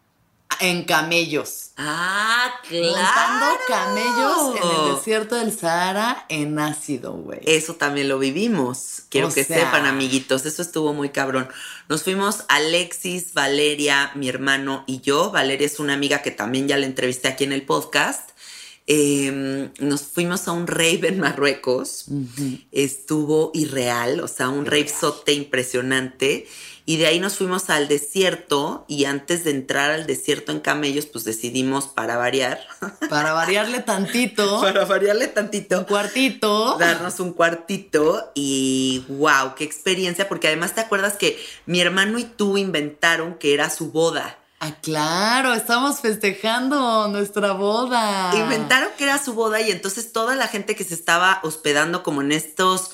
en 0.59 0.83
camellos? 0.83 1.71
Ah, 1.77 2.51
claro. 2.69 2.87
Montando 2.97 3.47
camellos 3.69 4.57
en 4.57 4.69
el 4.89 4.97
desierto 4.97 5.37
del 5.37 5.57
Sahara 5.57 6.27
en 6.29 6.59
ácido, 6.59 7.13
güey. 7.13 7.39
Eso 7.45 7.77
también 7.77 8.09
lo 8.09 8.19
vivimos. 8.19 9.03
Quiero 9.11 9.29
O 9.29 9.33
que 9.33 9.45
sea- 9.45 9.59
sepan, 9.61 9.87
amiguitos, 9.87 10.45
eso 10.45 10.61
estuvo 10.61 10.93
muy 10.93 11.11
cabrón. 11.11 11.49
Nos 11.89 12.03
fuimos 12.03 12.43
Alexis, 12.49 13.33
Valeria, 13.33 14.11
mi 14.17 14.29
hermano 14.29 14.83
y 14.89 15.01
yo. 15.03 15.31
Valeria 15.31 15.67
es 15.67 15.79
una 15.79 15.95
amiga 15.95 16.21
que 16.21 16.33
también 16.33 16.67
ya 16.67 16.77
la 16.77 16.87
entrevisté 16.87 17.29
aquí 17.29 17.45
en 17.45 17.53
el 17.53 17.63
podcast. 17.63 18.31
Eh, 18.93 19.71
nos 19.79 20.03
fuimos 20.03 20.49
a 20.49 20.53
un 20.53 20.67
rave 20.67 21.07
en 21.07 21.21
Marruecos. 21.21 22.07
Estuvo 22.73 23.53
irreal, 23.55 24.19
o 24.19 24.27
sea, 24.27 24.49
un 24.49 24.67
rave 24.67 24.89
sote 24.89 25.33
impresionante. 25.33 26.49
Y 26.87 26.97
de 26.97 27.07
ahí 27.07 27.21
nos 27.21 27.37
fuimos 27.37 27.71
al 27.71 27.87
desierto 27.87 28.85
y 28.89 29.05
antes 29.05 29.45
de 29.45 29.53
entrar 29.53 29.93
al 29.93 30.09
desierto 30.09 30.51
en 30.51 30.59
camellos, 30.59 31.07
pues 31.07 31.25
decidimos 31.25 31.87
para 31.87 32.17
variar, 32.17 32.59
Para 33.09 33.33
variarle 33.33 33.79
tantito, 33.79 34.61
para 34.61 34.85
variarle 34.87 35.27
un 35.27 35.35
tantito, 35.35 35.87
cuartito. 35.87 36.77
darnos 36.79 37.21
un 37.21 37.33
cuartito 37.33 38.33
y 38.35 39.05
wow, 39.09 39.55
qué 39.57 39.63
experiencia, 39.63 40.29
porque 40.29 40.49
además 40.49 40.75
te 40.75 40.81
acuerdas 40.81 41.15
que 41.15 41.39
mi 41.65 41.81
hermano 41.81 42.19
y 42.19 42.25
tú 42.25 42.59
inventaron 42.59 43.35
que 43.35 43.55
era 43.55 43.71
su 43.71 43.93
boda. 43.93 44.40
Ah, 44.63 44.77
claro, 44.83 45.55
estamos 45.55 46.01
festejando 46.01 47.09
nuestra 47.09 47.53
boda. 47.53 48.31
Inventaron 48.37 48.91
que 48.99 49.05
era 49.05 49.17
su 49.17 49.33
boda 49.33 49.59
y 49.63 49.71
entonces 49.71 50.13
toda 50.13 50.37
la 50.37 50.49
gente 50.49 50.77
que 50.77 50.85
se 50.85 50.93
estaba 50.93 51.41
hospedando 51.43 52.03
como 52.03 52.21
en 52.21 52.31
estos 52.31 52.91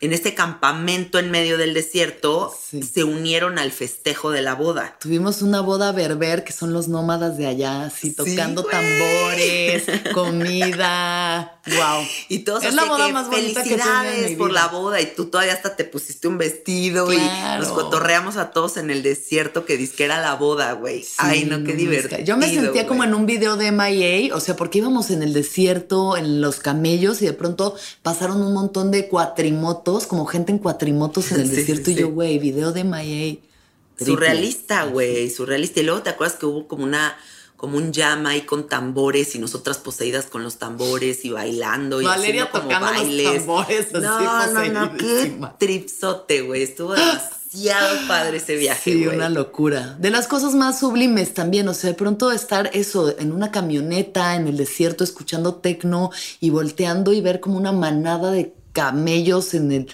en 0.00 0.12
este 0.12 0.34
campamento 0.34 1.18
en 1.18 1.30
medio 1.30 1.58
del 1.58 1.74
desierto 1.74 2.54
Sí. 2.70 2.82
se 2.82 3.02
unieron 3.04 3.58
al 3.58 3.72
festejo 3.72 4.30
de 4.30 4.42
la 4.42 4.54
boda. 4.54 4.96
Tuvimos 5.00 5.42
una 5.42 5.60
boda 5.60 5.90
berber, 5.92 6.44
que 6.44 6.52
son 6.52 6.72
los 6.72 6.86
nómadas 6.88 7.36
de 7.36 7.46
allá, 7.48 7.82
así 7.84 8.12
tocando 8.12 8.62
tambores, 8.64 9.84
comida. 10.14 11.60
Wow. 11.66 12.04
Y 12.28 12.40
todos 12.40 12.62
Es 12.62 12.68
así 12.68 12.76
la 12.76 12.84
boda 12.84 13.06
que 13.08 13.12
más 13.12 13.28
que 13.28 13.36
felicidades 13.36 14.30
mi 14.30 14.36
por 14.36 14.50
vida". 14.50 14.60
la 14.62 14.68
boda 14.68 15.00
y 15.00 15.06
tú 15.14 15.26
todavía 15.26 15.52
hasta 15.52 15.76
te 15.76 15.84
pusiste 15.84 16.28
un 16.28 16.38
vestido 16.38 17.06
Claro. 17.06 17.62
y 17.62 17.66
nos 17.66 17.72
cotorreamos 17.72 18.36
a 18.36 18.50
todos 18.52 18.76
en 18.76 18.90
el 18.90 19.02
desierto 19.02 19.64
que 19.66 19.76
disque 19.76 20.04
era 20.04 20.20
la 20.20 20.34
boda, 20.34 20.72
güey. 20.72 21.02
Sí, 21.02 21.14
Ay, 21.18 21.44
no, 21.44 21.62
qué 21.64 21.74
divertido. 21.74 22.18
que 22.18 22.24
Yo 22.24 22.36
me 22.36 22.48
sentía 22.52 22.86
como 22.86 23.04
en 23.04 23.14
un 23.14 23.26
video 23.26 23.56
de 23.56 23.72
MIA, 23.72 24.34
o 24.34 24.40
sea, 24.40 24.56
porque 24.56 24.78
íbamos 24.78 25.10
en 25.10 25.22
el 25.22 25.32
desierto, 25.32 26.16
en 26.16 26.40
los 26.40 26.56
camellos, 26.60 27.20
y 27.22 27.26
de 27.26 27.32
pronto 27.32 27.74
pasaron 28.02 28.42
un 28.42 28.52
montón 28.54 28.90
de 28.90 29.08
cuatrimotos, 29.08 29.89
como 30.06 30.26
gente 30.26 30.52
en 30.52 30.58
cuatrimotos 30.58 31.32
en 31.32 31.40
el 31.40 31.48
Sí, 31.50 31.56
desierto, 31.56 31.86
sí, 31.86 31.92
y 31.92 31.94
yo, 31.96 32.06
sí. 32.06 32.12
güey, 32.12 32.38
video 32.38 32.72
de 32.72 32.84
MIA. 32.84 33.38
Surrealista, 33.98 34.84
güey, 34.84 35.28
surrealista. 35.30 35.80
Y 35.80 35.82
luego 35.82 36.02
te 36.02 36.10
acuerdas 36.10 36.38
que 36.38 36.46
hubo 36.46 36.66
como 36.66 36.84
una 36.84 37.16
como 37.60 37.76
un 37.76 37.92
llama 37.92 38.30
ahí 38.30 38.40
con 38.40 38.66
tambores 38.68 39.34
y 39.34 39.38
nosotras 39.38 39.76
poseídas 39.76 40.24
con 40.24 40.42
los 40.42 40.56
tambores 40.56 41.26
y 41.26 41.28
bailando 41.28 42.00
y 42.00 42.06
Valeria 42.06 42.44
haciendo 42.44 42.52
como 42.52 42.72
tocando 42.72 42.92
los 42.92 43.02
bailes. 43.02 43.34
tambores 43.34 43.92
no, 43.92 44.46
no, 44.46 44.64
no, 44.72 44.96
qué 44.96 45.38
tripsote, 45.58 46.40
güey. 46.40 46.62
Estuvo 46.62 46.94
demasiado 47.52 48.08
padre 48.08 48.38
ese 48.38 48.56
viaje. 48.56 48.92
Sí, 48.92 49.04
güey. 49.04 49.14
una 49.14 49.28
locura. 49.28 49.94
De 50.00 50.08
las 50.10 50.26
cosas 50.26 50.54
más 50.54 50.80
sublimes 50.80 51.34
también, 51.34 51.68
o 51.68 51.74
sea, 51.74 51.90
de 51.90 51.96
pronto 51.96 52.32
estar 52.32 52.70
eso 52.72 53.14
en 53.18 53.30
una 53.30 53.50
camioneta 53.50 54.36
en 54.36 54.48
el 54.48 54.56
desierto 54.56 55.04
escuchando 55.04 55.56
tecno 55.56 56.10
y 56.40 56.48
volteando 56.48 57.12
y 57.12 57.20
ver 57.20 57.40
como 57.40 57.58
una 57.58 57.72
manada 57.72 58.30
de 58.30 58.54
camellos 58.72 59.54
en 59.54 59.72
el 59.72 59.92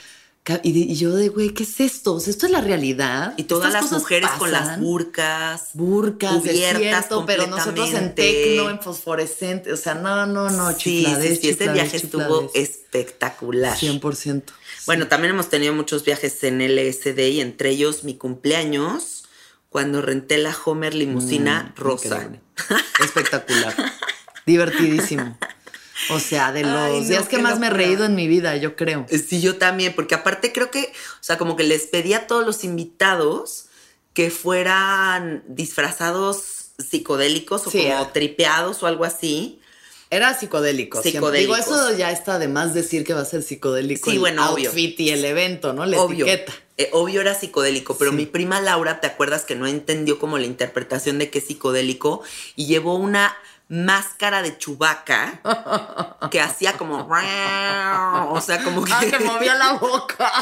y, 0.62 0.72
de- 0.72 0.92
y 0.92 0.94
yo 0.94 1.12
de 1.16 1.28
güey, 1.28 1.50
¿qué 1.50 1.64
es 1.64 1.80
esto? 1.80 2.14
O 2.14 2.20
sea, 2.20 2.30
esto 2.30 2.46
es 2.46 2.52
la 2.52 2.60
realidad. 2.60 3.34
Y 3.36 3.42
todas 3.44 3.74
Estas 3.74 3.90
las 3.90 4.00
mujeres 4.00 4.30
con 4.38 4.52
las 4.52 4.78
burcas. 4.78 5.70
burcas, 5.74 6.38
cubiertas 6.40 7.06
pero 7.26 7.48
nosotros 7.48 7.92
en 7.94 8.14
tecno, 8.14 8.70
en 8.70 8.80
fosforescente, 8.80 9.72
o 9.72 9.76
sea, 9.76 9.94
no, 9.94 10.24
no, 10.26 10.48
no, 10.48 10.70
sí, 10.70 10.76
chifladez, 11.02 11.22
sí, 11.22 11.28
sí, 11.28 11.48
ese 11.48 11.58
chifladez, 11.58 11.74
viaje 11.74 11.96
estuvo 11.96 12.50
espectacular. 12.54 13.76
100%. 13.76 14.42
Bueno, 14.86 15.08
también 15.08 15.34
hemos 15.34 15.48
tenido 15.48 15.74
muchos 15.74 16.04
viajes 16.04 16.44
en 16.44 16.60
LSD 16.60 17.18
y 17.28 17.40
entre 17.40 17.70
ellos 17.70 18.04
mi 18.04 18.14
cumpleaños, 18.16 19.24
cuando 19.68 20.00
renté 20.00 20.38
la 20.38 20.56
Homer 20.64 20.94
limusina 20.94 21.72
Mm, 21.76 21.80
rosa. 21.80 22.30
Espectacular. 23.02 23.74
Divertidísimo. 24.46 25.36
O 26.10 26.20
sea, 26.20 26.52
de 26.52 26.62
los 26.62 26.72
Ay, 26.72 27.00
no, 27.00 27.08
días 27.08 27.28
que 27.28 27.38
más 27.38 27.58
me 27.58 27.68
he 27.68 27.70
reído 27.70 28.04
en 28.04 28.14
mi 28.14 28.28
vida, 28.28 28.56
yo 28.56 28.76
creo. 28.76 29.06
Eh, 29.08 29.18
Sí, 29.18 29.40
yo 29.40 29.56
también, 29.56 29.94
porque 29.94 30.14
aparte 30.14 30.52
creo 30.52 30.70
que, 30.70 30.92
o 31.20 31.22
sea, 31.24 31.38
como 31.38 31.56
que 31.56 31.64
les 31.64 31.86
pedí 31.86 32.12
a 32.14 32.26
todos 32.26 32.44
los 32.44 32.64
invitados 32.64 33.66
que 34.12 34.30
fueran 34.30 35.42
disfrazados 35.48 36.70
psicodélicos 36.78 37.66
o 37.66 37.70
Sí, 37.70 37.78
como 37.82 37.94
ah. 37.98 38.12
tripeados 38.12 38.82
o 38.82 38.86
algo 38.86 39.04
así. 39.04 39.60
Era 40.08 40.38
psicodélico. 40.38 41.02
siempre. 41.02 41.40
Digo, 41.40 41.56
eso 41.56 41.96
ya 41.96 42.12
está 42.12 42.38
de 42.38 42.46
más 42.48 42.74
decir 42.74 43.04
que 43.04 43.12
va 43.12 43.22
a 43.22 43.24
ser 43.24 43.42
psicodélico. 43.42 44.08
Sí, 44.08 44.16
el 44.16 44.20
bueno, 44.20 44.50
obvio. 44.52 44.68
outfit 44.70 44.98
y 45.00 45.10
el 45.10 45.24
evento, 45.24 45.72
¿no? 45.72 45.84
La 45.84 46.00
obvio. 46.00 46.26
etiqueta. 46.26 46.52
eh, 46.78 46.90
obvio 46.92 47.22
era 47.22 47.34
psicodélico, 47.34 47.96
pero 47.98 48.12
Sí. 48.12 48.16
mi 48.18 48.26
prima 48.26 48.60
Laura, 48.60 49.00
¿te 49.00 49.06
acuerdas 49.08 49.44
que 49.44 49.56
no 49.56 49.66
entendió 49.66 50.18
como 50.20 50.38
la 50.38 50.46
interpretación 50.46 51.18
de 51.18 51.28
qué 51.30 51.38
es 51.40 51.46
psicodélico? 51.46 52.22
Y 52.54 52.66
llevó 52.66 52.94
una 52.94 53.36
máscara 53.68 54.42
de 54.42 54.56
chubaca 54.58 55.40
que 56.30 56.40
hacía 56.40 56.74
como 56.74 56.98
o 58.30 58.40
sea 58.40 58.62
como 58.62 58.84
que 58.84 58.92
Ah, 58.92 59.00
que 59.00 59.18
movía 59.18 59.54
la 59.56 59.72
boca. 59.72 60.32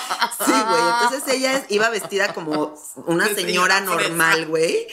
Sí, 0.45 0.53
güey. 0.53 0.83
Entonces 1.03 1.35
ella 1.35 1.65
iba 1.71 1.89
vestida 1.89 2.35
como 2.35 2.75
una 3.07 3.27
señora 3.29 3.81
normal, 3.81 4.47
güey. 4.47 4.87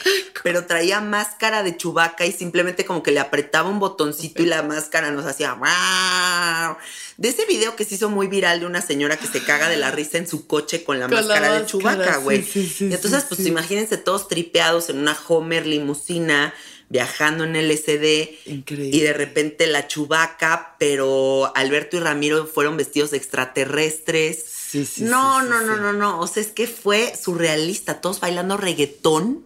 Pero 0.44 0.66
traía 0.66 1.02
máscara 1.02 1.62
de 1.62 1.76
chubaca 1.78 2.26
y 2.26 2.32
simplemente 2.32 2.86
como 2.86 3.04
que 3.04 3.12
le 3.12 3.20
apretaba 3.20 3.70
un 3.70 3.80
botoncito 3.80 4.42
y 4.42 4.46
la 4.46 4.64
máscara 4.64 5.12
nos 5.12 5.26
hacía. 5.26 5.58
De 7.18 7.30
ese 7.30 7.46
video 7.46 7.76
que 7.76 7.86
se 7.86 7.96
hizo 7.96 8.10
muy 8.10 8.28
viral 8.28 8.62
de 8.62 8.66
una 8.66 8.82
señora 8.82 9.18
que 9.18 9.28
se 9.28 9.44
caga 9.44 9.70
de 9.70 9.78
la 9.78 9.92
risa 9.92 10.18
en 10.18 10.28
su 10.28 10.48
coche 10.48 10.84
con 10.84 11.00
la 11.00 11.08
Con 11.08 11.16
la 11.16 11.22
máscara 11.22 11.60
de 11.60 11.66
chubaca, 11.66 12.16
sí, 12.16 12.22
güey. 12.24 12.44
sí, 12.44 12.68
sí, 12.68 12.88
y 12.88 12.94
entonces, 12.94 13.22
sí, 13.22 13.26
pues 13.30 13.42
sí. 13.42 13.50
imagínense 13.50 13.98
todos 13.98 14.28
tripeados 14.28 14.90
en 14.90 14.98
una 15.00 15.16
Homer 15.28 15.68
limusina, 15.68 16.54
viajando 16.92 17.46
en 17.46 17.56
LSD. 17.56 18.30
Increíble. 18.46 18.96
Y 18.96 19.00
de 19.00 19.14
repente 19.14 19.66
la 19.66 19.88
chubaca, 19.88 20.76
pero 20.78 21.52
Alberto 21.56 21.98
y 21.98 22.02
Ramiro 22.02 22.46
fueron 22.46 22.78
vestidos 22.78 23.12
de 23.12 23.18
extraterrestres. 23.18 24.44
Sí, 24.44 24.86
sí, 24.86 25.04
no, 25.04 25.42
sí, 25.42 25.48
no, 25.50 25.62
no, 25.62 25.78
no, 25.78 25.94
no. 25.94 26.20
O 26.20 26.28
sea, 26.28 26.44
es 26.44 26.52
que 26.52 26.68
fue 26.68 27.14
surrealista. 27.16 28.02
Todos 28.02 28.20
bailando 28.20 28.58
reggaetón, 28.58 29.46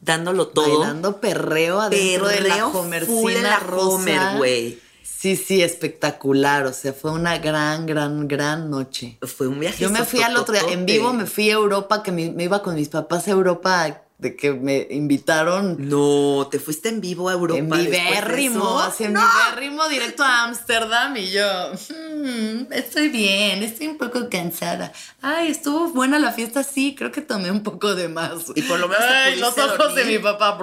dándolo 0.00 0.48
todo. 0.48 0.80
Bailando 0.80 1.20
perreo 1.20 1.80
adentro 1.80 2.28
de 2.28 2.40
la 2.40 2.70
Perreo 2.72 3.28
en 3.28 3.42
la 3.42 3.58
rosa. 3.58 4.36
Güey. 4.36 4.78
Sí, 5.02 5.36
sí, 5.36 5.62
espectacular. 5.62 6.66
O 6.66 6.72
sea, 6.72 6.92
fue 6.92 7.10
una 7.10 7.38
gran, 7.38 7.86
gran, 7.86 8.28
gran 8.28 8.70
noche. 8.70 9.18
Fue 9.22 9.48
un 9.48 9.58
viaje. 9.58 9.82
Yo 9.82 9.90
me 9.90 10.04
fui 10.04 10.22
al 10.22 10.36
otro 10.36 10.54
día, 10.54 10.62
en 10.72 10.86
vivo 10.86 11.12
me 11.12 11.26
fui 11.26 11.50
a 11.50 11.54
Europa, 11.54 12.02
que 12.02 12.12
me, 12.12 12.30
me 12.30 12.44
iba 12.44 12.62
con 12.62 12.74
mis 12.74 12.88
papás 12.88 13.26
a 13.26 13.32
Europa, 13.32 14.03
de 14.24 14.34
que 14.36 14.52
me 14.54 14.86
invitaron 14.90 15.76
No, 15.78 16.48
te 16.50 16.58
fuiste 16.58 16.88
en 16.88 17.02
vivo 17.02 17.28
a 17.28 17.34
Europa. 17.34 17.58
en 17.58 17.68
vivérrimo, 17.68 18.78
así 18.80 19.04
en 19.04 19.12
vivérrimo 19.14 19.86
directo 19.88 20.24
a 20.24 20.44
Ámsterdam 20.44 21.14
y 21.18 21.30
yo, 21.30 21.44
"Mm, 21.90 22.72
estoy 22.72 23.10
bien, 23.10 23.62
estoy 23.62 23.88
un 23.88 23.98
poco 23.98 24.30
cansada. 24.30 24.92
Ay, 25.20 25.48
estuvo 25.50 25.90
buena 25.90 26.18
la 26.18 26.32
fiesta, 26.32 26.64
sí, 26.64 26.94
creo 26.96 27.12
que 27.12 27.20
tomé 27.20 27.50
un 27.50 27.62
poco 27.62 27.94
de 27.94 28.08
más. 28.08 28.32
Y 28.54 28.62
por 28.62 28.80
lo 28.80 28.88
menos 28.88 29.04
te 29.04 29.12
Ay, 29.12 29.40
los 29.40 29.56
ojos 29.58 29.94
de 29.94 30.04
mi 30.06 30.18
papá. 30.18 30.58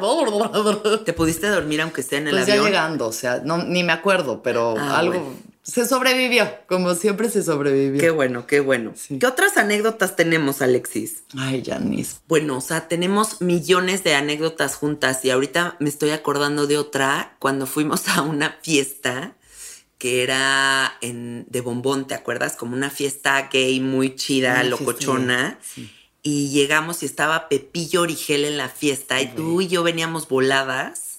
¿Te 1.06 1.14
pudiste 1.14 1.48
dormir 1.48 1.82
aunque 1.82 2.02
sea 2.02 2.18
en 2.18 2.30
el 2.30 2.34
Pues 2.36 2.48
ya 2.48 2.54
avión? 2.54 2.66
llegando, 2.66 3.08
o 3.08 3.14
sea, 3.14 3.42
no, 3.46 3.60
ni 3.60 3.84
me 3.84 3.94
acuerdo, 3.94 4.42
pero 4.42 4.76
Ah, 4.76 4.98
algo 4.98 5.20
bueno. 5.20 5.51
Se 5.64 5.86
sobrevivió, 5.86 6.50
como 6.68 6.96
siempre 6.96 7.30
se 7.30 7.44
sobrevivió. 7.44 8.00
Qué 8.00 8.10
bueno, 8.10 8.48
qué 8.48 8.60
bueno. 8.60 8.94
Sí. 8.96 9.20
¿Qué 9.20 9.28
otras 9.28 9.58
anécdotas 9.58 10.16
tenemos, 10.16 10.62
Alexis? 10.62 11.24
Ay, 11.38 11.64
Janice. 11.66 12.18
Bueno, 12.28 12.58
o 12.58 12.62
sea, 12.62 12.88
tenemos 12.88 13.42
millones 13.42 14.04
de 14.04 14.16
anécdotas 14.16 14.76
juntas 14.76 15.24
y 15.24 15.30
ahorita 15.30 15.76
me 15.80 15.90
estoy 15.90 16.10
acordando 16.12 16.68
de 16.68 16.78
otra 16.78 17.36
cuando 17.40 17.68
fuimos 17.68 18.08
a 18.08 18.22
una 18.22 18.58
fiesta 18.62 19.36
que 19.98 20.24
era 20.24 20.94
en, 21.02 21.46
de 21.50 21.62
bombón, 21.62 22.08
¿te 22.08 22.16
acuerdas? 22.16 22.56
Como 22.56 22.76
una 22.76 22.90
fiesta 22.90 23.50
gay 23.54 23.80
muy 23.80 24.16
chida, 24.16 24.54
Una 24.54 24.64
locochona. 24.64 25.60
sí. 25.62 25.92
Y 26.24 26.50
llegamos 26.50 27.02
y 27.02 27.08
estaba 27.08 27.50
Pepillo 27.50 28.02
Origel 28.02 28.46
en 28.46 28.56
la 28.56 28.70
fiesta 28.70 29.20
y 29.22 29.28
tú 29.34 29.60
y 29.62 29.68
yo 29.68 29.82
veníamos 29.82 30.28
voladas. 30.28 31.11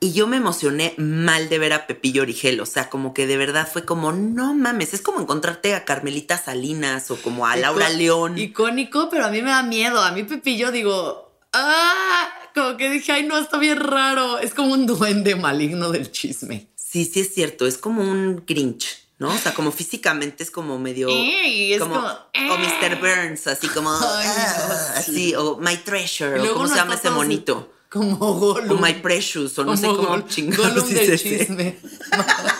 Y 0.00 0.12
yo 0.12 0.28
me 0.28 0.36
emocioné 0.36 0.94
mal 0.96 1.48
de 1.48 1.58
ver 1.58 1.72
a 1.72 1.88
Pepillo 1.88 2.22
Origel, 2.22 2.60
o 2.60 2.66
sea, 2.66 2.88
como 2.88 3.12
que 3.12 3.26
de 3.26 3.36
verdad 3.36 3.68
fue 3.70 3.84
como, 3.84 4.12
no 4.12 4.54
mames, 4.54 4.94
es 4.94 5.02
como 5.02 5.20
encontrarte 5.20 5.74
a 5.74 5.84
Carmelita 5.84 6.38
Salinas 6.38 7.10
o 7.10 7.16
como 7.20 7.46
a 7.46 7.56
Laura 7.56 7.90
Icó- 7.90 7.96
León. 7.96 8.38
Icónico, 8.38 9.08
pero 9.10 9.26
a 9.26 9.28
mí 9.30 9.42
me 9.42 9.50
da 9.50 9.64
miedo. 9.64 10.00
A 10.00 10.12
mí 10.12 10.22
Pepillo 10.22 10.70
digo, 10.70 11.32
ah, 11.52 12.28
como 12.54 12.76
que 12.76 12.90
dije, 12.90 13.10
ay, 13.10 13.24
no, 13.24 13.38
está 13.38 13.58
bien 13.58 13.80
raro. 13.80 14.38
Es 14.38 14.54
como 14.54 14.72
un 14.72 14.86
duende 14.86 15.34
maligno 15.34 15.90
del 15.90 16.12
chisme. 16.12 16.68
Sí, 16.76 17.04
sí 17.04 17.20
es 17.20 17.34
cierto, 17.34 17.66
es 17.66 17.76
como 17.76 18.00
un 18.02 18.44
Grinch, 18.46 19.08
¿no? 19.18 19.30
O 19.30 19.38
sea, 19.38 19.52
como 19.52 19.72
físicamente 19.72 20.44
es 20.44 20.52
como 20.52 20.78
medio... 20.78 21.08
Ey, 21.10 21.72
es 21.72 21.80
como, 21.80 21.94
como, 21.94 22.54
o 22.54 22.58
Mr. 22.58 23.00
Burns, 23.00 23.48
así 23.48 23.66
como... 23.66 23.90
Ay, 23.90 24.26
ah, 24.28 24.92
sí. 24.94 25.10
así, 25.10 25.34
o 25.34 25.56
My 25.58 25.76
Treasure, 25.76 26.40
o 26.40 26.54
cómo 26.54 26.68
se 26.68 26.76
llama 26.76 26.94
ese 26.94 27.10
monito. 27.10 27.72
Como 27.90 28.16
O 28.20 28.34
Gollum. 28.34 28.80
My 28.80 28.94
Precious, 28.94 29.58
o 29.58 29.64
no 29.64 29.76
sé 29.76 29.86
cómo 29.86 30.20
chingados 30.22 30.90
Gollum 30.90 30.94
del 30.94 31.18
chisme. 31.18 31.78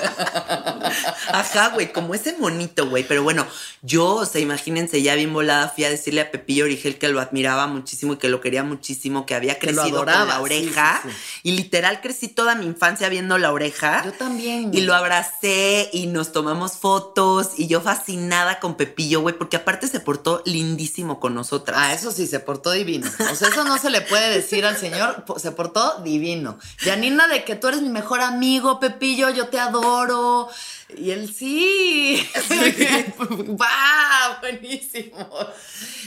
Ajá, 1.32 1.70
güey, 1.70 1.92
como 1.92 2.14
ese 2.14 2.36
monito, 2.38 2.88
güey. 2.88 3.04
Pero 3.06 3.22
bueno, 3.22 3.46
yo, 3.82 4.16
o 4.16 4.26
sea, 4.26 4.40
imagínense, 4.40 5.02
ya 5.02 5.14
bien 5.14 5.32
volada, 5.32 5.68
fui 5.68 5.84
a 5.84 5.90
decirle 5.90 6.20
a 6.20 6.30
Pepillo 6.30 6.64
Origel 6.64 6.98
que 6.98 7.08
lo 7.08 7.20
admiraba 7.20 7.66
muchísimo 7.66 8.14
y 8.14 8.16
que 8.16 8.28
lo 8.28 8.40
quería 8.40 8.62
muchísimo, 8.64 9.26
que 9.26 9.34
había 9.34 9.58
Que 9.58 9.72
lo 9.72 9.82
crecido 9.82 10.04
con 10.04 10.28
la 10.28 10.40
oreja. 10.40 11.00
sí, 11.02 11.10
sí. 11.10 11.16
Y 11.44 11.52
literal 11.52 12.00
crecí 12.00 12.28
toda 12.28 12.54
mi 12.54 12.66
infancia 12.66 13.08
viendo 13.08 13.38
la 13.38 13.52
oreja. 13.52 14.02
Yo 14.04 14.12
también. 14.12 14.70
Y 14.72 14.80
lo 14.82 14.94
abracé 14.94 15.90
y 15.92 16.06
nos 16.06 16.32
tomamos 16.32 16.72
fotos 16.72 17.50
y 17.56 17.66
yo 17.66 17.80
fascinada 17.80 18.60
con 18.60 18.76
Pepillo, 18.76 19.20
güey, 19.20 19.36
porque 19.36 19.56
aparte 19.56 19.88
se 19.88 20.00
portó 20.00 20.42
lindísimo 20.44 21.20
con 21.20 21.34
nosotras. 21.34 21.78
Ah, 21.80 21.92
eso 21.92 22.12
sí, 22.12 22.26
se 22.26 22.40
portó 22.40 22.72
divino. 22.72 23.08
O 23.30 23.34
sea, 23.34 23.48
eso 23.48 23.64
no 23.64 23.78
se 23.78 23.90
le 23.90 24.00
puede 24.00 24.30
decir 24.30 24.64
al 24.64 24.76
señor, 24.76 25.24
se 25.36 25.52
portó 25.52 26.00
divino. 26.02 26.58
Janina, 26.78 27.28
de 27.28 27.44
que 27.44 27.54
tú 27.54 27.68
eres 27.68 27.82
mi 27.82 27.88
mejor 27.88 28.20
amigo, 28.20 28.80
Pepillo, 28.80 29.30
yo 29.30 29.48
te 29.48 29.58
adoro. 29.58 29.87
Y 30.96 31.10
él 31.10 31.32
sí. 31.34 32.26
¡Va! 33.60 34.38
Buenísimo. 34.40 35.28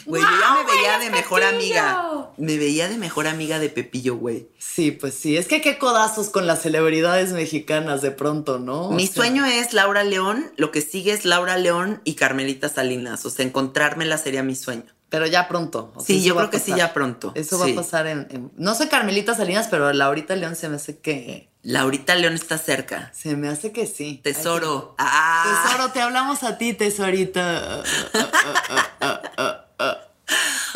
Güey, 0.06 0.22
yo 0.22 0.28
ya 0.30 0.54
me 0.56 0.64
¡Guau, 0.64 0.76
veía 0.76 1.00
de 1.00 1.10
mejor 1.12 1.44
amiga. 1.44 2.30
Me 2.38 2.58
veía 2.58 2.88
de 2.90 2.98
mejor 2.98 3.28
amiga 3.28 3.60
de 3.60 3.70
Pepillo, 3.70 4.16
güey. 4.16 4.48
Sí, 4.58 4.92
pues 4.92 5.14
sí. 5.14 5.38
Es 5.38 5.48
que 5.48 5.62
qué 5.62 5.78
codazos 5.78 6.30
con 6.30 6.48
las 6.48 6.62
celebridades 6.62 7.32
mexicanas 7.34 8.02
de 8.02 8.12
pronto, 8.12 8.58
¿no? 8.60 8.88
O 8.88 8.92
Mi 8.92 9.06
sea, 9.06 9.16
sueño 9.18 9.46
es 9.46 9.74
Laura 9.74 10.04
León, 10.04 10.52
lo 10.58 10.72
que 10.72 10.82
sigue 10.82 11.12
es 11.14 11.26
Laura 11.26 11.58
León 11.58 12.02
y 12.04 12.16
Carmelita 12.16 12.70
Salinas. 12.70 13.26
O 13.26 13.30
sea, 13.30 13.46
encontrármela 13.46 14.18
sería 14.18 14.42
mi 14.44 14.56
sueño. 14.56 14.86
Pero 15.10 15.28
ya 15.28 15.48
pronto. 15.50 15.92
o 15.96 16.00
sea, 16.00 16.08
Sí, 16.16 16.24
yo 16.24 16.36
creo 16.38 16.50
que 16.50 16.60
sí, 16.60 16.74
ya 16.76 16.94
pronto. 16.94 17.34
Eso 17.36 17.60
va 17.60 17.66
Sí. 17.66 17.74
a 17.74 17.76
pasar 17.76 18.08
en, 18.08 18.28
en- 18.32 18.52
No 18.56 18.74
sé 18.76 18.88
Carmelita 18.88 19.36
Salinas, 19.36 19.68
pero 19.70 19.92
Laurita 19.94 20.36
León 20.38 20.56
se 20.56 20.70
me 20.70 20.78
hace 20.78 21.00
que. 21.00 21.51
Laurita 21.64 22.16
León 22.16 22.34
está 22.34 22.58
cerca. 22.58 23.12
Se 23.14 23.36
me 23.36 23.48
hace 23.48 23.72
que 23.72 23.86
sí. 23.86 24.20
Tesoro. 24.24 24.96
Ah. 24.98 25.64
Tesoro, 25.64 25.92
te 25.92 26.02
hablamos 26.02 26.44
a 26.44 26.58
ti, 26.58 26.74
tesorita. 26.74 27.84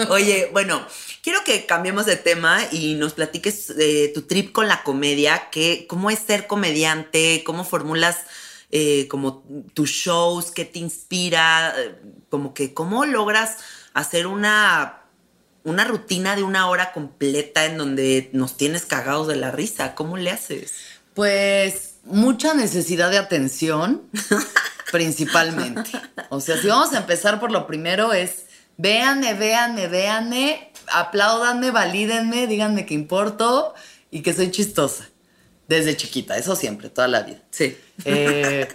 Oye, 0.09 0.49
bueno, 0.51 0.85
quiero 1.23 1.43
que 1.43 1.65
cambiemos 1.65 2.05
de 2.05 2.17
tema 2.17 2.59
y 2.71 2.95
nos 2.95 3.13
platiques 3.13 3.75
de 3.75 4.11
tu 4.13 4.23
trip 4.23 4.51
con 4.51 4.67
la 4.67 4.83
comedia, 4.83 5.49
que, 5.49 5.87
cómo 5.87 6.11
es 6.11 6.19
ser 6.19 6.47
comediante, 6.47 7.43
cómo 7.45 7.63
formulas 7.63 8.17
eh, 8.71 9.07
como 9.07 9.43
tus 9.73 9.89
shows, 9.89 10.51
qué 10.51 10.65
te 10.65 10.79
inspira, 10.79 11.73
eh, 11.77 11.95
como 12.29 12.53
que 12.53 12.73
cómo 12.73 13.05
logras 13.05 13.57
hacer 13.93 14.27
una, 14.27 15.04
una 15.65 15.83
rutina 15.83 16.37
de 16.37 16.43
una 16.43 16.69
hora 16.69 16.93
completa 16.93 17.65
en 17.65 17.77
donde 17.77 18.29
nos 18.31 18.55
tienes 18.55 18.85
cagados 18.85 19.27
de 19.27 19.35
la 19.35 19.51
risa. 19.51 19.95
¿Cómo 19.95 20.15
le 20.15 20.31
haces? 20.31 20.73
Pues 21.13 21.95
mucha 22.05 22.53
necesidad 22.53 23.11
de 23.11 23.17
atención, 23.17 24.03
principalmente. 24.91 25.91
O 26.29 26.39
sea, 26.39 26.57
si 26.57 26.67
vamos 26.67 26.93
a 26.93 26.99
empezar 26.99 27.39
por 27.39 27.51
lo 27.51 27.67
primero 27.67 28.13
es 28.13 28.45
Véanme, 28.77 29.33
véanme, 29.35 29.87
véanme, 29.87 30.71
apláudanme, 30.91 31.71
valídenme, 31.71 32.45
díganme 32.47 32.85
que 32.85 32.93
importo 32.93 33.73
y 34.11 34.21
que 34.21 34.33
soy 34.33 34.51
chistosa. 34.51 35.09
Desde 35.67 35.95
chiquita, 35.95 36.37
eso 36.37 36.55
siempre, 36.55 36.89
toda 36.89 37.07
la 37.07 37.21
vida. 37.21 37.39
Sí. 37.51 37.77
Eh, 38.03 38.67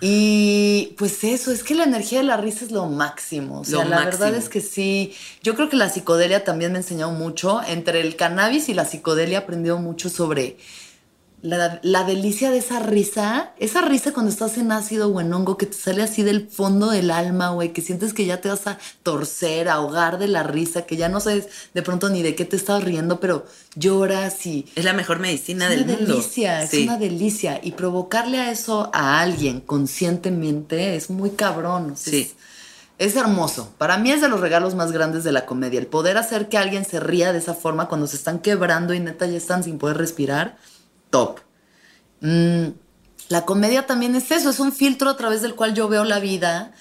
y 0.00 0.94
pues 0.98 1.24
eso, 1.24 1.50
es 1.50 1.62
que 1.62 1.74
la 1.74 1.84
energía 1.84 2.18
de 2.18 2.24
la 2.24 2.36
risa 2.36 2.64
es 2.64 2.70
lo 2.70 2.86
máximo. 2.86 3.60
O 3.60 3.64
sea, 3.64 3.84
Lo 3.84 3.90
la 3.90 4.04
verdad 4.04 4.34
es 4.34 4.48
que 4.48 4.60
sí. 4.60 5.14
Yo 5.42 5.54
creo 5.54 5.68
que 5.68 5.76
la 5.76 5.88
psicodelia 5.88 6.44
también 6.44 6.72
me 6.72 6.78
ha 6.78 6.82
enseñado 6.82 7.12
mucho. 7.12 7.60
Entre 7.66 8.00
el 8.00 8.16
cannabis 8.16 8.68
y 8.68 8.74
la 8.74 8.84
psicodelia 8.84 9.38
he 9.38 9.42
aprendido 9.42 9.78
mucho 9.78 10.10
sobre 10.10 10.58
la, 11.48 11.78
la 11.82 12.04
delicia 12.04 12.50
de 12.50 12.58
esa 12.58 12.80
risa. 12.80 13.52
Esa 13.58 13.82
risa 13.82 14.12
cuando 14.12 14.30
estás 14.30 14.58
en 14.58 14.72
ácido 14.72 15.08
o 15.08 15.20
en 15.20 15.32
hongo 15.32 15.56
que 15.56 15.66
te 15.66 15.76
sale 15.76 16.02
así 16.02 16.22
del 16.22 16.48
fondo 16.48 16.90
del 16.90 17.10
alma, 17.10 17.50
güey, 17.50 17.72
que 17.72 17.82
sientes 17.82 18.12
que 18.12 18.26
ya 18.26 18.40
te 18.40 18.48
vas 18.48 18.66
a 18.66 18.78
torcer, 19.02 19.68
a 19.68 19.74
ahogar 19.74 20.18
de 20.18 20.28
la 20.28 20.42
risa, 20.42 20.82
que 20.82 20.96
ya 20.96 21.08
no 21.08 21.20
sabes 21.20 21.48
de 21.74 21.82
pronto 21.82 22.08
ni 22.08 22.22
de 22.22 22.34
qué 22.34 22.44
te 22.44 22.56
estás 22.56 22.82
riendo, 22.84 23.20
pero 23.20 23.46
lloras 23.74 24.44
y 24.46 24.66
Es 24.74 24.84
la 24.84 24.92
mejor 24.92 25.18
medicina 25.20 25.64
es 25.66 25.70
del 25.70 25.84
una 25.84 25.92
mundo. 25.98 26.12
delicia, 26.14 26.66
Sí. 26.66 26.78
es 26.78 26.82
una 26.84 26.98
delicia. 26.98 27.60
Y 27.62 27.72
provocarle 27.72 28.38
a 28.38 28.50
eso 28.50 28.90
a 28.92 29.20
alguien 29.20 29.60
conscientemente 29.60 30.96
es 30.96 31.10
muy 31.10 31.30
cabrón. 31.30 31.94
Sí. 31.96 32.32
Es, 32.98 33.08
es 33.12 33.16
hermoso. 33.16 33.68
Para 33.78 33.98
mí 33.98 34.10
es 34.10 34.20
de 34.22 34.28
los 34.28 34.40
regalos 34.40 34.74
más 34.74 34.90
grandes 34.92 35.22
de 35.24 35.32
la 35.32 35.44
comedia. 35.46 35.78
El 35.78 35.86
poder 35.86 36.16
hacer 36.16 36.48
que 36.48 36.56
alguien 36.58 36.84
se 36.84 36.98
ría 37.00 37.32
de 37.32 37.38
esa 37.38 37.54
forma 37.54 37.88
cuando 37.88 38.06
se 38.06 38.16
están 38.16 38.38
quebrando 38.38 38.94
y 38.94 39.00
neta 39.00 39.26
ya 39.26 39.36
están 39.36 39.62
sin 39.62 39.78
poder 39.78 39.98
respirar. 39.98 40.56
Top. 41.16 41.40
Mm, 42.20 42.68
la 43.28 43.44
comedia 43.44 43.86
también 43.86 44.14
es 44.14 44.30
eso, 44.30 44.50
es 44.50 44.60
un 44.60 44.72
filtro 44.72 45.08
a 45.10 45.16
través 45.16 45.40
del 45.42 45.54
cual 45.54 45.74
yo 45.74 45.88
veo 45.88 46.04
la 46.04 46.20
vida. 46.20 46.72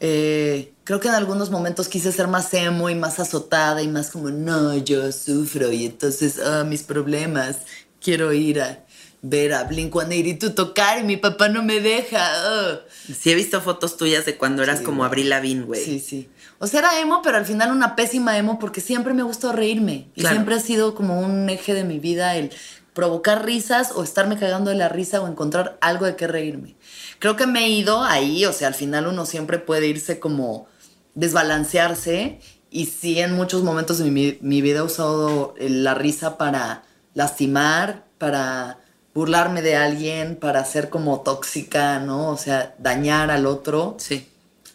Eh, 0.00 0.72
creo 0.84 1.00
que 1.00 1.08
en 1.08 1.14
algunos 1.14 1.50
momentos 1.50 1.88
quise 1.88 2.10
ser 2.12 2.26
más 2.28 2.54
emo 2.54 2.88
y 2.88 2.94
más 2.94 3.18
azotada 3.20 3.82
y 3.82 3.88
más 3.88 4.10
como, 4.10 4.30
no, 4.30 4.76
yo 4.78 5.10
sufro 5.12 5.70
y 5.72 5.86
entonces, 5.86 6.38
ah, 6.38 6.64
mis 6.64 6.82
problemas, 6.84 7.58
quiero 8.00 8.32
ir 8.32 8.62
a 8.62 8.84
ver 9.22 9.52
a 9.52 9.68
Blink-182 9.68 10.54
tocar 10.54 10.98
y 11.00 11.02
mi 11.02 11.18
papá 11.18 11.48
no 11.50 11.62
me 11.62 11.80
deja. 11.80 12.18
ah". 12.22 12.80
Sí 13.14 13.30
he 13.30 13.34
visto 13.34 13.60
fotos 13.60 13.96
tuyas 13.98 14.24
de 14.24 14.36
cuando 14.38 14.62
eras 14.62 14.78
Sí, 14.78 14.84
como. 14.84 15.04
Abril 15.04 15.28
Lavín, 15.28 15.66
güey. 15.66 15.84
Sí, 15.84 16.00
sí. 16.00 16.30
O 16.58 16.66
sea, 16.66 16.80
era 16.80 16.98
emo, 17.00 17.20
pero 17.22 17.36
al 17.36 17.44
final 17.46 17.70
una 17.72 17.94
pésima 17.96 18.38
emo 18.38 18.58
porque 18.58 18.80
siempre 18.80 19.12
me 19.14 19.22
gustado 19.22 19.52
reírme. 19.52 20.08
Y 20.14 20.20
Claro. 20.20 20.36
siempre 20.36 20.54
ha 20.54 20.60
sido 20.60 20.94
como 20.94 21.20
un 21.20 21.48
eje 21.50 21.74
de 21.74 21.84
mi 21.84 21.98
vida 21.98 22.36
el 22.36 22.50
provocar 22.94 23.44
risas 23.44 23.92
o 23.94 24.02
estarme 24.02 24.38
cagando 24.38 24.70
de 24.70 24.76
la 24.76 24.88
risa 24.88 25.20
o 25.20 25.28
encontrar 25.28 25.78
algo 25.80 26.06
de 26.06 26.16
qué 26.16 26.26
reírme. 26.26 26.76
Creo 27.18 27.36
que 27.36 27.46
me 27.46 27.64
he 27.64 27.68
ido 27.68 28.02
ahí, 28.02 28.44
o 28.46 28.52
sea, 28.52 28.68
al 28.68 28.74
final 28.74 29.06
uno 29.06 29.26
siempre 29.26 29.58
puede 29.58 29.86
irse 29.86 30.18
como 30.18 30.66
desbalancearse 31.14 32.40
y 32.70 32.86
sí 32.86 33.18
en 33.18 33.34
muchos 33.34 33.62
momentos 33.62 33.98
de 33.98 34.10
mi, 34.10 34.38
mi 34.40 34.62
vida 34.62 34.80
he 34.80 34.82
usado 34.82 35.54
eh, 35.58 35.68
la 35.68 35.94
risa 35.94 36.38
para 36.38 36.84
lastimar, 37.14 38.04
para 38.18 38.78
burlarme 39.14 39.62
de 39.62 39.76
alguien, 39.76 40.36
para 40.36 40.64
ser 40.64 40.88
como 40.88 41.20
tóxica, 41.20 41.98
¿no? 41.98 42.30
O 42.30 42.36
sea, 42.36 42.74
dañar 42.78 43.30
al 43.30 43.46
otro. 43.46 43.96
Sí. 43.98 44.28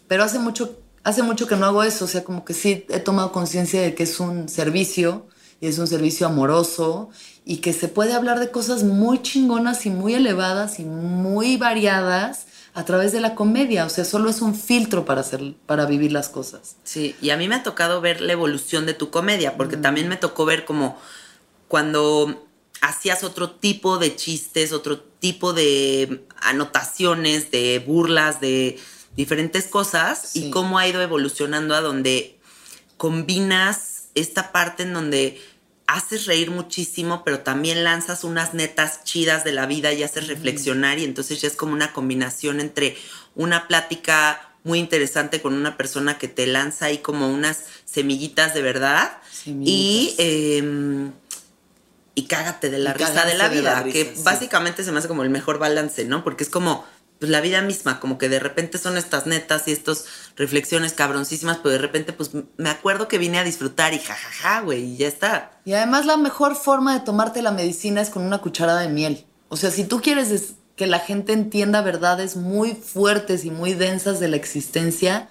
Pero 0.08 0.24
hace 0.24 0.38
mucho, 0.38 0.78
hace 1.04 1.22
mucho 1.22 1.46
que 1.46 1.56
no 1.56 1.66
hago 1.66 1.82
eso, 1.82 2.04
o 2.04 2.08
sea, 2.08 2.22
como 2.22 2.44
que 2.44 2.54
sí 2.54 2.86
he 2.90 3.00
tomado 3.00 3.32
conciencia 3.32 3.80
de 3.80 3.94
que 3.94 4.02
es 4.02 4.20
un 4.20 4.48
servicio 4.48 5.26
y 5.60 5.66
es 5.68 5.78
un 5.78 5.86
servicio 5.86 6.26
amoroso 6.26 7.10
y 7.44 7.58
que 7.58 7.72
se 7.72 7.88
puede 7.88 8.12
hablar 8.14 8.40
de 8.40 8.50
cosas 8.50 8.82
muy 8.82 9.22
chingonas 9.22 9.86
y 9.86 9.90
muy 9.90 10.14
elevadas 10.14 10.78
y 10.78 10.84
muy 10.84 11.56
variadas 11.56 12.46
a 12.74 12.84
través 12.84 13.12
de 13.12 13.20
la 13.20 13.34
comedia, 13.34 13.86
o 13.86 13.88
sea, 13.88 14.04
solo 14.04 14.28
es 14.28 14.42
un 14.42 14.54
filtro 14.54 15.06
para 15.06 15.22
hacer 15.22 15.54
para 15.64 15.86
vivir 15.86 16.12
las 16.12 16.28
cosas. 16.28 16.76
Sí, 16.84 17.16
y 17.22 17.30
a 17.30 17.38
mí 17.38 17.48
me 17.48 17.54
ha 17.54 17.62
tocado 17.62 18.02
ver 18.02 18.20
la 18.20 18.32
evolución 18.32 18.84
de 18.84 18.92
tu 18.92 19.08
comedia, 19.10 19.52
Mm. 19.52 19.56
porque 19.56 19.76
también 19.78 20.08
me 20.08 20.16
tocó 20.16 20.44
ver 20.44 20.66
como 20.66 20.98
cuando 21.68 22.46
hacías 22.82 23.24
otro 23.24 23.50
tipo 23.50 23.96
de 23.96 24.14
chistes, 24.14 24.72
otro 24.74 25.00
tipo 25.00 25.54
de 25.54 26.26
anotaciones, 26.42 27.50
de 27.50 27.82
burlas, 27.86 28.40
de 28.42 28.78
diferentes 29.16 29.66
cosas, 29.68 30.32
Sí. 30.32 30.48
y 30.48 30.50
cómo 30.50 30.78
ha 30.78 30.86
ido 30.86 31.00
evolucionando 31.00 31.74
a 31.74 31.80
donde 31.80 32.38
combinas 32.98 33.95
esta 34.16 34.50
parte 34.50 34.82
en 34.82 34.92
donde 34.92 35.40
haces 35.86 36.26
reír 36.26 36.50
muchísimo, 36.50 37.22
pero 37.24 37.40
también 37.40 37.84
lanzas 37.84 38.24
unas 38.24 38.54
netas 38.54 39.04
chidas 39.04 39.44
de 39.44 39.52
la 39.52 39.66
vida 39.66 39.92
y 39.92 40.02
haces 40.02 40.26
reflexionar 40.26 40.98
y 40.98 41.04
entonces 41.04 41.40
ya 41.40 41.46
es 41.46 41.54
como 41.54 41.72
una 41.72 41.92
combinación 41.92 42.60
entre 42.60 42.96
una 43.36 43.68
plática 43.68 44.50
muy 44.64 44.80
interesante 44.80 45.40
con 45.40 45.54
una 45.54 45.76
persona 45.76 46.18
que 46.18 46.26
te 46.26 46.48
lanza 46.48 46.86
ahí 46.86 46.98
como 46.98 47.30
unas 47.32 47.62
semillitas 47.84 48.52
de 48.52 48.62
verdad 48.62 49.12
y 49.46 50.16
eh, 50.18 51.08
y 52.16 52.22
cágate 52.24 52.70
de 52.70 52.78
la 52.78 52.90
Y 52.90 52.94
risa 52.94 53.24
de 53.26 53.34
la 53.34 53.48
de 53.48 53.56
la 53.56 53.60
vida, 53.60 53.82
risa, 53.82 53.92
que 53.92 54.16
sí. 54.16 54.22
básicamente 54.24 54.82
se 54.82 54.90
me 54.90 54.98
hace 54.98 55.06
como 55.06 55.22
el 55.22 55.30
mejor 55.30 55.58
balance, 55.58 56.04
¿no? 56.06 56.24
Porque 56.24 56.42
es 56.44 56.50
como 56.50 56.84
pues, 57.18 57.30
la 57.30 57.40
vida 57.40 57.62
misma, 57.62 58.00
como 58.00 58.18
que 58.18 58.28
de 58.28 58.38
repente 58.38 58.78
son 58.78 58.96
estas 58.96 59.26
netas 59.26 59.66
y 59.68 59.72
estas 59.72 60.04
reflexiones 60.36 60.92
cabroncísimas, 60.92 61.58
pero 61.58 61.70
de 61.72 61.78
repente 61.78 62.12
pues 62.12 62.30
me 62.56 62.70
acuerdo 62.70 63.08
que 63.08 63.18
vine 63.18 63.38
a 63.38 63.44
disfrutar 63.44 63.94
y 63.94 63.98
jajaja, 63.98 64.60
güey, 64.62 64.84
y 64.84 64.96
ya 64.98 65.08
está. 65.08 65.52
Y 65.64 65.72
además 65.72 66.06
la 66.06 66.16
mejor 66.16 66.56
forma 66.56 66.94
de 66.94 67.00
tomarte 67.04 67.42
la 67.42 67.52
medicina 67.52 68.00
es 68.00 68.10
con 68.10 68.22
una 68.22 68.38
cucharada 68.38 68.80
de 68.80 68.88
miel. 68.88 69.24
O 69.48 69.56
sea, 69.56 69.70
si 69.70 69.84
tú 69.84 70.00
quieres 70.00 70.54
que 70.76 70.86
la 70.86 70.98
gente 70.98 71.32
entienda 71.32 71.80
verdades 71.80 72.36
muy 72.36 72.74
fuertes 72.74 73.44
y 73.44 73.50
muy 73.50 73.72
densas 73.72 74.20
de 74.20 74.28
la 74.28 74.36
existencia 74.36 75.28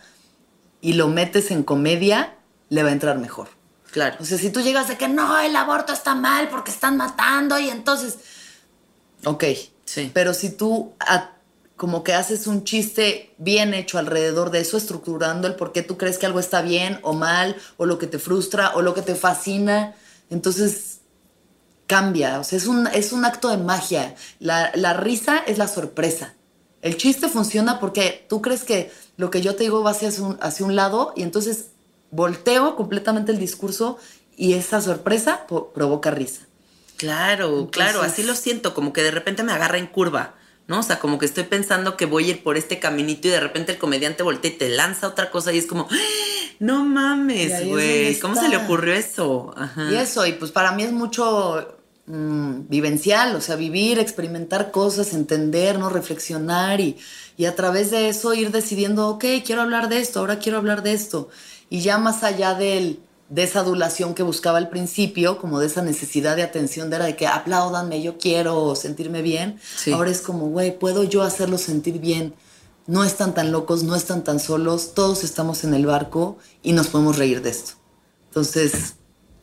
y 0.81 0.93
lo 0.93 1.07
metes 1.07 1.51
en 1.51 1.63
comedia, 1.63 2.35
le 2.69 2.81
va 2.81 2.89
a 2.89 2.93
entrar 2.93 3.19
mejor. 3.19 3.49
Claro. 3.91 4.17
O 4.19 4.25
sea, 4.25 4.37
si 4.37 4.49
tú 4.49 4.61
llegas 4.61 4.87
de 4.87 4.97
que 4.97 5.07
no, 5.07 5.37
el 5.39 5.55
aborto 5.55 5.93
está 5.93 6.15
mal 6.15 6.49
porque 6.49 6.71
están 6.71 6.97
matando 6.97 7.59
y 7.59 7.69
entonces... 7.69 8.17
Ok. 9.23 9.43
Sí. 9.85 10.11
Pero 10.13 10.33
si 10.33 10.49
tú 10.49 10.93
a- 10.99 11.31
como 11.75 12.03
que 12.03 12.13
haces 12.13 12.47
un 12.47 12.63
chiste 12.63 13.33
bien 13.37 13.73
hecho 13.73 13.97
alrededor 13.97 14.49
de 14.51 14.59
eso, 14.61 14.77
estructurando 14.77 15.47
el 15.47 15.55
por 15.55 15.71
qué 15.73 15.81
tú 15.81 15.97
crees 15.97 16.17
que 16.17 16.25
algo 16.25 16.39
está 16.39 16.61
bien 16.61 16.99
o 17.03 17.13
mal, 17.13 17.55
o 17.77 17.85
lo 17.85 17.97
que 17.97 18.07
te 18.07 18.17
frustra, 18.19 18.71
o 18.75 18.81
lo 18.81 18.93
que 18.93 19.01
te 19.01 19.15
fascina, 19.15 19.93
entonces 20.29 20.99
cambia. 21.87 22.39
O 22.39 22.43
sea, 22.43 22.57
es 22.57 22.67
un, 22.67 22.87
es 22.87 23.11
un 23.11 23.25
acto 23.25 23.49
de 23.49 23.57
magia. 23.57 24.15
La, 24.39 24.71
la 24.75 24.93
risa 24.93 25.37
es 25.45 25.57
la 25.57 25.67
sorpresa. 25.67 26.33
El 26.81 26.97
chiste 26.97 27.29
funciona 27.29 27.79
porque 27.79 28.25
tú 28.29 28.41
crees 28.41 28.63
que 28.63 28.91
lo 29.17 29.29
que 29.29 29.41
yo 29.41 29.55
te 29.55 29.63
digo 29.63 29.83
va 29.83 29.91
hacia 29.91 30.09
un, 30.21 30.37
hacia 30.41 30.65
un 30.65 30.75
lado 30.75 31.13
y 31.15 31.23
entonces 31.23 31.67
volteo 32.11 32.75
completamente 32.75 33.31
el 33.31 33.39
discurso 33.39 33.97
y 34.37 34.53
esa 34.53 34.81
sorpresa 34.81 35.45
provoca 35.47 36.11
risa. 36.11 36.41
Claro, 36.97 37.47
Entonces- 37.47 37.71
claro, 37.71 38.01
así 38.01 38.23
lo 38.23 38.35
siento, 38.35 38.73
como 38.73 38.93
que 38.93 39.03
de 39.03 39.11
repente 39.11 39.43
me 39.43 39.51
agarra 39.51 39.77
en 39.77 39.87
curva, 39.87 40.35
¿no? 40.67 40.79
O 40.79 40.83
sea, 40.83 40.99
como 40.99 41.19
que 41.19 41.25
estoy 41.25 41.43
pensando 41.43 41.95
que 41.97 42.05
voy 42.05 42.25
a 42.25 42.29
ir 42.31 42.43
por 42.43 42.57
este 42.57 42.79
caminito 42.79 43.27
y 43.27 43.31
de 43.31 43.39
repente 43.39 43.73
el 43.73 43.77
comediante 43.77 44.23
voltea 44.23 44.51
y 44.51 44.55
te 44.55 44.69
lanza 44.69 45.07
otra 45.07 45.29
cosa 45.31 45.53
y 45.53 45.57
es 45.57 45.67
como, 45.67 45.87
¡Ah! 45.91 45.95
no 46.59 46.85
mames, 46.85 47.51
es 47.51 47.67
güey, 47.67 48.19
¿cómo 48.19 48.35
se 48.35 48.49
le 48.49 48.57
ocurrió 48.57 48.93
eso? 48.93 49.53
Ajá. 49.57 49.91
Y 49.91 49.95
eso, 49.95 50.25
y 50.25 50.33
pues 50.33 50.51
para 50.51 50.71
mí 50.71 50.83
es 50.83 50.91
mucho 50.91 51.77
mm, 52.07 52.67
vivencial, 52.67 53.35
o 53.35 53.41
sea, 53.41 53.55
vivir, 53.55 53.99
experimentar 53.99 54.71
cosas, 54.71 55.13
entender, 55.13 55.77
¿no? 55.77 55.89
Reflexionar 55.89 56.81
y, 56.81 56.97
y 57.37 57.45
a 57.45 57.55
través 57.55 57.91
de 57.91 58.09
eso 58.09 58.33
ir 58.33 58.51
decidiendo, 58.51 59.09
ok, 59.09 59.25
quiero 59.45 59.61
hablar 59.61 59.89
de 59.89 59.99
esto, 59.99 60.19
ahora 60.19 60.39
quiero 60.39 60.57
hablar 60.57 60.81
de 60.81 60.93
esto. 60.93 61.29
Y 61.69 61.81
ya 61.81 61.97
más 61.97 62.23
allá 62.23 62.53
del, 62.53 62.99
de 63.29 63.43
esa 63.43 63.61
adulación 63.61 64.13
que 64.13 64.23
buscaba 64.23 64.57
al 64.59 64.69
principio, 64.69 65.39
como 65.39 65.59
de 65.59 65.67
esa 65.67 65.81
necesidad 65.81 66.35
de 66.35 66.43
atención, 66.43 66.89
de 66.89 66.97
era 66.97 67.05
de 67.05 67.15
que 67.15 67.25
apláudanme, 67.27 68.01
yo 68.01 68.17
quiero 68.17 68.75
sentirme 68.75 69.21
bien, 69.21 69.59
Sí. 69.77 69.91
ahora 69.91 70.11
es 70.11 70.21
como, 70.21 70.47
güey, 70.49 70.77
puedo 70.77 71.03
yo 71.03 71.23
hacerlos 71.23 71.61
sentir 71.61 71.99
bien. 71.99 72.33
No 72.87 73.03
están 73.03 73.33
tan 73.33 73.51
locos, 73.51 73.81
no 73.83 73.95
están 73.95 74.23
tan 74.23 74.39
solos, 74.39 74.93
todos 74.93 75.23
estamos 75.23 75.63
en 75.63 75.73
el 75.73 75.87
barco 75.87 76.37
y 76.61 76.73
nos 76.73 76.87
podemos 76.87 77.17
reír 77.17 77.41
de 77.41 77.49
esto. 77.49 77.73
Entonces, 78.27 78.93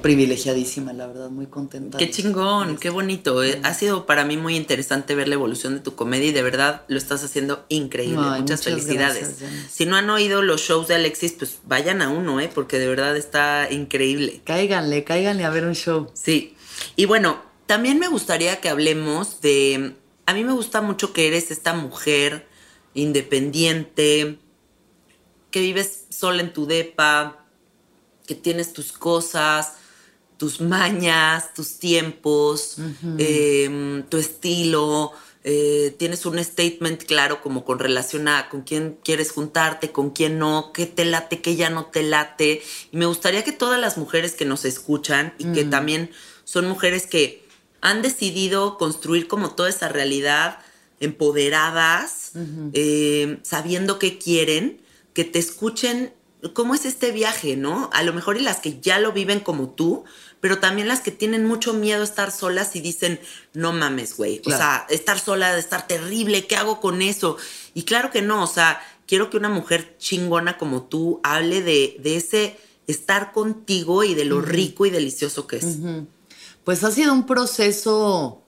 privilegiadísima, 0.02 0.92
la 0.92 1.06
verdad, 1.06 1.30
muy 1.30 1.46
contenta. 1.46 1.96
Qué 1.96 2.10
chingón, 2.10 2.76
qué 2.76 2.90
bonito. 2.90 3.42
eh. 3.42 3.60
Ha 3.62 3.72
sido 3.72 4.04
para 4.04 4.24
mí 4.24 4.36
muy 4.36 4.56
interesante 4.56 5.14
ver 5.14 5.28
la 5.28 5.34
evolución 5.34 5.74
de 5.74 5.80
tu 5.80 5.94
comedia 5.94 6.28
y 6.28 6.32
de 6.32 6.42
verdad 6.42 6.82
lo 6.88 6.98
estás 6.98 7.24
haciendo 7.24 7.64
increíble. 7.68 8.16
Muchas, 8.16 8.40
muchas 8.40 8.64
felicidades. 8.64 9.38
gracias, 9.38 9.70
si 9.70 9.86
no 9.86 9.96
han 9.96 10.10
oído 10.10 10.42
los 10.42 10.60
shows 10.60 10.88
de 10.88 10.96
Alexis, 10.96 11.32
pues 11.32 11.58
vayan 11.64 12.02
a 12.02 12.10
uno, 12.10 12.40
¿eh? 12.40 12.50
Porque 12.52 12.78
de 12.78 12.88
verdad 12.88 13.16
está 13.16 13.68
increíble. 13.70 14.42
Cáiganle, 14.44 15.04
cáiganle 15.04 15.44
a 15.44 15.50
ver 15.50 15.64
un 15.64 15.74
show. 15.74 16.10
Sí. 16.12 16.56
Y 16.96 17.06
bueno, 17.06 17.40
también 17.66 17.98
me 17.98 18.08
gustaría 18.08 18.60
que 18.60 18.68
hablemos 18.68 19.40
de. 19.40 19.94
A 20.26 20.34
mí 20.34 20.44
me 20.44 20.52
gusta 20.52 20.82
mucho 20.82 21.12
que 21.12 21.28
eres 21.28 21.50
esta 21.50 21.72
mujer 21.72 22.46
independiente, 22.94 24.38
que 25.50 25.60
vives 25.60 26.06
sola 26.10 26.42
en 26.42 26.52
tu 26.52 26.66
depa, 26.66 27.46
que 28.26 28.34
tienes 28.34 28.72
tus 28.72 28.92
cosas, 28.92 29.74
tus 30.42 30.60
mañas, 30.60 31.54
tus 31.54 31.78
tiempos, 31.78 32.74
eh, 33.16 34.02
tu 34.08 34.16
estilo, 34.16 35.12
eh, 35.44 35.94
tienes 36.00 36.26
un 36.26 36.42
statement 36.42 37.04
claro 37.04 37.40
como 37.40 37.64
con 37.64 37.78
relación 37.78 38.26
a 38.26 38.48
con 38.48 38.62
quién 38.62 38.98
quieres 39.04 39.30
juntarte, 39.30 39.92
con 39.92 40.10
quién 40.10 40.40
no, 40.40 40.72
qué 40.74 40.86
te 40.86 41.04
late, 41.04 41.40
qué 41.40 41.54
ya 41.54 41.70
no 41.70 41.86
te 41.86 42.02
late. 42.02 42.60
Y 42.90 42.96
me 42.96 43.06
gustaría 43.06 43.44
que 43.44 43.52
todas 43.52 43.80
las 43.80 43.96
mujeres 43.98 44.32
que 44.34 44.44
nos 44.44 44.64
escuchan 44.64 45.32
y 45.38 45.52
que 45.52 45.62
también 45.62 46.10
son 46.42 46.66
mujeres 46.66 47.06
que 47.06 47.46
han 47.80 48.02
decidido 48.02 48.78
construir 48.78 49.28
como 49.28 49.52
toda 49.52 49.68
esa 49.68 49.88
realidad 49.88 50.58
empoderadas, 50.98 52.32
eh, 52.72 53.38
sabiendo 53.44 54.00
qué 54.00 54.18
quieren, 54.18 54.80
que 55.14 55.22
te 55.22 55.38
escuchen 55.38 56.12
cómo 56.50 56.74
es 56.74 56.84
este 56.84 57.12
viaje, 57.12 57.56
¿no? 57.56 57.88
A 57.92 58.02
lo 58.02 58.12
mejor 58.12 58.36
y 58.36 58.40
las 58.40 58.60
que 58.60 58.80
ya 58.80 58.98
lo 58.98 59.12
viven 59.12 59.40
como 59.40 59.70
tú, 59.70 60.04
pero 60.42 60.58
también 60.58 60.88
las 60.88 61.00
que 61.00 61.12
tienen 61.12 61.46
mucho 61.46 61.72
miedo 61.72 62.00
a 62.00 62.04
estar 62.04 62.32
solas 62.32 62.74
y 62.74 62.80
dicen, 62.80 63.20
no 63.54 63.72
mames, 63.72 64.16
güey. 64.16 64.42
O 64.44 64.50
sea, 64.50 64.86
estar 64.90 65.20
sola 65.20 65.54
de 65.54 65.60
estar 65.60 65.86
terrible, 65.86 66.48
¿qué 66.48 66.56
hago 66.56 66.80
con 66.80 67.00
eso? 67.00 67.36
Y 67.74 67.84
claro 67.84 68.10
que 68.10 68.22
no, 68.22 68.42
o 68.42 68.48
sea, 68.48 68.82
quiero 69.06 69.30
que 69.30 69.36
una 69.36 69.48
mujer 69.48 69.94
chingona 69.98 70.58
como 70.58 70.82
tú 70.82 71.20
hable 71.22 71.62
de, 71.62 71.96
ese 72.02 72.58
estar 72.88 73.30
contigo 73.30 74.02
y 74.02 74.16
de 74.16 74.24
lo 74.24 74.40
rico 74.40 74.84
y 74.84 74.90
delicioso 74.90 75.46
que 75.46 75.58
es. 75.58 75.78
Pues 76.64 76.82
ha 76.82 76.90
sido 76.90 77.12
un 77.12 77.24
proceso 77.24 78.42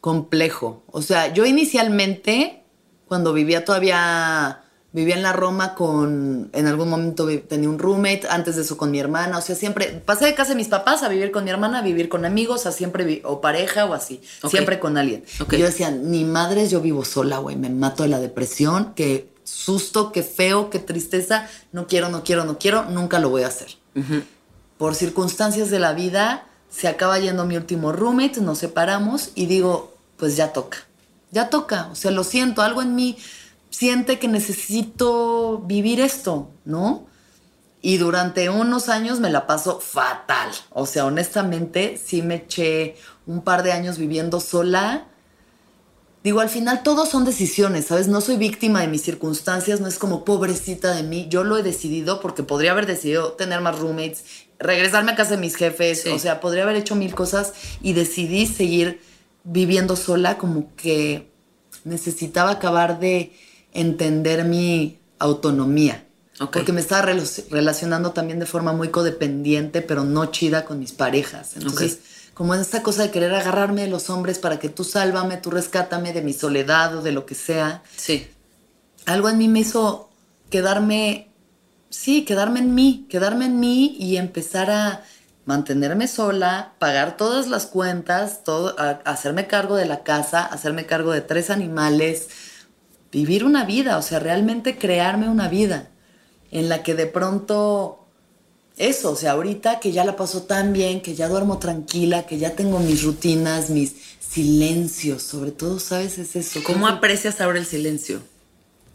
complejo. 0.00 0.84
O 0.86 1.02
sea, 1.02 1.34
yo 1.34 1.46
inicialmente, 1.46 2.62
cuando 3.08 3.32
vivía 3.32 3.64
todavía 3.64 4.62
Vivía 4.92 5.14
en 5.14 5.22
la 5.22 5.32
Roma 5.32 5.76
con, 5.76 6.50
en 6.52 6.66
algún 6.66 6.90
momento 6.90 7.28
tenía 7.46 7.68
un 7.68 7.78
roommate, 7.78 8.22
antes 8.28 8.56
de 8.56 8.62
eso 8.62 8.76
con 8.76 8.90
mi 8.90 8.98
hermana, 8.98 9.38
o 9.38 9.40
sea, 9.40 9.54
siempre, 9.54 10.02
pasé 10.04 10.24
de 10.24 10.34
casa 10.34 10.50
de 10.50 10.56
mis 10.56 10.66
papás 10.66 11.04
a 11.04 11.08
vivir 11.08 11.30
con 11.30 11.44
mi 11.44 11.50
hermana, 11.50 11.78
a 11.78 11.82
vivir 11.82 12.08
con 12.08 12.24
amigos, 12.24 12.66
a 12.66 12.72
siempre, 12.72 13.22
o 13.24 13.40
pareja 13.40 13.84
o 13.84 13.94
así, 13.94 14.20
siempre 14.48 14.80
con 14.80 14.98
alguien. 14.98 15.24
Y 15.52 15.58
yo 15.58 15.66
decía, 15.66 15.92
ni 15.92 16.24
madres, 16.24 16.72
yo 16.72 16.80
vivo 16.80 17.04
sola, 17.04 17.38
güey, 17.38 17.54
me 17.54 17.70
mato 17.70 18.02
de 18.02 18.08
la 18.08 18.18
depresión, 18.18 18.92
qué 18.96 19.28
susto, 19.44 20.10
qué 20.10 20.24
feo, 20.24 20.70
qué 20.70 20.80
tristeza, 20.80 21.48
no 21.70 21.86
quiero, 21.86 22.08
no 22.08 22.24
quiero, 22.24 22.44
no 22.44 22.58
quiero, 22.58 22.84
nunca 22.86 23.20
lo 23.20 23.30
voy 23.30 23.44
a 23.44 23.46
hacer. 23.46 23.68
Por 24.76 24.96
circunstancias 24.96 25.70
de 25.70 25.78
la 25.78 25.92
vida, 25.92 26.46
se 26.68 26.88
acaba 26.88 27.16
yendo 27.20 27.44
mi 27.44 27.56
último 27.56 27.92
roommate, 27.92 28.40
nos 28.40 28.58
separamos 28.58 29.30
y 29.36 29.46
digo, 29.46 29.94
pues 30.16 30.36
ya 30.36 30.52
toca, 30.52 30.78
ya 31.30 31.48
toca, 31.48 31.88
o 31.92 31.94
sea, 31.94 32.10
lo 32.10 32.24
siento, 32.24 32.62
algo 32.62 32.82
en 32.82 32.96
mí 32.96 33.16
siente 33.70 34.18
que 34.18 34.28
necesito 34.28 35.62
vivir 35.64 36.00
esto, 36.00 36.50
¿no? 36.64 37.06
Y 37.82 37.96
durante 37.96 38.50
unos 38.50 38.88
años 38.88 39.20
me 39.20 39.30
la 39.30 39.46
paso 39.46 39.80
fatal. 39.80 40.50
O 40.70 40.84
sea, 40.84 41.06
honestamente, 41.06 41.98
sí 42.02 42.20
me 42.20 42.36
eché 42.36 42.96
un 43.26 43.42
par 43.42 43.62
de 43.62 43.72
años 43.72 43.96
viviendo 43.96 44.40
sola. 44.40 45.06
Digo, 46.22 46.40
al 46.40 46.50
final 46.50 46.82
todos 46.82 47.08
son 47.08 47.24
decisiones, 47.24 47.86
¿sabes? 47.86 48.06
No 48.06 48.20
soy 48.20 48.36
víctima 48.36 48.82
de 48.82 48.88
mis 48.88 49.00
circunstancias, 49.00 49.80
no 49.80 49.88
es 49.88 49.98
como 49.98 50.26
pobrecita 50.26 50.94
de 50.94 51.02
mí. 51.02 51.28
Yo 51.30 51.44
lo 51.44 51.56
he 51.56 51.62
decidido 51.62 52.20
porque 52.20 52.42
podría 52.42 52.72
haber 52.72 52.84
decidido 52.84 53.32
tener 53.32 53.62
más 53.62 53.78
roommates, 53.78 54.24
regresarme 54.58 55.12
a 55.12 55.16
casa 55.16 55.30
de 55.30 55.38
mis 55.38 55.56
jefes, 55.56 56.04
o 56.06 56.18
sea, 56.18 56.40
podría 56.40 56.64
haber 56.64 56.76
hecho 56.76 56.94
mil 56.94 57.14
cosas 57.14 57.54
y 57.80 57.94
decidí 57.94 58.46
seguir 58.46 59.00
viviendo 59.44 59.96
sola 59.96 60.36
como 60.36 60.76
que 60.76 61.32
necesitaba 61.84 62.50
acabar 62.50 63.00
de 63.00 63.32
entender 63.72 64.44
mi 64.44 64.98
autonomía. 65.18 66.06
Porque 66.52 66.72
me 66.72 66.80
estaba 66.80 67.02
relacionando 67.02 68.12
también 68.12 68.38
de 68.38 68.46
forma 68.46 68.72
muy 68.72 68.88
codependiente, 68.88 69.82
pero 69.82 70.04
no 70.04 70.26
chida 70.26 70.64
con 70.64 70.78
mis 70.78 70.92
parejas. 70.92 71.56
Entonces, 71.56 71.98
como 72.32 72.54
en 72.54 72.62
esta 72.62 72.82
cosa 72.82 73.02
de 73.02 73.10
querer 73.10 73.34
agarrarme 73.34 73.82
de 73.82 73.88
los 73.88 74.08
hombres 74.08 74.38
para 74.38 74.58
que 74.58 74.70
tú 74.70 74.82
sálvame, 74.82 75.36
tú 75.36 75.50
rescátame 75.50 76.14
de 76.14 76.22
mi 76.22 76.32
soledad 76.32 76.96
o 76.96 77.02
de 77.02 77.12
lo 77.12 77.26
que 77.26 77.34
sea. 77.34 77.82
Sí. 77.94 78.26
Algo 79.04 79.28
en 79.28 79.36
mí 79.36 79.48
me 79.48 79.60
hizo 79.60 80.08
quedarme, 80.48 81.28
sí, 81.90 82.24
quedarme 82.24 82.60
en 82.60 82.74
mí, 82.74 83.06
quedarme 83.10 83.44
en 83.44 83.60
mí 83.60 83.96
y 84.00 84.16
empezar 84.16 84.70
a 84.70 85.04
mantenerme 85.44 86.08
sola, 86.08 86.72
pagar 86.78 87.18
todas 87.18 87.48
las 87.48 87.66
cuentas, 87.66 88.44
todo, 88.44 88.74
hacerme 89.04 89.46
cargo 89.46 89.76
de 89.76 89.84
la 89.84 90.02
casa, 90.02 90.44
hacerme 90.44 90.86
cargo 90.86 91.12
de 91.12 91.20
tres 91.20 91.50
animales, 91.50 92.28
vivir 93.12 93.44
una 93.44 93.64
vida, 93.64 93.98
o 93.98 94.02
sea, 94.02 94.18
realmente 94.18 94.78
crearme 94.78 95.28
una 95.28 95.48
vida 95.48 95.88
en 96.50 96.68
la 96.68 96.82
que 96.82 96.94
de 96.94 97.06
pronto 97.06 98.06
eso, 98.76 99.12
o 99.12 99.16
sea, 99.16 99.32
ahorita 99.32 99.78
que 99.78 99.92
ya 99.92 100.04
la 100.04 100.16
paso 100.16 100.42
tan 100.44 100.72
bien, 100.72 101.02
que 101.02 101.14
ya 101.14 101.28
duermo 101.28 101.58
tranquila, 101.58 102.26
que 102.26 102.38
ya 102.38 102.56
tengo 102.56 102.78
mis 102.78 103.02
rutinas, 103.02 103.70
mis 103.70 103.94
silencios, 104.20 105.22
sobre 105.22 105.50
todo, 105.50 105.78
¿sabes? 105.80 106.18
Es 106.18 106.36
eso. 106.36 106.60
¿Cómo 106.64 106.86
aprecias 106.86 107.40
ahora 107.40 107.58
el 107.58 107.66
silencio? 107.66 108.20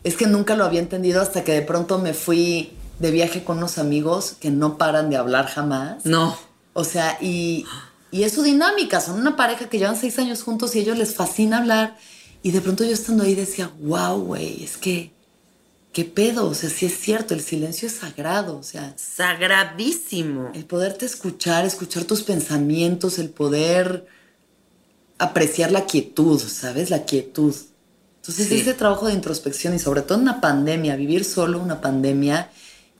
Es 0.03 0.15
que 0.15 0.27
nunca 0.27 0.55
lo 0.55 0.63
había 0.63 0.79
entendido 0.79 1.21
hasta 1.21 1.43
que 1.43 1.51
de 1.51 1.61
pronto 1.61 1.99
me 1.99 2.13
fui 2.13 2.73
de 2.99 3.11
viaje 3.11 3.43
con 3.43 3.57
unos 3.57 3.77
amigos 3.77 4.35
que 4.39 4.49
no 4.49 4.77
paran 4.77 5.09
de 5.09 5.17
hablar 5.17 5.47
jamás. 5.47 6.05
No. 6.05 6.37
O 6.73 6.83
sea, 6.83 7.17
y, 7.21 7.65
y 8.11 8.23
es 8.23 8.33
su 8.33 8.43
dinámica, 8.43 9.01
son 9.01 9.19
una 9.19 9.35
pareja 9.35 9.69
que 9.69 9.77
llevan 9.77 9.97
seis 9.97 10.17
años 10.19 10.41
juntos 10.41 10.75
y 10.75 10.79
a 10.79 10.81
ellos 10.83 10.97
les 10.97 11.15
fascina 11.15 11.57
hablar 11.57 11.97
y 12.45 12.51
de 12.51 12.61
pronto 12.61 12.83
yo 12.83 12.91
estando 12.91 13.23
ahí 13.23 13.33
decía, 13.33 13.71
wow, 13.81 14.21
güey, 14.21 14.63
es 14.63 14.77
que, 14.77 15.09
¿qué 15.91 16.05
pedo? 16.05 16.47
O 16.47 16.53
sea, 16.53 16.69
sí 16.69 16.85
es 16.85 16.95
cierto, 16.95 17.33
el 17.33 17.41
silencio 17.41 17.87
es 17.87 17.95
sagrado, 17.95 18.59
o 18.59 18.61
sea. 18.61 18.93
Sagradísimo. 18.97 20.51
El 20.53 20.65
poderte 20.65 21.07
escuchar, 21.07 21.65
escuchar 21.65 22.03
tus 22.03 22.21
pensamientos, 22.21 23.17
el 23.17 23.31
poder 23.31 24.05
apreciar 25.17 25.71
la 25.71 25.87
quietud, 25.87 26.39
¿sabes? 26.39 26.91
La 26.91 27.05
quietud. 27.05 27.55
Entonces, 28.17 28.51
ese 28.51 28.75
trabajo 28.75 29.07
de 29.07 29.15
introspección 29.15 29.73
y 29.73 29.79
sobre 29.79 30.03
todo 30.03 30.19
en 30.19 30.25
una 30.25 30.39
pandemia, 30.39 30.95
vivir 30.97 31.25
solo 31.25 31.57
una 31.57 31.81
pandemia 31.81 32.51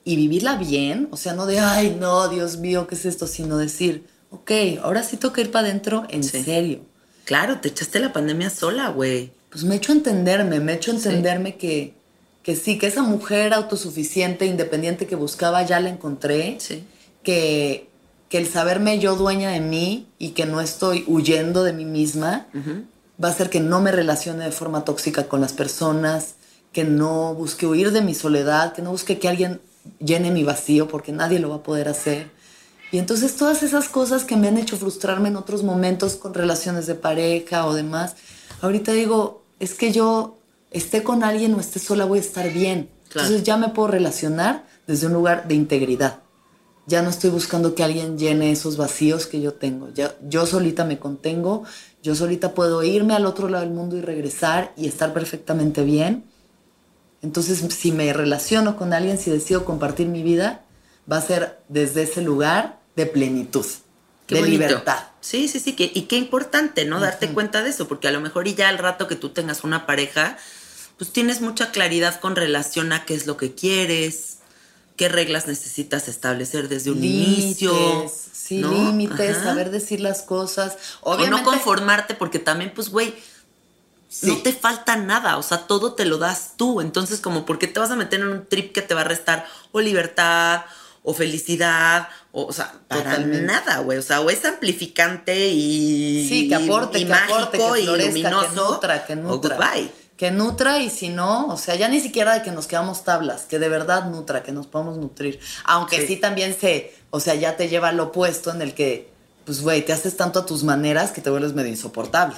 y 0.04 0.16
vivirla 0.16 0.56
bien, 0.56 1.08
o 1.12 1.18
sea, 1.18 1.34
no 1.34 1.46
de, 1.46 1.60
ay, 1.60 1.96
no, 2.00 2.30
Dios 2.30 2.58
mío, 2.58 2.88
¿qué 2.88 2.96
es 2.96 3.06
esto? 3.06 3.28
Sino 3.28 3.58
decir, 3.58 4.08
ok, 4.32 4.52
ahora 4.82 5.04
sí 5.04 5.18
toca 5.18 5.42
ir 5.42 5.52
para 5.52 5.68
adentro 5.68 6.08
en 6.10 6.24
serio 6.24 6.95
Claro, 7.26 7.60
te 7.60 7.70
echaste 7.70 8.00
la 8.00 8.14
pandemia 8.14 8.50
sola, 8.50 8.90
güey. 8.90 9.32
Pues 9.50 9.64
me 9.64 9.76
he 9.76 9.78
hecho 9.78 9.92
entenderme, 9.92 10.60
me 10.60 10.74
he 10.74 10.76
hecho 10.76 10.92
entenderme 10.92 11.56
que, 11.56 11.94
que 12.44 12.56
sí, 12.56 12.78
que 12.78 12.88
esa 12.88 13.02
mujer 13.02 13.54
autosuficiente, 13.54 14.46
independiente 14.46 15.08
que 15.08 15.16
buscaba, 15.16 15.64
ya 15.64 15.80
la 15.80 15.90
encontré. 15.90 16.58
Sí. 16.60 16.84
Que, 17.24 17.90
que 18.30 18.38
el 18.38 18.48
saberme 18.48 19.00
yo 19.00 19.16
dueña 19.16 19.50
de 19.52 19.60
mí 19.60 20.08
y 20.20 20.30
que 20.30 20.46
no 20.46 20.62
estoy 20.62 21.04
huyendo 21.08 21.64
de 21.64 21.74
mí 21.74 21.86
misma 21.86 22.48
va 23.24 23.30
a 23.30 23.32
hacer 23.32 23.50
que 23.50 23.60
no 23.60 23.82
me 23.82 23.92
relacione 23.92 24.46
de 24.46 24.52
forma 24.52 24.84
tóxica 24.84 25.28
con 25.28 25.42
las 25.42 25.54
personas, 25.54 26.36
que 26.72 26.84
no 26.84 27.34
busque 27.34 27.66
huir 27.66 27.92
de 27.92 28.02
mi 28.02 28.14
soledad, 28.14 28.74
que 28.74 28.82
no 28.82 28.92
busque 28.92 29.20
que 29.20 29.30
alguien 29.30 29.62
llene 30.00 30.32
mi 30.32 30.44
vacío 30.44 30.88
porque 30.88 31.12
nadie 31.12 31.40
lo 31.40 31.50
va 31.50 31.58
a 31.58 31.64
poder 31.64 31.88
hacer. 31.88 32.30
Y 32.92 33.00
entonces 33.00 33.36
todas 33.36 33.64
esas 33.64 33.90
cosas 33.90 34.24
que 34.24 34.38
me 34.38 34.48
han 34.48 34.58
hecho 34.58 34.78
frustrarme 34.78 35.30
en 35.30 35.36
otros 35.36 35.64
momentos 35.64 36.16
con 36.16 36.34
relaciones 36.34 36.86
de 36.86 36.96
pareja 36.96 37.66
o 37.66 37.74
demás, 37.74 38.16
ahorita 38.62 38.92
digo, 38.94 39.44
es 39.60 39.74
que 39.74 39.92
yo 39.92 40.38
esté 40.72 41.04
con 41.04 41.24
alguien 41.24 41.54
o 41.54 41.60
esté 41.60 41.80
sola 41.80 42.06
voy 42.06 42.20
a 42.20 42.22
estar 42.22 42.52
bien. 42.52 42.90
Entonces 43.08 43.44
ya 43.44 43.58
me 43.58 43.70
puedo 43.70 43.88
relacionar 43.88 44.66
desde 44.88 45.08
un 45.08 45.14
lugar 45.14 45.48
de 45.48 45.56
integridad. 45.56 46.20
Ya 46.88 47.02
no 47.02 47.10
estoy 47.10 47.32
buscando 47.32 47.74
que 47.74 47.84
alguien 47.84 48.18
llene 48.18 48.52
esos 48.52 48.78
vacíos 48.78 49.26
que 49.26 49.42
yo 49.42 49.54
tengo. 49.54 49.90
Ya, 49.94 50.16
yo 50.28 50.46
solita 50.46 50.86
me 50.86 51.00
contengo, 51.00 51.64
yo 52.04 52.14
solita 52.14 52.54
puedo 52.54 52.84
irme 52.84 53.16
al 53.16 53.26
otro 53.26 53.50
lado 53.50 53.64
del 53.64 53.74
mundo 53.74 53.98
y 53.98 54.02
regresar 54.02 54.72
y 54.78 54.88
estar 54.88 55.14
perfectamente 55.14 55.84
bien. 55.84 56.26
Entonces, 57.24 57.66
si 57.74 57.92
me 57.92 58.14
relaciono 58.14 58.78
con 58.78 58.94
alguien, 58.94 59.18
si 59.18 59.32
decido 59.32 59.66
compartir 59.66 60.08
mi 60.08 60.22
vida, 60.22 60.65
va 61.12 61.18
a 61.18 61.22
ser 61.22 61.60
desde 61.68 62.04
ese 62.04 62.22
lugar 62.22 62.80
de 62.96 63.06
plenitud, 63.06 63.66
de 64.28 64.42
libertad. 64.42 65.06
Sí, 65.22 65.48
sí, 65.48 65.60
sí, 65.60 65.74
que, 65.74 65.92
y 65.94 66.04
qué 66.04 66.18
importante, 66.18 66.86
¿no? 66.86 67.00
Darte 67.00 67.30
cuenta 67.34 67.64
de 67.64 67.70
eso, 67.70 67.88
porque 67.88 68.08
a 68.08 68.12
lo 68.12 68.22
mejor 68.22 68.48
y 68.48 68.56
ya 68.56 68.70
al 68.70 68.78
rato 68.78 69.08
que 69.08 69.16
tú 69.16 69.30
tengas 69.30 69.64
una 69.64 69.86
pareja, 69.86 70.38
pues 70.98 71.12
tienes 71.12 71.42
mucha 71.42 71.72
claridad 71.72 72.20
con 72.20 72.36
relación 72.36 72.94
a 72.94 73.06
qué 73.06 73.16
es 73.16 73.28
lo 73.28 73.38
que 73.38 73.54
quieres, 73.54 74.38
qué 74.96 75.10
reglas 75.10 75.48
necesitas 75.48 76.08
establecer 76.08 76.70
desde 76.70 76.92
un 76.92 77.04
inicio. 77.04 78.12
Sí, 78.12 78.62
límites, 78.62 79.38
saber 79.38 79.72
decir 79.72 80.00
las 80.00 80.22
cosas. 80.22 80.78
O 81.02 81.18
no 81.18 81.44
conformarte, 81.44 82.14
porque 82.14 82.38
también, 82.38 82.72
pues, 82.76 82.90
güey, 82.90 83.16
no 84.22 84.38
te 84.38 84.54
falta 84.54 84.96
nada, 84.96 85.38
o 85.38 85.44
sea, 85.44 85.66
todo 85.66 85.94
te 85.94 86.06
lo 86.06 86.18
das 86.20 86.54
tú. 86.56 86.80
Entonces, 86.80 87.20
como, 87.20 87.46
¿por 87.46 87.58
qué 87.58 87.68
te 87.68 87.80
vas 87.80 87.92
a 87.92 87.96
meter 87.96 88.22
en 88.22 88.28
un 88.28 88.46
trip 88.46 88.72
que 88.72 88.82
te 88.82 88.94
va 88.94 89.02
a 89.02 89.06
restar 89.06 89.48
o 89.72 89.82
libertad 89.82 90.66
o 91.06 91.14
felicidad, 91.14 92.10
o, 92.34 92.48
o 92.48 92.52
sea, 92.52 92.74
para 92.90 93.18
nada, 93.20 93.80
güey. 93.80 93.98
O 93.98 94.02
sea, 94.02 94.20
o 94.20 94.30
es 94.30 94.44
amplificante 94.44 95.48
y. 95.48 96.28
Sí, 96.28 96.50
que 96.50 96.56
aporte, 96.56 97.06
que 97.06 97.14
aporte, 97.14 97.58
que 97.58 97.64
florezca, 97.84 98.30
que 98.42 98.56
nutra, 98.56 99.06
que 99.06 99.16
nutra. 99.16 99.72
Que 100.18 100.32
nutra 100.32 100.80
y 100.80 100.90
si 100.90 101.10
no, 101.10 101.48
o 101.48 101.58
sea, 101.58 101.76
ya 101.76 101.88
ni 101.90 102.00
siquiera 102.00 102.34
de 102.34 102.42
que 102.42 102.52
nos 102.52 102.68
quedamos 102.68 103.04
tablas, 103.04 103.44
que 103.44 103.60
de 103.60 103.70
verdad 103.70 104.06
nutra, 104.06 104.44
que 104.44 104.52
nos 104.52 104.66
podemos 104.66 104.98
nutrir. 104.98 105.40
Aunque 105.66 106.08
sí, 106.08 106.16
también 106.18 106.58
se, 106.60 106.94
o 107.10 107.20
sea, 107.20 107.36
ya 107.36 107.58
te 107.58 107.68
lleva 107.68 107.90
al 107.90 108.00
opuesto 108.00 108.52
en 108.52 108.62
el 108.62 108.74
que, 108.74 109.10
pues, 109.46 109.62
güey, 109.62 109.86
te 109.86 109.92
haces 109.94 110.16
tanto 110.16 110.40
a 110.40 110.46
tus 110.46 110.64
maneras 110.64 111.12
que 111.12 111.22
te 111.22 111.30
vuelves 111.30 111.54
medio 111.54 111.70
insoportable. 111.70 112.38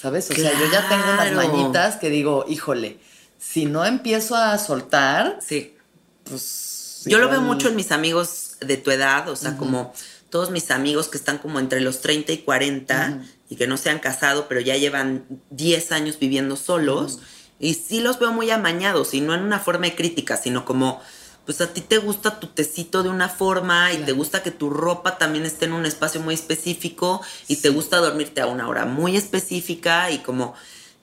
¿sabes? 0.00 0.30
O 0.30 0.34
sea, 0.34 0.52
yo 0.52 0.70
ya 0.70 0.88
tengo 0.88 1.04
unas 1.12 1.32
mañitas 1.32 1.96
que 1.96 2.08
digo, 2.08 2.44
híjole, 2.48 2.98
si 3.38 3.66
no 3.66 3.84
empiezo 3.84 4.36
a 4.36 4.56
soltar, 4.58 5.38
Sí. 5.40 5.76
pues... 6.24 6.77
Yo 7.04 7.18
lo 7.18 7.28
veo 7.28 7.40
mucho 7.40 7.68
en 7.68 7.76
mis 7.76 7.92
amigos 7.92 8.56
de 8.60 8.76
tu 8.76 8.90
edad, 8.90 9.28
o 9.28 9.36
sea, 9.36 9.56
como 9.56 9.92
todos 10.30 10.50
mis 10.50 10.70
amigos 10.70 11.08
que 11.08 11.16
están 11.16 11.38
como 11.38 11.58
entre 11.58 11.80
los 11.80 12.00
30 12.00 12.32
y 12.32 12.38
40 12.38 13.22
y 13.48 13.56
que 13.56 13.66
no 13.66 13.76
se 13.76 13.90
han 13.90 13.98
casado, 13.98 14.46
pero 14.48 14.60
ya 14.60 14.76
llevan 14.76 15.24
10 15.50 15.92
años 15.92 16.18
viviendo 16.18 16.56
solos. 16.56 17.20
Y 17.58 17.74
sí 17.74 18.00
los 18.00 18.18
veo 18.18 18.32
muy 18.32 18.50
amañados 18.50 19.14
y 19.14 19.20
no 19.20 19.34
en 19.34 19.42
una 19.42 19.58
forma 19.58 19.86
de 19.86 19.96
crítica, 19.96 20.36
sino 20.36 20.64
como, 20.64 21.00
pues 21.44 21.60
a 21.60 21.72
ti 21.72 21.80
te 21.80 21.98
gusta 21.98 22.38
tu 22.40 22.48
tecito 22.48 23.02
de 23.02 23.08
una 23.08 23.28
forma 23.28 23.92
y 23.92 23.98
te 23.98 24.12
gusta 24.12 24.42
que 24.42 24.50
tu 24.50 24.70
ropa 24.70 25.18
también 25.18 25.46
esté 25.46 25.64
en 25.64 25.72
un 25.72 25.86
espacio 25.86 26.20
muy 26.20 26.34
específico 26.34 27.20
y 27.48 27.56
te 27.56 27.70
gusta 27.70 27.96
dormirte 27.96 28.40
a 28.40 28.46
una 28.46 28.68
hora 28.68 28.84
muy 28.84 29.16
específica 29.16 30.10
y 30.10 30.18
como, 30.18 30.54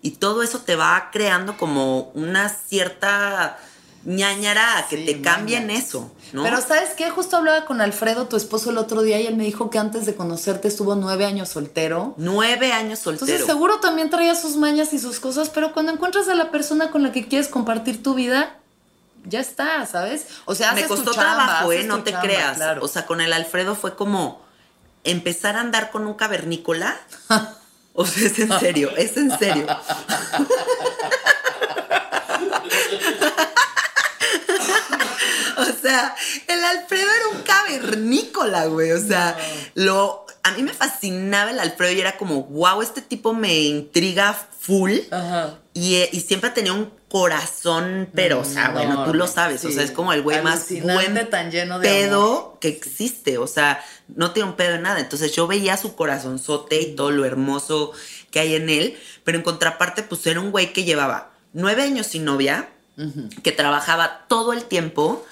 y 0.01 0.11
todo 0.11 0.43
eso 0.43 0.59
te 0.59 0.75
va 0.75 1.09
creando 1.11 1.57
como 1.57 2.11
una 2.13 2.47
cierta 2.49 3.57
ñañara 4.05 4.77
a 4.77 4.87
que 4.87 4.97
Sí, 4.97 5.05
te 5.05 5.21
cambien 5.21 5.67
maña. 5.67 5.79
eso, 5.79 6.11
¿no? 6.31 6.43
Pero 6.43 6.61
¿sabes 6.61 6.91
qué? 6.95 7.09
Justo 7.09 7.37
hablaba 7.37 7.65
con 7.65 7.81
Alfredo, 7.81 8.27
tu 8.27 8.37
esposo, 8.37 8.69
el 8.69 8.77
otro 8.77 9.01
día 9.01 9.19
y 9.19 9.27
él 9.27 9.35
me 9.35 9.43
dijo 9.43 9.69
que 9.69 9.77
antes 9.79 10.05
de 10.05 10.15
conocerte 10.15 10.67
estuvo 10.67 10.95
nueve 10.95 11.25
años 11.25 11.49
soltero. 11.49 12.13
Nueve 12.17 12.71
años 12.71 12.99
soltero. 12.99 13.25
Entonces 13.25 13.45
seguro 13.45 13.79
también 13.79 14.09
traía 14.09 14.35
sus 14.35 14.55
mañas 14.57 14.93
y 14.93 14.99
sus 14.99 15.19
cosas, 15.19 15.49
pero 15.49 15.73
cuando 15.73 15.91
encuentras 15.91 16.27
a 16.29 16.35
la 16.35 16.51
persona 16.51 16.91
con 16.91 17.03
la 17.03 17.11
que 17.11 17.27
quieres 17.27 17.47
compartir 17.47 18.01
tu 18.03 18.13
vida, 18.13 18.55
ya 19.25 19.39
está, 19.39 19.85
¿sabes? 19.87 20.27
O 20.45 20.53
sea, 20.53 20.73
Me 20.73 20.83
tu 20.83 20.89
costó 20.89 21.11
chamba, 21.13 21.45
trabajo, 21.45 21.71
¿eh? 21.71 21.83
No 21.83 22.03
te 22.03 22.11
chamba, 22.11 22.27
creas. 22.27 22.57
claro. 22.57 22.83
O 22.83 22.87
sea, 22.87 23.05
con 23.07 23.21
el 23.21 23.33
Alfredo 23.33 23.75
fue 23.75 23.95
como 23.95 24.41
empezar 25.03 25.55
a 25.55 25.61
andar 25.61 25.89
con 25.91 26.05
un 26.07 26.13
cavernícola. 26.13 26.95
O 27.97 28.05
sea, 28.05 28.27
es 28.27 28.37
en 28.39 28.59
serio, 28.59 28.89
es 28.97 29.15
en 29.15 29.31
serio. 29.39 29.65
O 35.65 35.81
sea, 35.81 36.15
el 36.47 36.63
Alfredo 36.63 37.07
era 37.09 37.37
un 37.37 37.41
cavernícola, 37.43 38.65
güey. 38.65 38.91
O 38.91 38.99
sea, 38.99 39.37
lo. 39.75 40.25
A 40.43 40.51
mí 40.51 40.61
me 40.61 40.73
fascinaba 40.73 41.51
el 41.51 41.59
Alfredo 41.59 41.93
y 41.93 42.01
era 42.01 42.17
como, 42.17 42.43
wow, 42.43 42.81
este 42.81 43.01
tipo 43.01 43.33
me 43.33 43.53
intriga 43.55 44.33
full. 44.59 44.93
Ajá. 45.09 45.59
Y, 45.73 45.95
eh, 45.95 46.09
y 46.11 46.21
siempre 46.21 46.51
tenía 46.51 46.73
un 46.73 46.91
corazón, 47.09 48.09
pero, 48.13 48.41
o 48.41 48.45
sea, 48.45 48.69
Mm, 48.69 48.73
bueno, 48.73 49.05
tú 49.05 49.13
lo 49.13 49.25
sabes, 49.25 49.63
o 49.63 49.71
sea, 49.71 49.83
es 49.83 49.91
como 49.91 50.11
el 50.11 50.21
güey 50.21 50.41
más 50.41 50.67
buen 50.81 51.29
tan 51.29 51.49
lleno 51.49 51.79
de 51.79 51.87
pedo 51.87 52.39
amor. 52.39 52.59
que 52.59 52.67
existe, 52.67 53.37
o 53.37 53.47
sea, 53.47 53.83
no 54.07 54.31
tiene 54.31 54.49
un 54.49 54.55
pedo 54.55 54.75
en 54.75 54.81
nada. 54.81 54.99
Entonces 54.99 55.31
yo 55.33 55.47
veía 55.47 55.77
su 55.77 55.95
corazonzote 55.95 56.81
y 56.81 56.95
todo 56.95 57.11
lo 57.11 57.23
hermoso 57.25 57.93
que 58.31 58.41
hay 58.41 58.55
en 58.55 58.69
él, 58.69 58.97
pero 59.23 59.37
en 59.37 59.43
contraparte, 59.43 60.03
pues 60.03 60.25
era 60.27 60.39
un 60.41 60.51
güey 60.51 60.73
que 60.73 60.83
llevaba 60.83 61.31
nueve 61.53 61.83
años 61.83 62.07
sin 62.07 62.25
novia, 62.25 62.69
que 63.43 63.51
trabajaba 63.51 64.25
todo 64.27 64.53
el 64.53 64.65
tiempo, 64.65 65.25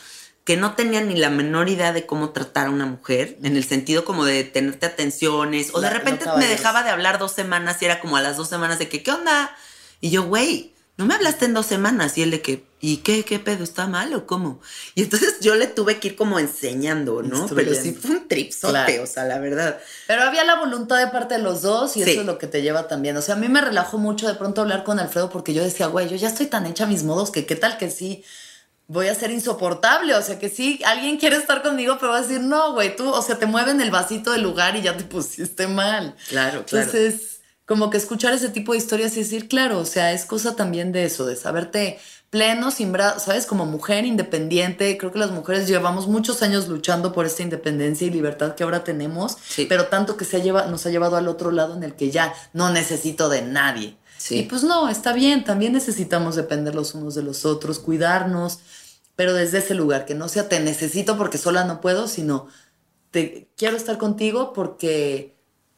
que 0.43 0.57
no 0.57 0.75
tenía 0.75 0.99
ni 1.01 1.15
la 1.15 1.29
menor 1.29 1.69
idea 1.69 1.93
de 1.93 2.05
cómo 2.05 2.31
tratar 2.31 2.67
a 2.67 2.69
una 2.69 2.85
mujer, 2.85 3.37
en 3.43 3.55
el 3.55 3.63
sentido 3.63 4.03
como 4.03 4.25
de 4.25 4.43
tenerte 4.43 4.85
atenciones, 4.85 5.69
o 5.73 5.79
de 5.81 5.89
repente 5.89 6.25
me 6.37 6.47
dejaba 6.47 6.83
de 6.83 6.89
hablar 6.89 7.17
dos 7.19 7.31
semanas 7.31 7.81
y 7.81 7.85
era 7.85 8.01
como 8.01 8.17
a 8.17 8.21
las 8.21 8.35
dos 8.37 8.49
semanas 8.49 8.77
de 8.79 8.89
que, 8.89 9.01
¿qué 9.03 9.11
onda? 9.11 9.55
Y 10.01 10.09
yo, 10.09 10.23
güey, 10.23 10.73
no 10.97 11.05
me 11.05 11.15
hablaste 11.15 11.45
en 11.45 11.53
dos 11.53 11.65
semanas. 11.65 12.17
Y 12.17 12.23
él 12.23 12.29
de 12.31 12.41
que, 12.41 12.65
¿y 12.81 12.97
qué, 12.97 13.23
qué 13.23 13.39
pedo? 13.39 13.63
¿Está 13.63 13.87
mal 13.87 14.13
o 14.13 14.27
cómo? 14.27 14.59
Y 14.95 15.03
entonces 15.03 15.39
yo 15.39 15.55
le 15.55 15.65
tuve 15.65 15.99
que 15.99 16.09
ir 16.09 16.15
como 16.17 16.37
enseñando, 16.39 17.23
¿no? 17.23 17.47
Pero 17.47 17.73
sí 17.73 17.93
fue 17.93 18.11
un 18.11 18.27
tripsote, 18.27 18.71
Claro. 18.73 19.03
o 19.03 19.07
sea, 19.07 19.23
la 19.23 19.39
verdad. 19.39 19.79
Pero 20.07 20.23
había 20.23 20.43
la 20.43 20.55
voluntad 20.59 20.97
de 20.99 21.07
parte 21.07 21.35
de 21.35 21.41
los 21.41 21.61
dos 21.61 21.95
y 21.97 22.03
Sí. 22.03 22.11
eso 22.11 22.19
es 22.19 22.25
lo 22.27 22.37
que 22.37 22.47
te 22.47 22.61
lleva 22.61 22.87
también. 22.89 23.15
O 23.17 23.21
sea, 23.21 23.35
a 23.35 23.37
mí 23.37 23.47
me 23.47 23.61
relajó 23.61 23.97
mucho 23.97 24.27
de 24.27 24.35
pronto 24.35 24.61
hablar 24.61 24.83
con 24.83 24.99
Alfredo 24.99 25.29
porque 25.29 25.53
yo 25.53 25.63
decía, 25.63 25.87
güey, 25.87 26.09
yo 26.09 26.17
ya 26.17 26.27
estoy 26.27 26.47
tan 26.47 26.65
hecha 26.65 26.83
a 26.83 26.87
mis 26.87 27.03
modos 27.03 27.31
que 27.31 27.45
qué 27.45 27.55
tal 27.55 27.77
que 27.77 27.89
sí 27.89 28.23
voy 28.93 29.07
a 29.07 29.15
ser 29.15 29.31
insoportable. 29.31 30.15
O 30.15 30.21
sea, 30.21 30.39
que 30.39 30.49
sí, 30.49 30.79
alguien 30.85 31.17
quiere 31.17 31.35
estar 31.35 31.61
conmigo, 31.61 31.97
pero 31.99 32.11
va 32.13 32.19
a 32.19 32.21
decir, 32.21 32.39
no, 32.39 32.73
güey, 32.73 32.95
tú, 32.95 33.09
o 33.09 33.21
sea, 33.21 33.37
te 33.37 33.45
mueven 33.45 33.81
el 33.81 33.91
vasito 33.91 34.31
del 34.31 34.43
lugar 34.43 34.75
y 34.75 34.81
ya 34.81 34.95
te 34.95 35.03
pusiste 35.15 35.67
mal. 35.67 36.15
Claro, 36.29 36.63
claro. 36.65 36.85
Entonces, 36.85 37.41
como 37.65 37.89
que 37.89 37.97
escuchar 37.97 38.33
ese 38.33 38.49
tipo 38.49 38.71
de 38.73 38.77
historias 38.77 39.15
y 39.17 39.21
decir, 39.21 39.47
claro, 39.47 39.79
o 39.79 39.85
sea, 39.85 40.11
es 40.13 40.25
cosa 40.25 40.55
también 40.55 40.91
de 40.91 41.05
eso, 41.05 41.25
de 41.25 41.35
saberte 41.35 41.99
pleno, 42.29 42.71
sin 42.71 42.91
brazos, 42.91 43.23
¿sabes? 43.23 43.45
Como 43.45 43.65
mujer 43.67 44.05
independiente, 44.05 44.97
creo 44.97 45.11
que 45.11 45.19
las 45.19 45.29
mujeres 45.29 45.67
llevamos 45.67 46.07
muchos 46.07 46.41
años 46.41 46.67
luchando 46.67 47.13
por 47.13 47.27
esta 47.27 47.43
independencia 47.43 48.07
y 48.07 48.09
libertad 48.09 48.55
que 48.55 48.63
ahora 48.63 48.83
tenemos, 48.83 49.37
Sí. 49.47 49.65
pero 49.69 49.85
tanto 49.85 50.17
que 50.17 50.25
se 50.25 50.37
ha 50.37 50.39
lleva, 50.39 50.65
nos 50.65 50.83
ha 50.85 50.89
llevado 50.89 51.15
al 51.15 51.27
otro 51.27 51.51
lado 51.51 51.75
en 51.75 51.83
el 51.83 51.93
que 51.93 52.09
ya 52.09 52.33
no 52.51 52.71
necesito 52.71 53.29
de 53.29 53.43
nadie. 53.43 53.97
Sí. 54.17 54.39
Y 54.39 54.43
pues 54.43 54.63
no, 54.63 54.89
está 54.89 55.13
bien, 55.13 55.43
también 55.43 55.73
necesitamos 55.73 56.35
depender 56.35 56.73
los 56.73 56.95
unos 56.95 57.13
de 57.13 57.21
los 57.21 57.45
otros, 57.45 57.77
cuidarnos, 57.77 58.59
pero 59.15 59.33
desde 59.33 59.59
ese 59.59 59.75
lugar, 59.75 60.05
que 60.05 60.15
no 60.15 60.27
sea 60.27 60.49
te 60.49 60.59
necesito 60.59 61.17
porque 61.17 61.37
sola 61.37 61.65
no 61.65 61.81
puedo, 61.81 62.07
sino 62.07 62.47
te 63.11 63.49
quiero 63.57 63.77
estar 63.77 63.97
contigo 63.97 64.53
porque 64.53 65.32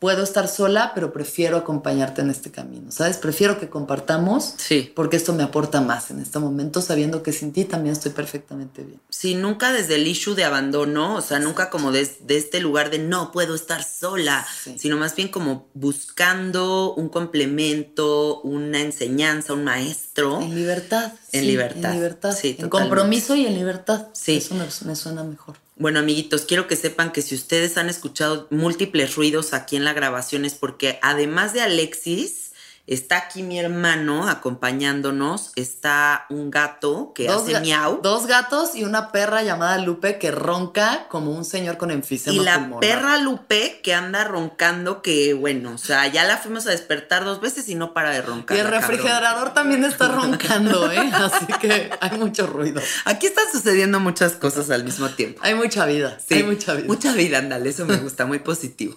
puedo 0.06 0.22
estar 0.22 0.48
sola, 0.48 0.92
pero 0.94 1.12
prefiero 1.12 1.58
acompañarte 1.58 2.22
en 2.22 2.30
este 2.30 2.52
camino, 2.52 2.92
¿sabes? 2.92 3.18
Prefiero 3.18 3.60
que 3.60 3.70
compartamos 3.70 4.54
Sí. 4.58 4.92
porque 4.96 5.18
esto 5.18 5.34
me 5.34 5.42
aporta 5.42 5.82
más 5.82 6.12
en 6.12 6.20
este 6.20 6.38
momento, 6.38 6.80
sabiendo 6.84 7.24
que 7.24 7.32
sin 7.34 7.52
ti 7.54 7.66
también 7.66 7.94
estoy 7.94 8.12
perfectamente 8.12 8.84
bien. 8.84 9.00
Sí, 9.10 9.34
nunca 9.34 9.72
desde 9.74 9.96
el 9.96 10.06
issue 10.06 10.36
de 10.36 10.44
abandono, 10.44 11.16
o 11.16 11.22
sea, 11.22 11.40
nunca 11.40 11.72
como 11.72 11.92
des- 11.92 12.28
de, 12.28 12.38
este 12.38 12.60
lugar 12.60 12.92
de 12.92 13.00
no 13.00 13.32
puedo 13.32 13.56
estar 13.56 13.84
sola, 13.84 14.46
Sí. 14.64 14.76
sino 14.78 14.96
más 14.96 15.16
bien 15.16 15.30
como 15.30 15.70
buscando 15.74 16.94
un 16.94 17.10
complemento, 17.10 18.42
una 18.42 18.82
enseñanza, 18.82 19.54
un 19.54 19.64
maestro. 19.64 20.40
En 20.40 20.54
libertad. 20.54 21.14
En 21.32 21.42
sí, 21.42 21.48
libertad. 21.48 21.90
En 21.90 21.96
libertad. 21.96 22.38
Sí, 22.40 22.50
en 22.50 22.56
totalmente. 22.58 22.78
compromiso 22.90 23.36
y 23.36 23.48
en 23.48 23.56
libertad. 23.56 24.08
Sí. 24.14 24.38
Eso 24.38 24.54
me, 24.54 24.66
me 24.86 24.96
suena 24.96 25.24
mejor. 25.24 25.56
Bueno, 25.78 26.00
amiguitos, 26.00 26.46
quiero 26.46 26.68
que 26.68 26.78
sepan 26.78 27.12
que 27.12 27.22
si 27.22 27.36
ustedes 27.36 27.78
han 27.78 27.90
escuchado 27.90 28.48
múltiples 28.50 29.16
ruidos 29.18 29.54
aquí 29.54 29.76
en 29.76 29.84
la 29.84 29.92
grabación 29.92 30.46
es 30.46 30.56
porque 30.56 31.00
además 31.02 31.52
de 31.52 31.60
Alexis, 31.60 32.45
está 32.88 33.18
aquí 33.18 33.42
mi 33.44 33.60
hermano 33.60 34.28
acompañándonos, 34.28 35.52
está 35.56 36.26
un 36.30 36.52
gato 36.52 37.14
que 37.16 37.30
hace 37.30 37.54
ga- 37.54 37.62
miau. 37.62 38.00
dos 38.02 38.28
gatos 38.28 38.76
y 38.76 38.84
una 38.84 39.12
perra 39.12 39.42
llamada 39.44 39.78
Lupe 39.78 40.20
que 40.20 40.32
ronca 40.32 41.08
como 41.10 41.32
un 41.32 41.46
señor 41.46 41.78
con 41.78 41.92
enfisema 41.92 42.36
Y 42.36 42.40
la 42.46 42.56
pulmonar. 42.60 42.80
perra 42.82 43.18
Lupe 43.20 43.80
que 43.84 43.94
anda 43.94 44.24
roncando, 44.24 45.02
que 45.02 45.34
bueno, 45.34 45.74
o 45.74 45.78
sea, 45.78 46.08
ya 46.08 46.24
la 46.26 46.38
fuimos 46.38 46.68
a 46.68 46.72
despertar 46.72 47.26
dos 47.26 47.42
veces 47.42 47.68
y 47.70 47.76
no 47.76 47.94
para 47.94 48.12
de 48.12 48.22
roncar. 48.22 48.58
Y 48.58 48.60
el 48.60 48.68
refrigerador 48.68 49.54
también 49.54 49.84
está 49.84 50.08
roncando, 50.10 50.92
¿eh? 50.92 50.98
Así 51.14 51.46
que 51.62 51.90
hay 52.00 52.18
mucho 52.18 52.48
ruido. 52.48 52.82
Aquí 53.06 53.28
están 53.28 53.46
sucediendo 53.52 54.00
muchas 54.00 54.34
cosas 54.34 54.70
al 54.70 54.84
mismo 54.84 55.10
tiempo. 55.10 55.40
Hay 55.44 55.56
mucha 55.56 55.86
vida. 55.86 56.18
Sí, 56.26 56.36
hay 56.36 56.44
mucha 56.44 56.74
vida. 56.74 56.88
Mucha 56.88 57.14
vida, 57.14 57.38
ándale, 57.40 57.70
eso 57.70 57.86
me 57.86 57.98
gusta, 57.98 58.26
muy 58.26 58.40
positivo. 58.40 58.96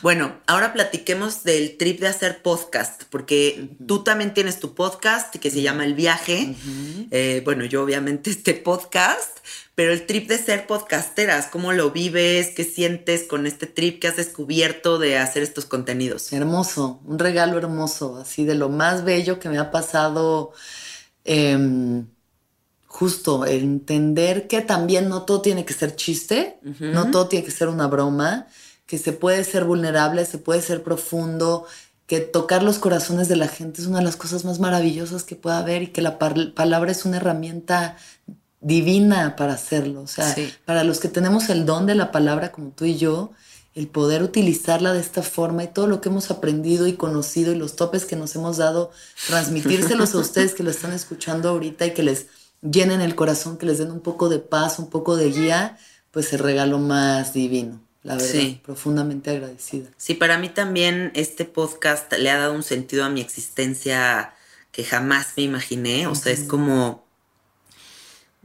Bueno, 0.00 0.32
ahora 0.46 0.72
platiquemos 0.72 1.42
del 1.42 1.76
trip 1.76 2.00
de 2.00 2.08
hacer 2.08 2.40
podcast, 2.40 3.02
porque 3.10 3.25
tú 3.86 4.04
también 4.04 4.34
tienes 4.34 4.60
tu 4.60 4.74
podcast 4.74 5.34
que 5.34 5.50
se 5.50 5.62
llama 5.62 5.84
El 5.84 5.94
Viaje. 5.94 6.54
Eh, 7.10 7.42
bueno, 7.44 7.64
yo 7.64 7.82
obviamente 7.82 8.30
este 8.30 8.54
podcast, 8.54 9.38
pero 9.74 9.92
el 9.92 10.06
trip 10.06 10.28
de 10.28 10.38
ser 10.38 10.66
podcasteras, 10.66 11.46
¿cómo 11.46 11.72
lo 11.72 11.90
vives? 11.90 12.50
¿Qué 12.50 12.64
sientes 12.64 13.24
con 13.24 13.46
este 13.46 13.66
trip 13.66 14.00
que 14.00 14.08
has 14.08 14.16
descubierto 14.16 14.98
de 14.98 15.18
hacer 15.18 15.42
estos 15.42 15.66
contenidos? 15.66 16.32
Hermoso, 16.32 17.00
un 17.04 17.18
regalo 17.18 17.58
hermoso, 17.58 18.16
así 18.16 18.44
de 18.44 18.54
lo 18.54 18.68
más 18.68 19.04
bello 19.04 19.38
que 19.38 19.48
me 19.48 19.58
ha 19.58 19.70
pasado. 19.70 20.52
em, 21.24 22.06
justo 22.96 23.44
entender 23.44 24.48
que 24.48 24.62
también 24.62 25.10
no 25.10 25.24
todo 25.24 25.42
tiene 25.42 25.66
que 25.66 25.74
ser 25.74 25.96
chiste, 25.96 26.58
no 26.80 27.10
todo 27.10 27.28
tiene 27.28 27.44
que 27.44 27.50
ser 27.50 27.68
una 27.68 27.88
broma, 27.88 28.46
que 28.86 28.96
se 28.96 29.12
puede 29.12 29.44
ser 29.44 29.64
vulnerable, 29.64 30.24
se 30.24 30.38
puede 30.38 30.62
ser 30.62 30.82
profundo, 30.82 31.66
que 32.06 32.20
tocar 32.20 32.62
los 32.62 32.78
corazones 32.78 33.28
de 33.28 33.36
la 33.36 33.48
gente 33.48 33.80
es 33.80 33.86
una 33.88 33.98
de 33.98 34.04
las 34.04 34.16
cosas 34.16 34.44
más 34.44 34.60
maravillosas 34.60 35.24
que 35.24 35.34
pueda 35.36 35.58
haber 35.58 35.82
y 35.82 35.86
que 35.88 36.02
la 36.02 36.18
palabra 36.18 36.92
es 36.92 37.04
una 37.04 37.16
herramienta 37.16 37.96
divina 38.60 39.36
para 39.36 39.54
hacerlo. 39.54 40.02
O 40.02 40.06
sea, 40.06 40.32
Sí. 40.34 40.52
para 40.64 40.84
los 40.84 41.00
que 41.00 41.08
tenemos 41.08 41.48
el 41.48 41.66
don 41.66 41.86
de 41.86 41.94
la 41.94 42.12
palabra 42.12 42.52
como 42.52 42.70
tú 42.70 42.84
y 42.84 42.96
yo, 42.96 43.32
el 43.74 43.88
poder 43.88 44.22
utilizarla 44.22 44.92
de 44.94 45.00
esta 45.00 45.22
forma 45.22 45.62
y 45.64 45.68
todo 45.68 45.86
lo 45.86 46.00
que 46.00 46.08
hemos 46.08 46.30
aprendido 46.30 46.86
y 46.86 46.94
conocido 46.94 47.52
y 47.52 47.56
los 47.56 47.76
topes 47.76 48.06
que 48.06 48.16
nos 48.16 48.34
hemos 48.34 48.56
dado, 48.56 48.90
transmitírselos 49.26 50.14
a 50.14 50.18
ustedes 50.18 50.54
que 50.54 50.62
lo 50.62 50.70
están 50.70 50.92
escuchando 50.92 51.50
ahorita 51.50 51.84
y 51.86 51.92
que 51.92 52.02
les 52.02 52.26
llenen 52.62 53.02
el 53.02 53.14
corazón, 53.14 53.58
que 53.58 53.66
les 53.66 53.78
den 53.78 53.90
un 53.90 54.00
poco 54.00 54.30
de 54.30 54.38
paz, 54.38 54.78
un 54.78 54.88
poco 54.88 55.16
de 55.16 55.30
guía, 55.30 55.76
pues 56.10 56.32
el 56.32 56.38
regalo 56.38 56.78
más 56.78 57.34
divino, 57.34 57.80
la 58.06 58.14
verdad, 58.14 58.30
Sí. 58.30 58.60
profundamente 58.64 59.30
agradecida. 59.30 59.88
Sí, 59.96 60.14
para 60.14 60.38
mí 60.38 60.48
también 60.48 61.10
este 61.14 61.44
podcast 61.44 62.12
le 62.12 62.30
ha 62.30 62.38
dado 62.38 62.52
un 62.52 62.62
sentido 62.62 63.04
a 63.04 63.08
mi 63.08 63.20
existencia 63.20 64.32
que 64.70 64.84
jamás 64.84 65.32
me 65.36 65.42
imaginé. 65.42 66.06
O 66.06 66.14
sea, 66.14 66.32
es 66.32 66.44
como, 66.44 67.04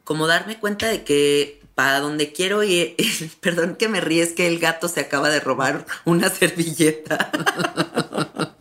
como 0.03 0.26
darme 0.26 0.59
cuenta 0.59 0.88
de 0.88 1.03
que 1.03 1.62
para 1.76 1.99
donde 1.99 2.34
quiero 2.34 2.64
ir, 2.64 2.95
perdón 3.39 3.76
que 3.76 3.88
me 3.88 4.01
ríes 4.01 4.34
que 4.34 4.47
el 4.47 4.57
gato 4.57 4.88
se 4.88 5.01
acaba 5.01 5.30
de 5.30 5.39
robar 5.39 5.86
una 6.05 6.30
servilleta. 6.30 7.32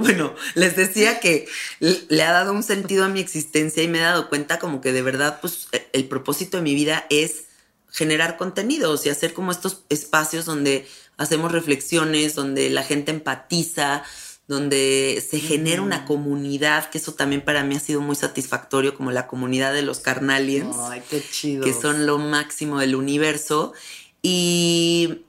bueno, 0.00 0.34
les 0.56 0.74
decía 0.74 1.20
que 1.20 1.46
le 1.78 2.22
ha 2.24 2.32
dado 2.32 2.52
un 2.52 2.64
sentido 2.64 3.04
a 3.04 3.08
mi 3.08 3.20
existencia 3.20 3.82
y 3.82 3.88
me 3.88 3.98
he 3.98 4.02
dado 4.02 4.28
cuenta 4.28 4.58
como 4.58 4.80
que 4.80 4.92
de 4.92 5.02
verdad, 5.02 5.38
pues 5.40 5.68
el 5.92 6.08
propósito 6.08 6.56
de 6.56 6.64
mi 6.64 6.74
vida 6.74 7.06
es 7.10 7.44
generar 7.90 8.36
contenidos 8.36 9.06
y 9.06 9.10
hacer 9.10 9.32
como 9.32 9.50
estos 9.50 9.84
espacios 9.88 10.44
donde 10.44 10.86
hacemos 11.16 11.52
reflexiones, 11.52 12.34
donde 12.34 12.70
la 12.70 12.82
gente 12.82 13.10
empatiza, 13.10 14.04
donde 14.48 15.22
se 15.28 15.40
genera 15.40 15.82
una 15.82 16.06
comunidad, 16.06 16.88
que 16.88 16.98
eso 16.98 17.12
también 17.12 17.42
para 17.42 17.64
mí 17.64 17.76
ha 17.76 17.80
sido 17.80 18.00
muy 18.00 18.16
satisfactorio, 18.16 18.94
como 18.94 19.10
la 19.10 19.26
comunidad 19.26 19.74
de 19.74 19.82
los 19.82 20.00
carnalians. 20.00 20.74
Ay, 20.80 21.02
qué 21.08 21.22
chido. 21.22 21.64
Que 21.64 21.74
son 21.74 22.06
lo 22.06 22.18
máximo 22.18 22.80
del 22.80 22.94
universo. 22.94 23.74
Y, 24.22 25.26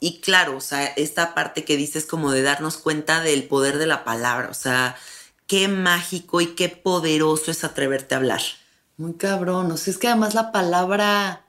y 0.00 0.20
claro, 0.20 0.56
o 0.56 0.60
sea, 0.62 0.84
esta 0.84 1.34
parte 1.34 1.64
que 1.64 1.76
dices 1.76 2.06
como 2.06 2.32
de 2.32 2.40
darnos 2.40 2.78
cuenta 2.78 3.20
del 3.20 3.44
poder 3.44 3.76
de 3.76 3.86
la 3.86 4.02
palabra, 4.02 4.48
o 4.50 4.54
sea, 4.54 4.96
qué 5.46 5.68
mágico 5.68 6.40
y 6.40 6.54
qué 6.54 6.70
poderoso 6.70 7.50
es 7.50 7.64
atreverte 7.64 8.14
a 8.14 8.18
hablar. 8.18 8.40
Muy 8.96 9.14
cabrón, 9.14 9.70
o 9.72 9.76
sea, 9.76 9.92
es 9.92 9.98
que 9.98 10.08
además 10.08 10.34
la 10.34 10.52
palabra, 10.52 11.43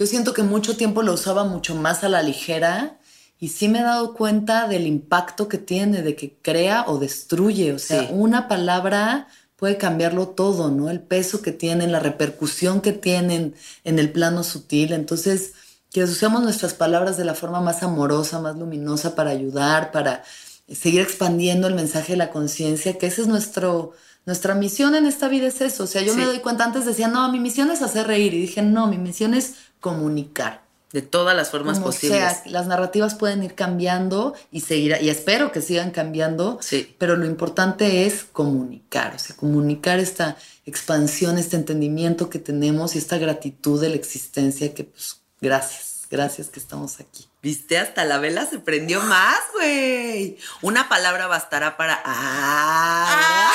yo 0.00 0.06
siento 0.06 0.32
que 0.32 0.42
mucho 0.42 0.78
tiempo 0.78 1.02
lo 1.02 1.12
usaba 1.12 1.44
mucho 1.44 1.74
más 1.74 2.04
a 2.04 2.08
la 2.08 2.22
ligera 2.22 2.98
y 3.38 3.48
sí 3.48 3.68
me 3.68 3.80
he 3.80 3.82
dado 3.82 4.14
cuenta 4.14 4.66
del 4.66 4.86
impacto 4.86 5.46
que 5.46 5.58
tiene, 5.58 6.00
de 6.00 6.16
que 6.16 6.38
crea 6.40 6.86
o 6.88 6.98
destruye, 6.98 7.74
o 7.74 7.78
sea, 7.78 8.08
una 8.10 8.48
palabra 8.48 9.28
puede 9.56 9.76
cambiarlo 9.76 10.28
todo, 10.28 10.70
¿no? 10.70 10.88
El 10.88 11.00
peso 11.00 11.42
que 11.42 11.52
tienen, 11.52 11.92
la 11.92 12.00
repercusión 12.00 12.80
que 12.80 12.94
tienen 12.94 13.54
en 13.84 13.98
el 13.98 14.10
plano 14.10 14.42
sutil, 14.42 14.94
entonces 14.94 15.52
que 15.92 16.04
usemos 16.04 16.42
nuestras 16.42 16.72
palabras 16.72 17.18
de 17.18 17.26
la 17.26 17.34
forma 17.34 17.60
más 17.60 17.82
amorosa, 17.82 18.40
más 18.40 18.56
luminosa 18.56 19.14
para 19.14 19.28
ayudar, 19.32 19.92
para 19.92 20.24
seguir 20.72 21.02
expandiendo 21.02 21.66
el 21.66 21.74
mensaje 21.74 22.14
de 22.14 22.16
la 22.16 22.30
conciencia, 22.30 22.96
que 22.96 23.06
esa 23.06 23.20
es 23.20 23.28
nuestro, 23.28 23.92
nuestra 24.24 24.54
misión 24.54 24.94
en 24.94 25.04
esta 25.04 25.28
vida, 25.28 25.46
es 25.48 25.60
eso. 25.60 25.84
O 25.84 25.86
sea, 25.86 26.00
yo 26.00 26.14
me 26.14 26.24
doy 26.24 26.38
cuenta, 26.38 26.64
antes 26.64 26.86
decía, 26.86 27.08
no, 27.08 27.30
mi 27.30 27.38
misión 27.38 27.70
es 27.70 27.82
hacer 27.82 28.06
reír, 28.06 28.32
y 28.32 28.40
dije, 28.40 28.62
no, 28.62 28.86
mi 28.86 28.96
misión 28.96 29.34
es 29.34 29.56
comunicar. 29.80 30.68
De 30.92 31.02
todas 31.02 31.36
las 31.36 31.50
formas 31.50 31.78
posibles. 31.78 32.18
O 32.18 32.20
sea, 32.20 32.42
las 32.46 32.66
narrativas 32.66 33.14
pueden 33.14 33.44
ir 33.44 33.54
cambiando 33.54 34.34
y 34.50 34.62
seguir, 34.62 34.98
y 35.00 35.08
espero 35.08 35.52
que 35.52 35.62
sigan 35.62 35.92
cambiando, 35.92 36.58
sí. 36.60 36.96
pero 36.98 37.14
lo 37.16 37.26
importante 37.26 38.06
es 38.06 38.24
comunicar, 38.24 39.14
o 39.14 39.18
sea, 39.20 39.36
comunicar 39.36 40.00
esta 40.00 40.36
expansión, 40.66 41.38
este 41.38 41.54
entendimiento 41.54 42.28
que 42.28 42.40
tenemos 42.40 42.96
y 42.96 42.98
esta 42.98 43.18
gratitud 43.18 43.80
de 43.80 43.90
la 43.90 43.94
existencia 43.94 44.74
que, 44.74 44.82
pues, 44.82 45.20
Gracias, 45.40 46.06
gracias 46.10 46.48
que 46.48 46.60
estamos 46.60 47.00
aquí. 47.00 47.26
Viste, 47.40 47.78
hasta 47.78 48.04
la 48.04 48.18
vela 48.18 48.44
se 48.44 48.58
prendió 48.58 49.00
más, 49.00 49.40
güey. 49.54 50.36
Una 50.60 50.86
palabra 50.88 51.26
bastará 51.28 51.78
para. 51.78 52.02
¡Ah! 52.04 53.50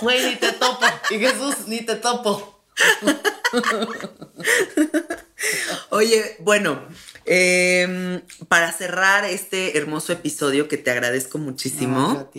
Güey, 0.00 0.24
ni 0.24 0.36
te 0.36 0.52
topo. 0.52 0.84
Y 1.10 1.18
Jesús, 1.18 1.66
ni 1.66 1.80
te 1.80 1.96
topo. 1.96 2.51
Oye, 5.90 6.36
bueno, 6.40 6.80
em, 7.24 8.20
para 8.48 8.72
cerrar 8.72 9.24
este 9.24 9.76
hermoso 9.76 10.12
episodio 10.12 10.68
que 10.68 10.78
te 10.78 10.90
agradezco 10.90 11.38
muchísimo. 11.38 12.30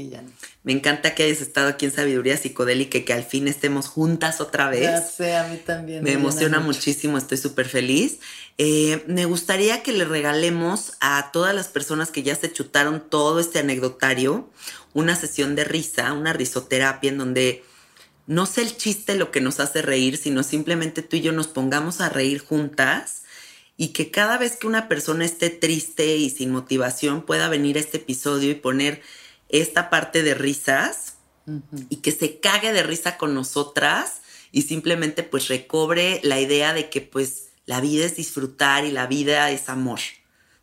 me 0.64 0.72
encanta 0.72 1.14
que 1.14 1.24
hayas 1.24 1.42
estado 1.42 1.68
aquí 1.68 1.86
en 1.86 1.92
Sabiduría 1.92 2.38
Psicodélica 2.38 2.98
y 2.98 3.04
que 3.04 3.14
al 3.14 3.24
fin 3.24 3.48
estemos 3.48 3.88
juntas 3.88 4.42
otra 4.42 4.70
vez. 4.70 4.84
Ya 4.84 5.02
sé, 5.02 5.36
a 5.36 5.48
mí 5.48 5.58
también. 5.58 6.04
Me, 6.04 6.14
emociona 6.14 6.60
muchísimo, 6.60 7.18
estoy 7.18 7.38
súper 7.38 7.68
feliz. 7.68 8.20
Eh, 8.58 9.04
me 9.08 9.26
gustaría 9.26 9.84
que 9.84 9.92
le 9.92 10.06
regalemos 10.06 10.94
a 11.00 11.32
todas 11.32 11.54
las 11.54 11.68
personas 11.68 12.12
que 12.12 12.24
ya 12.24 12.36
se 12.36 12.52
chutaron 12.52 13.04
todo 13.10 13.40
este 13.40 13.60
anecdotario 13.60 14.50
una 14.94 15.16
sesión 15.16 15.56
de 15.56 15.64
risa, 15.64 16.14
una 16.14 16.34
risoterapia 16.34 17.10
en 17.10 17.18
donde 17.18 17.64
no 18.28 18.46
sé 18.46 18.62
el 18.62 18.78
chiste 18.78 19.16
lo 19.16 19.32
que 19.32 19.42
nos 19.42 19.60
hace 19.60 19.82
reír, 19.82 20.18
sino 20.18 20.44
simplemente 20.44 21.02
tú 21.02 21.18
y 21.18 21.22
yo 21.22 21.32
nos 21.32 21.48
pongamos 21.48 22.02
a 22.02 22.10
reír 22.10 22.40
juntas 22.40 23.24
y 23.76 23.90
que 23.90 24.12
cada 24.12 24.38
vez 24.38 24.56
que 24.56 24.68
una 24.68 24.88
persona 24.88 25.26
esté 25.26 25.50
triste 25.50 26.16
y 26.16 26.30
sin 26.30 26.52
motivación 26.52 27.24
pueda 27.24 27.50
venir 27.50 27.78
a 27.78 27.82
este 27.82 27.98
episodio 27.98 28.52
y 28.52 28.56
poner 28.56 29.02
esta 29.50 29.90
parte 29.90 30.24
de 30.24 30.36
risas 30.36 31.16
y 31.90 31.98
que 31.98 32.12
se 32.12 32.40
cague 32.40 32.72
de 32.72 32.84
risa 32.84 33.18
con 33.18 33.34
nosotras 33.34 34.22
y 34.52 34.62
simplemente 34.62 35.24
pues 35.24 35.48
recobre 35.48 36.22
la 36.24 36.40
idea 36.40 36.74
de 36.74 36.90
que 36.90 37.02
pues 37.02 37.50
la 37.66 37.82
vida 37.82 38.06
es 38.06 38.16
disfrutar 38.16 38.86
y 38.86 38.92
la 38.92 39.08
vida 39.08 39.50
es 39.52 39.68
amor, 39.68 40.00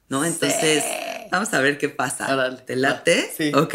¿no? 0.09 0.25
Entonces, 0.25 0.85
vamos 1.31 1.53
a 1.53 1.61
ver 1.61 1.77
qué 1.77 1.89
pasa. 1.89 2.57
¿Te 2.65 2.77
late? 2.77 3.31
Sí. 3.37 3.53
Ok. 3.55 3.75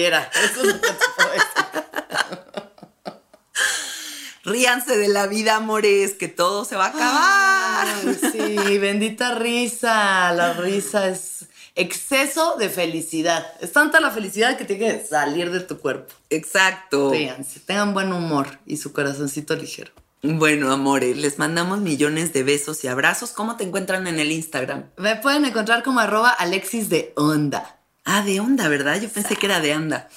playera. 0.00 0.30
Eso 0.44 0.60
es 0.60 0.66
lo 0.66 0.80
que. 0.80 0.88
Ríanse 4.42 4.96
de 4.96 5.08
la 5.08 5.26
vida, 5.26 5.56
amores, 5.56 6.14
que 6.14 6.26
todo 6.26 6.64
se 6.64 6.74
va 6.74 6.86
a 6.86 6.88
acabar. 6.88 7.86
Ay, 7.86 8.18
sí, 8.32 8.78
bendita 8.78 9.34
risa. 9.34 10.32
La 10.32 10.54
risa 10.54 11.08
es 11.08 11.46
exceso 11.74 12.56
de 12.58 12.68
felicidad. 12.68 13.46
Es 13.60 13.72
tanta 13.72 14.00
la 14.00 14.10
felicidad 14.10 14.56
que 14.56 14.64
tiene 14.64 14.98
que 14.98 15.04
salir 15.04 15.50
de 15.50 15.60
tu 15.60 15.78
cuerpo. 15.78 16.14
Exacto. 16.30 17.10
Ríanse, 17.10 17.60
tengan 17.60 17.92
buen 17.92 18.12
humor 18.12 18.58
y 18.66 18.78
su 18.78 18.92
corazoncito 18.92 19.54
ligero. 19.54 19.92
Bueno, 20.22 20.72
amores, 20.72 21.16
les 21.16 21.38
mandamos 21.38 21.80
millones 21.80 22.32
de 22.32 22.42
besos 22.42 22.82
y 22.84 22.88
abrazos. 22.88 23.30
¿Cómo 23.30 23.56
te 23.56 23.64
encuentran 23.64 24.06
en 24.06 24.18
el 24.18 24.32
Instagram? 24.32 24.90
Me 24.96 25.16
pueden 25.16 25.44
encontrar 25.44 25.82
como 25.82 26.00
arroba 26.00 26.30
Alexis 26.30 26.88
de 26.88 27.12
Onda. 27.16 27.79
Ah, 28.04 28.22
de 28.22 28.40
Onda, 28.40 28.68
¿verdad? 28.68 29.00
Yo 29.00 29.08
pensé 29.08 29.36
que 29.36 29.46
era 29.46 29.60
de 29.60 29.72
Anda. 29.72 30.08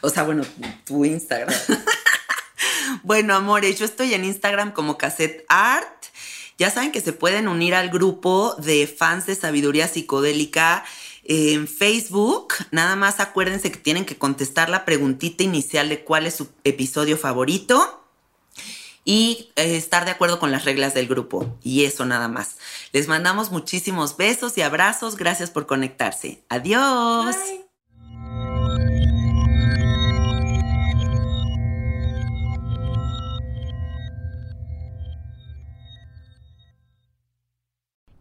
O 0.00 0.10
sea, 0.10 0.22
bueno, 0.22 0.44
tu 0.84 1.04
Instagram. 1.04 1.54
bueno, 3.02 3.34
amores, 3.34 3.78
yo 3.78 3.84
estoy 3.84 4.14
en 4.14 4.24
Instagram 4.24 4.72
como 4.72 4.98
Cassette 4.98 5.44
Art. 5.48 6.06
Ya 6.58 6.70
saben 6.70 6.92
que 6.92 7.00
se 7.00 7.12
pueden 7.12 7.48
unir 7.48 7.74
al 7.74 7.90
grupo 7.90 8.54
de 8.58 8.86
fans 8.86 9.26
de 9.26 9.34
sabiduría 9.34 9.88
psicodélica 9.88 10.84
en 11.24 11.68
Facebook. 11.68 12.54
Nada 12.70 12.96
más 12.96 13.20
acuérdense 13.20 13.72
que 13.72 13.78
tienen 13.78 14.04
que 14.04 14.18
contestar 14.18 14.68
la 14.68 14.84
preguntita 14.84 15.42
inicial 15.42 15.88
de 15.88 16.04
cuál 16.04 16.26
es 16.26 16.34
su 16.34 16.48
episodio 16.64 17.16
favorito 17.16 18.01
y 19.04 19.50
eh, 19.56 19.76
estar 19.76 20.04
de 20.04 20.10
acuerdo 20.10 20.38
con 20.38 20.50
las 20.50 20.64
reglas 20.64 20.94
del 20.94 21.08
grupo. 21.08 21.58
Y 21.62 21.84
eso 21.84 22.04
nada 22.04 22.28
más. 22.28 22.56
Les 22.92 23.08
mandamos 23.08 23.50
muchísimos 23.50 24.16
besos 24.16 24.56
y 24.58 24.62
abrazos. 24.62 25.16
Gracias 25.16 25.50
por 25.50 25.66
conectarse. 25.66 26.44
Adiós. 26.48 27.36
Bye. 27.36 27.72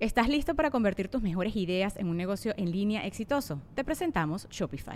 ¿Estás 0.02 0.30
listo 0.30 0.56
para 0.56 0.72
convertir 0.72 1.10
tus 1.10 1.22
mejores 1.22 1.56
ideas 1.56 1.96
en 1.96 2.08
un 2.08 2.18
negocio 2.18 2.56
en 2.58 2.72
línea 2.72 3.06
exitoso? 3.06 3.62
Te 3.76 3.84
presentamos 3.84 4.48
Shopify. 4.50 4.96